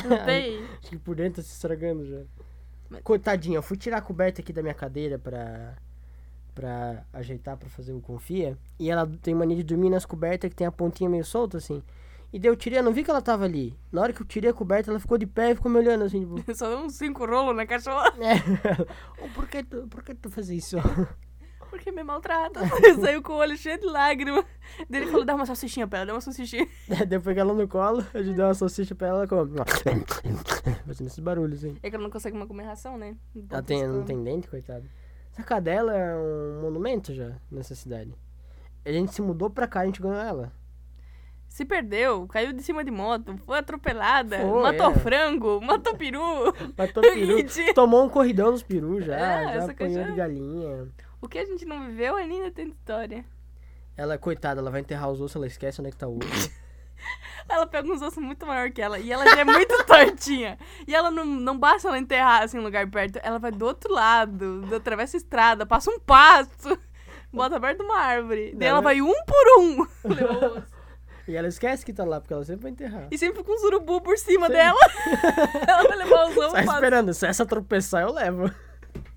Não 0.07 0.25
tem. 0.25 0.63
Acho 0.79 0.89
que 0.91 0.97
por 0.99 1.15
dentro 1.15 1.41
tá 1.41 1.47
se 1.47 1.53
estragando 1.53 2.05
já. 2.05 2.21
Mas- 2.89 3.01
Coitadinha, 3.01 3.57
eu 3.57 3.63
fui 3.63 3.77
tirar 3.77 3.97
a 3.97 4.01
coberta 4.01 4.41
aqui 4.41 4.53
da 4.53 4.61
minha 4.61 4.73
cadeira 4.75 5.17
pra, 5.17 5.75
pra 6.53 7.03
ajeitar 7.11 7.57
pra 7.57 7.69
fazer 7.69 7.93
o 7.93 8.01
confia. 8.01 8.57
E 8.79 8.89
ela 8.89 9.09
tem 9.21 9.33
mania 9.33 9.57
de 9.57 9.63
dormir 9.63 9.89
nas 9.89 10.05
cobertas 10.05 10.49
que 10.49 10.55
tem 10.55 10.67
a 10.67 10.71
pontinha 10.71 11.09
meio 11.09 11.25
solta 11.25 11.57
assim. 11.57 11.81
E 12.33 12.39
daí 12.39 12.49
eu 12.49 12.55
tirei, 12.55 12.79
eu 12.79 12.83
não 12.83 12.91
vi 12.91 13.03
que 13.03 13.11
ela 13.11 13.21
tava 13.21 13.45
ali. 13.45 13.77
Na 13.91 14.01
hora 14.01 14.11
que 14.11 14.19
eu 14.19 14.25
tirei 14.25 14.49
a 14.49 14.53
coberta, 14.53 14.89
ela 14.89 14.99
ficou 14.99 15.19
de 15.19 15.27
pé 15.27 15.51
e 15.51 15.55
ficou 15.55 15.71
me 15.71 15.77
olhando 15.77 16.03
assim, 16.03 16.21
tipo. 16.21 16.41
Só 16.55 16.67
deu 16.67 16.79
uns 16.79 16.95
cinco 16.95 17.27
rolos 17.27 17.55
na 17.55 17.63
cachorra. 17.67 18.11
É. 18.19 18.39
Por, 19.35 19.47
que 19.47 19.63
tu, 19.63 19.87
por 19.87 20.03
que 20.03 20.15
tu 20.15 20.31
faz 20.31 20.49
isso? 20.49 20.77
Porque 21.69 21.91
me 21.91 22.03
maltrata. 22.03 22.59
Saiu 23.01 23.21
com 23.23 23.33
o 23.33 23.37
olho 23.37 23.57
cheio 23.57 23.79
de 23.79 23.85
lágrimas. 23.87 24.45
Daí 24.87 25.01
ele 25.01 25.11
falou, 25.11 25.25
dá 25.25 25.33
uma 25.33 25.45
salsichinha 25.45 25.87
pra 25.87 25.99
ela, 25.99 26.05
dá 26.05 26.13
uma 26.13 26.21
salsichinha. 26.21 26.67
Daí 26.87 27.07
eu 27.09 27.21
peguei 27.21 27.41
ela 27.41 27.51
no 27.51 27.67
colo, 27.67 28.05
eu 28.13 28.23
dei 28.23 28.45
uma 28.45 28.53
salsicha 28.53 28.93
pra 28.93 29.07
ela, 29.07 29.17
ela 29.19 29.27
come. 29.27 29.57
Fazendo 30.85 31.07
esses 31.07 31.19
barulhos 31.19 31.63
assim. 31.63 31.75
É 31.81 31.89
que 31.89 31.95
ela 31.95 32.03
não 32.03 32.11
consegue 32.11 32.37
uma 32.37 32.45
comer 32.45 32.65
ração, 32.65 32.95
né? 32.95 33.15
Ela 33.49 33.63
tem, 33.63 33.87
não 33.87 34.03
tem 34.03 34.23
dente, 34.23 34.47
coitada. 34.47 34.83
Essa 35.33 35.43
cadela 35.43 35.93
é 35.97 36.15
um 36.15 36.61
monumento 36.61 37.13
já 37.13 37.31
nessa 37.51 37.73
cidade. 37.75 38.13
A 38.85 38.91
gente 38.91 39.13
se 39.13 39.21
mudou 39.21 39.49
pra 39.49 39.67
cá, 39.67 39.81
a 39.81 39.85
gente 39.85 40.01
ganhou 40.01 40.17
ela. 40.17 40.51
Se 41.49 41.65
perdeu, 41.65 42.27
caiu 42.27 42.51
de 42.53 42.63
cima 42.63 42.83
de 42.83 42.89
moto, 42.91 43.37
foi 43.45 43.59
atropelada, 43.59 44.39
Foi, 44.39 44.61
matou 44.63 44.91
é. 44.91 44.95
frango, 44.95 45.61
matou 45.65 45.95
peru. 45.95 46.19
Matou 46.77 47.01
peru. 47.03 47.35
Mentira. 47.37 47.73
Tomou 47.73 48.03
um 48.03 48.09
corridão 48.09 48.51
nos 48.51 48.63
perus 48.63 49.05
já, 49.05 49.15
É, 49.15 49.43
já 49.53 49.65
apanhou 49.65 49.75
cachorra- 49.75 50.03
de 50.11 50.17
galinha. 50.17 50.87
O 51.21 51.27
que 51.27 51.37
a 51.37 51.45
gente 51.45 51.63
não 51.65 51.85
viveu 51.85 52.15
ainda 52.15 52.51
tem 52.51 52.67
história. 52.69 53.23
Ela, 53.95 54.17
coitada, 54.17 54.59
ela 54.61 54.71
vai 54.71 54.81
enterrar 54.81 55.09
os 55.11 55.21
ossos, 55.21 55.35
ela 55.35 55.45
esquece 55.47 55.79
onde 55.79 55.89
é 55.89 55.91
que 55.91 55.97
tá 55.97 56.07
o 56.07 56.17
osso. 56.17 56.51
Ela 57.47 57.67
pega 57.67 57.91
uns 57.91 58.01
ossos 58.01 58.23
muito 58.23 58.45
maior 58.45 58.71
que 58.71 58.81
ela 58.81 58.97
e 58.99 59.11
ela 59.11 59.25
já 59.25 59.41
é 59.41 59.43
muito 59.43 59.75
tortinha. 59.85 60.57
E 60.87 60.95
ela 60.95 61.11
não, 61.11 61.25
não 61.25 61.57
basta 61.57 61.87
ela 61.87 61.97
enterrar 61.97 62.43
assim 62.43 62.57
em 62.57 62.59
um 62.61 62.63
lugar 62.63 62.89
perto, 62.89 63.19
ela 63.21 63.37
vai 63.39 63.51
do 63.51 63.65
outro 63.65 63.91
lado, 63.93 64.63
atravessa 64.73 65.17
a 65.17 65.19
estrada, 65.19 65.65
passa 65.65 65.91
um 65.91 65.99
passo, 65.99 66.77
bota 67.31 67.59
perto 67.59 67.79
de 67.79 67.83
uma 67.83 67.99
árvore. 67.99 68.53
Daí 68.55 68.69
ela 68.69 68.81
vai 68.81 69.01
um 69.01 69.13
por 69.25 69.59
um. 69.59 69.87
levar 70.09 70.33
o 70.33 70.57
osso. 70.57 70.73
e 71.27 71.35
ela 71.35 71.47
esquece 71.47 71.85
que 71.85 71.93
tá 71.93 72.05
lá, 72.05 72.21
porque 72.21 72.33
ela 72.33 72.45
sempre 72.45 72.63
vai 72.63 72.71
enterrar. 72.71 73.07
e 73.11 73.17
sempre 73.17 73.43
com 73.43 73.51
um 73.51 73.65
urubu 73.65 74.01
por 74.01 74.17
cima 74.17 74.47
Sim. 74.47 74.53
dela. 74.53 74.79
ela 75.67 75.83
vai 75.83 75.97
levar 75.97 76.29
os 76.29 76.37
ossos. 76.37 76.53
Passa. 76.53 76.73
esperando, 76.73 77.13
se 77.13 77.25
essa 77.27 77.45
tropeçar 77.45 78.03
eu 78.03 78.13
levo. 78.13 78.49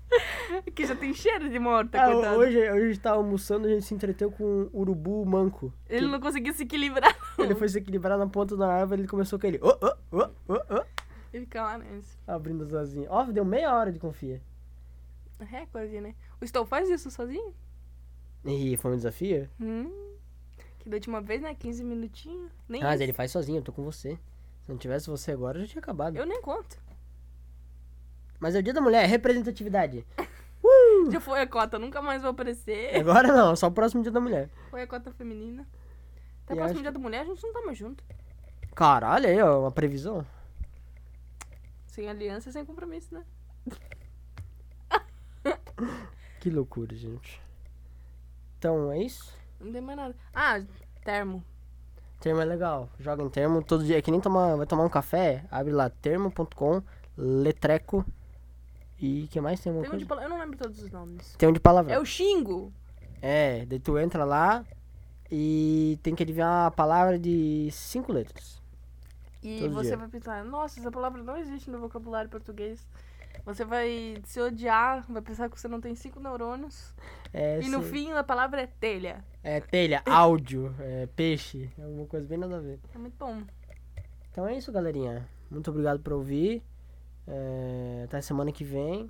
que 0.73 0.85
já 0.85 0.95
tem 0.95 1.13
cheiro 1.13 1.49
de 1.49 1.59
morta, 1.59 2.01
Ah, 2.01 2.11
coitado. 2.11 2.37
hoje, 2.37 2.57
hoje 2.57 2.69
a 2.69 2.87
gente 2.87 2.99
tava 2.99 3.17
almoçando, 3.17 3.67
a 3.67 3.69
gente 3.69 3.83
se 3.85 3.93
entreteu 3.93 4.31
com 4.31 4.43
um 4.43 4.69
urubu 4.73 5.25
manco. 5.25 5.73
Ele 5.89 6.07
não 6.07 6.19
conseguiu 6.19 6.53
se 6.53 6.63
equilibrar. 6.63 7.15
Ele 7.37 7.53
foi 7.55 7.67
se 7.69 7.77
equilibrar 7.77 8.17
na 8.17 8.27
ponta 8.27 8.55
da 8.55 8.67
árvore, 8.67 9.01
ele 9.01 9.07
começou 9.07 9.37
com 9.39 9.47
ele. 9.47 9.59
Oh, 9.61 9.77
oh, 9.81 9.93
oh, 10.11 10.29
oh, 10.49 10.53
oh, 10.75 10.83
Ele 11.33 11.43
fica 11.45 11.61
lá 11.61 11.77
nesse. 11.77 12.17
abrindo 12.25 12.63
as 12.63 12.73
asinhas. 12.73 13.07
Ó, 13.11 13.23
deu 13.25 13.43
meia 13.45 13.73
hora 13.75 13.91
de 13.91 13.99
confia. 13.99 14.41
Recorde, 15.39 16.01
né? 16.01 16.15
O 16.41 16.45
Stow 16.45 16.65
faz 16.65 16.89
isso 16.89 17.11
sozinho? 17.11 17.53
E 18.45 18.75
foi 18.77 18.91
um 18.93 18.95
desafio? 18.95 19.49
Hum. 19.59 19.91
Que 20.79 20.89
da 20.89 20.95
última 20.95 21.21
vez, 21.21 21.41
né? 21.41 21.53
15 21.53 21.83
minutinhos. 21.83 22.51
Nem 22.67 22.81
Ah, 22.81 22.87
mas 22.87 23.01
ele 23.01 23.13
faz 23.13 23.31
sozinho, 23.31 23.57
eu 23.59 23.61
tô 23.63 23.71
com 23.71 23.83
você. 23.83 24.17
Se 24.63 24.69
não 24.69 24.77
tivesse 24.77 25.09
você 25.09 25.31
agora, 25.31 25.59
já 25.59 25.67
tinha 25.67 25.79
acabado. 25.81 26.15
Eu 26.15 26.25
nem 26.25 26.41
conto. 26.41 26.77
Mas 28.39 28.55
é 28.55 28.59
o 28.59 28.63
dia 28.63 28.73
da 28.73 28.81
mulher, 28.81 29.05
representatividade. 29.07 30.05
Já 31.11 31.19
foi 31.21 31.39
a 31.41 31.47
cota, 31.47 31.79
nunca 31.79 32.01
mais 32.01 32.21
vou 32.21 32.31
aparecer. 32.31 32.95
Agora 32.97 33.27
não, 33.29 33.55
só 33.55 33.67
o 33.67 33.71
próximo 33.71 34.01
dia 34.03 34.11
da 34.11 34.19
mulher. 34.19 34.49
Foi 34.69 34.81
a 34.81 34.87
cota 34.87 35.11
feminina. 35.11 35.65
Até 36.43 36.53
o 36.53 36.57
próximo 36.57 36.79
acho- 36.79 36.81
dia 36.83 36.91
da 36.91 36.99
mulher 36.99 37.21
a 37.21 37.25
gente 37.25 37.41
não 37.43 37.53
tá 37.53 37.61
mais 37.61 37.77
junto. 37.77 38.03
Caralho, 38.75 39.27
aí, 39.27 39.41
ó, 39.41 39.61
uma 39.61 39.71
previsão. 39.71 40.25
Sem 41.85 42.09
aliança, 42.09 42.51
sem 42.51 42.65
compromisso, 42.65 43.13
né? 43.13 43.23
Que 46.39 46.49
loucura, 46.49 46.95
gente. 46.95 47.41
Então, 48.57 48.91
é 48.91 48.99
isso? 48.99 49.33
Não 49.59 49.71
tem 49.71 49.81
mais 49.81 49.97
nada. 49.97 50.15
Ah, 50.33 50.61
termo. 51.03 51.43
Termo 52.19 52.41
é 52.41 52.45
legal. 52.45 52.89
Joga 52.99 53.23
em 53.23 53.29
termo 53.29 53.63
todo 53.63 53.83
dia. 53.83 53.97
É 53.97 54.01
que 54.01 54.11
nem 54.11 54.19
tomar, 54.19 54.55
vai 54.55 54.65
tomar 54.65 54.83
um 54.83 54.89
café, 54.89 55.45
abre 55.51 55.71
lá 55.73 55.89
termo.com, 55.89 56.81
letreco. 57.17 58.05
E 58.99 59.27
que 59.29 59.39
mais 59.39 59.59
tem 59.59 59.71
uma 59.71 59.81
Tem 59.81 59.89
um 59.89 59.91
coisa? 59.91 60.03
de 60.03 60.07
pala- 60.07 60.23
Eu 60.23 60.29
não 60.29 60.39
lembro 60.39 60.57
todos 60.57 60.81
os 60.81 60.91
nomes. 60.91 61.35
Tem 61.37 61.47
um 61.47 61.53
de 61.53 61.59
palavrão. 61.59 61.93
É 61.93 61.99
o 61.99 62.05
Xingo. 62.05 62.73
É, 63.21 63.65
daí 63.65 63.79
tu 63.79 63.97
entra 63.97 64.23
lá 64.25 64.65
e 65.31 65.99
tem 66.01 66.15
que 66.15 66.23
adivinhar 66.23 66.65
uma 66.65 66.71
palavra 66.71 67.17
de 67.19 67.69
cinco 67.71 68.11
letras. 68.11 68.61
E 69.43 69.59
Todo 69.61 69.73
você 69.73 69.89
dia. 69.89 69.97
vai 69.97 70.07
pensar, 70.07 70.43
nossa, 70.43 70.79
essa 70.79 70.91
palavra 70.91 71.21
não 71.21 71.37
existe 71.37 71.69
no 71.69 71.79
vocabulário 71.79 72.29
português. 72.29 72.87
Você 73.45 73.63
vai 73.63 74.17
se 74.25 74.41
odiar, 74.41 75.05
vai 75.07 75.21
pensar 75.21 75.47
que 75.49 75.59
você 75.59 75.67
não 75.67 75.79
tem 75.79 75.93
cinco 75.95 76.19
neurônios. 76.19 76.93
É, 77.31 77.61
e 77.61 77.69
no 77.69 77.83
sim. 77.83 77.89
fim 77.91 78.11
a 78.13 78.23
palavra 78.23 78.61
é 78.61 78.67
telha. 78.67 79.23
É 79.43 79.61
telha, 79.61 80.01
áudio, 80.05 80.73
é 80.79 81.05
peixe, 81.15 81.69
é 81.77 81.83
alguma 81.83 82.07
coisa 82.07 82.25
bem 82.27 82.37
nada 82.39 82.57
a 82.57 82.59
ver. 82.59 82.79
É 82.93 82.97
muito 82.97 83.15
bom. 83.17 83.41
Então 84.31 84.47
é 84.47 84.57
isso, 84.57 84.71
galerinha. 84.71 85.27
Muito 85.51 85.69
obrigado 85.69 85.99
por 85.99 86.13
ouvir. 86.13 86.61
É, 87.27 88.03
até 88.05 88.21
semana 88.21 88.51
que 88.51 88.63
vem. 88.63 89.09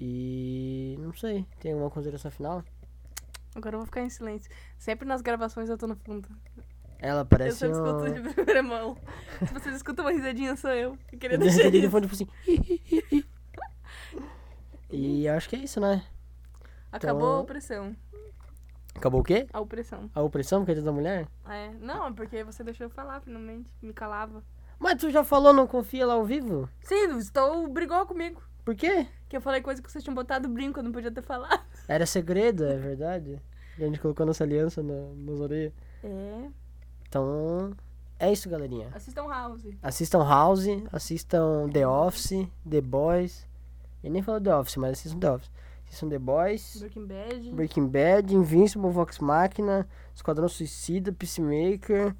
E 0.00 0.96
não 0.98 1.12
sei, 1.12 1.46
tem 1.60 1.72
alguma 1.72 1.90
consideração 1.90 2.30
final? 2.30 2.64
Agora 3.54 3.76
eu 3.76 3.78
vou 3.80 3.86
ficar 3.86 4.00
em 4.02 4.10
silêncio. 4.10 4.50
Sempre 4.78 5.06
nas 5.06 5.20
gravações 5.20 5.68
eu 5.68 5.78
tô 5.78 5.86
no 5.86 5.94
fundo. 5.96 6.28
Ela 6.98 7.20
eu 7.20 7.26
parece 7.26 7.58
sempre 7.58 7.78
um... 7.78 8.04
escuto 8.06 8.28
de 8.28 8.34
primeira 8.34 8.62
mão. 8.62 8.96
Se 9.46 9.52
vocês 9.52 9.76
escutam 9.76 10.04
uma 10.04 10.10
risadinha, 10.12 10.56
sou 10.56 10.70
eu. 10.70 10.98
Eu 11.12 11.18
queria 11.18 11.36
Eu 11.36 11.40
deixar 11.40 11.70
dei 11.70 11.80
isso. 11.80 11.90
telefone, 11.90 12.08
tipo 12.08 12.14
assim. 12.14 13.24
e 14.90 15.26
eu 15.26 15.34
acho 15.34 15.48
que 15.48 15.56
é 15.56 15.60
isso, 15.60 15.80
né? 15.80 16.04
Acabou 16.90 17.22
Então- 17.22 17.36
a 17.36 17.40
opressão. 17.40 17.96
Acabou 18.94 19.20
o 19.20 19.24
quê? 19.24 19.46
A 19.52 19.60
opressão. 19.60 20.08
A 20.14 20.22
opressão 20.22 20.64
porque 20.64 20.78
é 20.78 20.82
da 20.82 20.92
mulher? 20.92 21.26
É. 21.48 21.70
Não, 21.80 22.06
é 22.06 22.12
porque 22.12 22.44
você 22.44 22.62
deixou 22.62 22.86
eu 22.86 22.90
falar, 22.90 23.20
finalmente. 23.20 23.68
Me 23.82 23.92
calava. 23.92 24.42
Mas 24.84 25.00
tu 25.00 25.10
já 25.10 25.24
falou, 25.24 25.50
não 25.50 25.66
confia 25.66 26.06
lá 26.06 26.12
ao 26.12 26.26
vivo? 26.26 26.68
Sim, 26.82 27.16
Estou 27.16 27.66
brigou 27.68 28.04
comigo. 28.04 28.42
Por 28.66 28.74
quê? 28.74 29.06
Que 29.30 29.34
eu 29.38 29.40
falei 29.40 29.62
coisa 29.62 29.80
que 29.80 29.90
vocês 29.90 30.04
tinham 30.04 30.14
botado 30.14 30.46
brinco, 30.46 30.78
eu 30.78 30.82
não 30.82 30.92
podia 30.92 31.10
ter 31.10 31.22
falado. 31.22 31.64
Era 31.88 32.04
segredo, 32.04 32.66
é 32.66 32.76
verdade. 32.76 33.40
E 33.78 33.82
a 33.82 33.86
gente 33.86 33.98
colocou 33.98 34.26
nossa 34.26 34.44
aliança 34.44 34.82
na, 34.82 34.92
nas 35.16 35.40
orelhas. 35.40 35.72
É. 36.04 36.50
Então, 37.08 37.72
é 38.18 38.30
isso, 38.30 38.46
galerinha. 38.50 38.90
Assistam 38.92 39.26
House. 39.26 39.62
Assistam 39.82 40.22
House, 40.22 40.66
assistam 40.92 41.66
The 41.72 41.88
Office, 41.88 42.46
The 42.68 42.82
Boys. 42.82 43.46
Eu 44.02 44.10
nem 44.10 44.20
falo 44.20 44.38
The 44.38 44.54
Office, 44.54 44.76
mas 44.76 44.98
assistam 44.98 45.18
The 45.18 45.30
Office. 45.30 45.50
Assistam 45.86 46.08
The 46.10 46.18
Boys, 46.18 46.76
Breaking 46.76 47.06
Bad. 47.06 47.52
Breaking 47.52 47.88
Bad, 47.88 48.34
Invincible, 48.34 48.90
Vox 48.90 49.18
Machina, 49.18 49.88
Esquadrão 50.14 50.46
Suicida, 50.46 51.10
Peacemaker. 51.10 52.14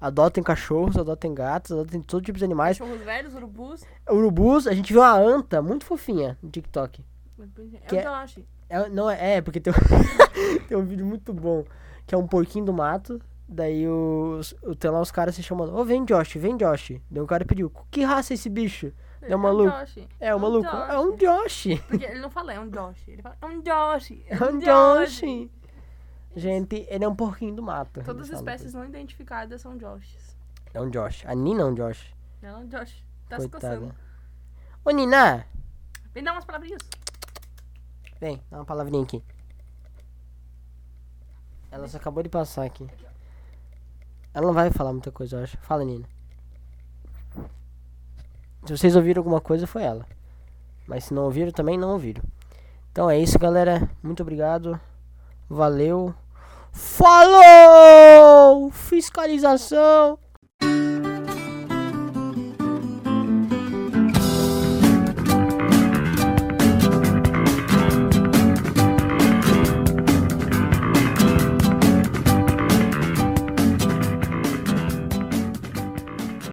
Adotem 0.00 0.42
cachorros, 0.42 0.96
adotem 0.96 1.34
gatos, 1.34 1.72
adotem 1.72 2.00
todo 2.00 2.24
tipo 2.24 2.38
de 2.38 2.44
animais. 2.44 2.78
Cachorros 2.78 3.02
velhos, 3.02 3.34
urubus. 3.34 3.84
Urubus, 4.08 4.66
a 4.66 4.72
gente 4.72 4.92
viu 4.92 5.02
uma 5.02 5.12
anta 5.14 5.60
muito 5.60 5.84
fofinha 5.84 6.38
no 6.42 6.48
TikTok. 6.50 7.04
É 7.38 7.78
Que 7.86 7.94
o 7.96 7.98
é-. 7.98 8.44
É, 8.68 8.88
não, 8.88 9.10
é, 9.10 9.36
é, 9.36 9.40
porque 9.40 9.60
tem, 9.60 9.72
um- 9.72 9.76
tem 10.68 10.76
um 10.78 10.84
vídeo 10.84 11.04
muito 11.04 11.32
bom, 11.34 11.64
que 12.06 12.14
é 12.14 12.18
um 12.18 12.26
porquinho 12.26 12.64
do 12.64 12.72
mato. 12.72 13.20
Daí 13.48 13.86
os, 13.88 14.54
tem 14.78 14.90
lá 14.90 15.00
os 15.00 15.10
caras 15.10 15.34
se 15.34 15.42
chamando, 15.42 15.74
ô, 15.76 15.84
vem 15.84 16.04
Josh, 16.04 16.34
vem 16.36 16.56
Josh. 16.56 16.92
Daí 17.10 17.20
um 17.20 17.26
cara 17.26 17.44
pediu, 17.44 17.70
que 17.90 18.04
raça 18.04 18.32
é 18.32 18.34
esse 18.34 18.48
bicho? 18.48 18.92
É 19.22 19.34
um 19.34 19.40
maluco. 19.40 19.68
É 19.70 19.74
um 19.74 19.80
Josh. 19.84 20.08
É, 20.20 20.34
o 20.34 20.40
maluco, 20.40 20.68
é 20.68 20.98
um 21.00 21.16
Josh. 21.16 21.66
Porque 21.88 22.04
ele 22.04 22.20
não 22.20 22.30
fala 22.30 22.54
é 22.54 22.60
um 22.60 22.70
Josh. 22.70 23.08
Ele 23.08 23.20
fala 23.20 23.36
é 23.42 23.46
um 23.46 23.60
Josh. 23.60 24.12
É 24.30 24.44
um 24.44 24.58
Josh. 24.60 25.20
Gente, 26.36 26.86
ele 26.88 27.04
é 27.04 27.08
um 27.08 27.14
porquinho 27.14 27.54
do 27.54 27.62
mato. 27.62 28.02
Todas 28.04 28.30
as 28.30 28.38
espécies 28.38 28.72
não 28.72 28.84
identificadas 28.84 29.60
são 29.60 29.78
Joshes. 29.78 30.36
É 30.72 30.80
um 30.80 30.88
Josh. 30.88 31.24
A 31.26 31.34
Nina 31.34 31.62
é 31.62 31.64
um 31.64 31.74
Josh. 31.74 32.14
Ela 32.40 32.58
é 32.60 32.62
um 32.62 32.68
Josh. 32.68 33.04
Tá 33.28 33.40
se 33.40 33.48
Coitada. 33.48 33.76
coçando. 33.78 33.94
Ô, 34.84 34.90
Nina, 34.90 35.44
Vem 36.14 36.22
dar 36.24 36.32
umas 36.32 36.44
palavrinhas. 36.44 36.80
vem, 38.20 38.40
dá 38.50 38.58
uma 38.58 38.64
palavrinha 38.64 39.02
aqui. 39.02 39.22
Ela 41.70 41.86
só 41.88 41.96
acabou 41.98 42.22
de 42.22 42.28
passar 42.28 42.64
aqui. 42.64 42.88
Ela 44.32 44.46
não 44.46 44.54
vai 44.54 44.70
falar 44.70 44.92
muita 44.92 45.10
coisa, 45.12 45.36
eu 45.36 45.42
acho. 45.42 45.56
Fala, 45.58 45.84
Nina. 45.84 46.08
Se 48.66 48.76
vocês 48.76 48.94
ouviram 48.94 49.20
alguma 49.20 49.40
coisa, 49.40 49.66
foi 49.66 49.82
ela. 49.82 50.06
Mas 50.86 51.04
se 51.04 51.14
não 51.14 51.24
ouviram, 51.24 51.50
também 51.52 51.78
não 51.78 51.90
ouviram. 51.92 52.22
Então 52.92 53.08
é 53.08 53.18
isso, 53.18 53.38
galera. 53.38 53.88
Muito 54.02 54.22
obrigado. 54.22 54.80
Valeu. 55.50 56.14
Falou! 56.72 58.70
Fiscalização! 58.70 60.16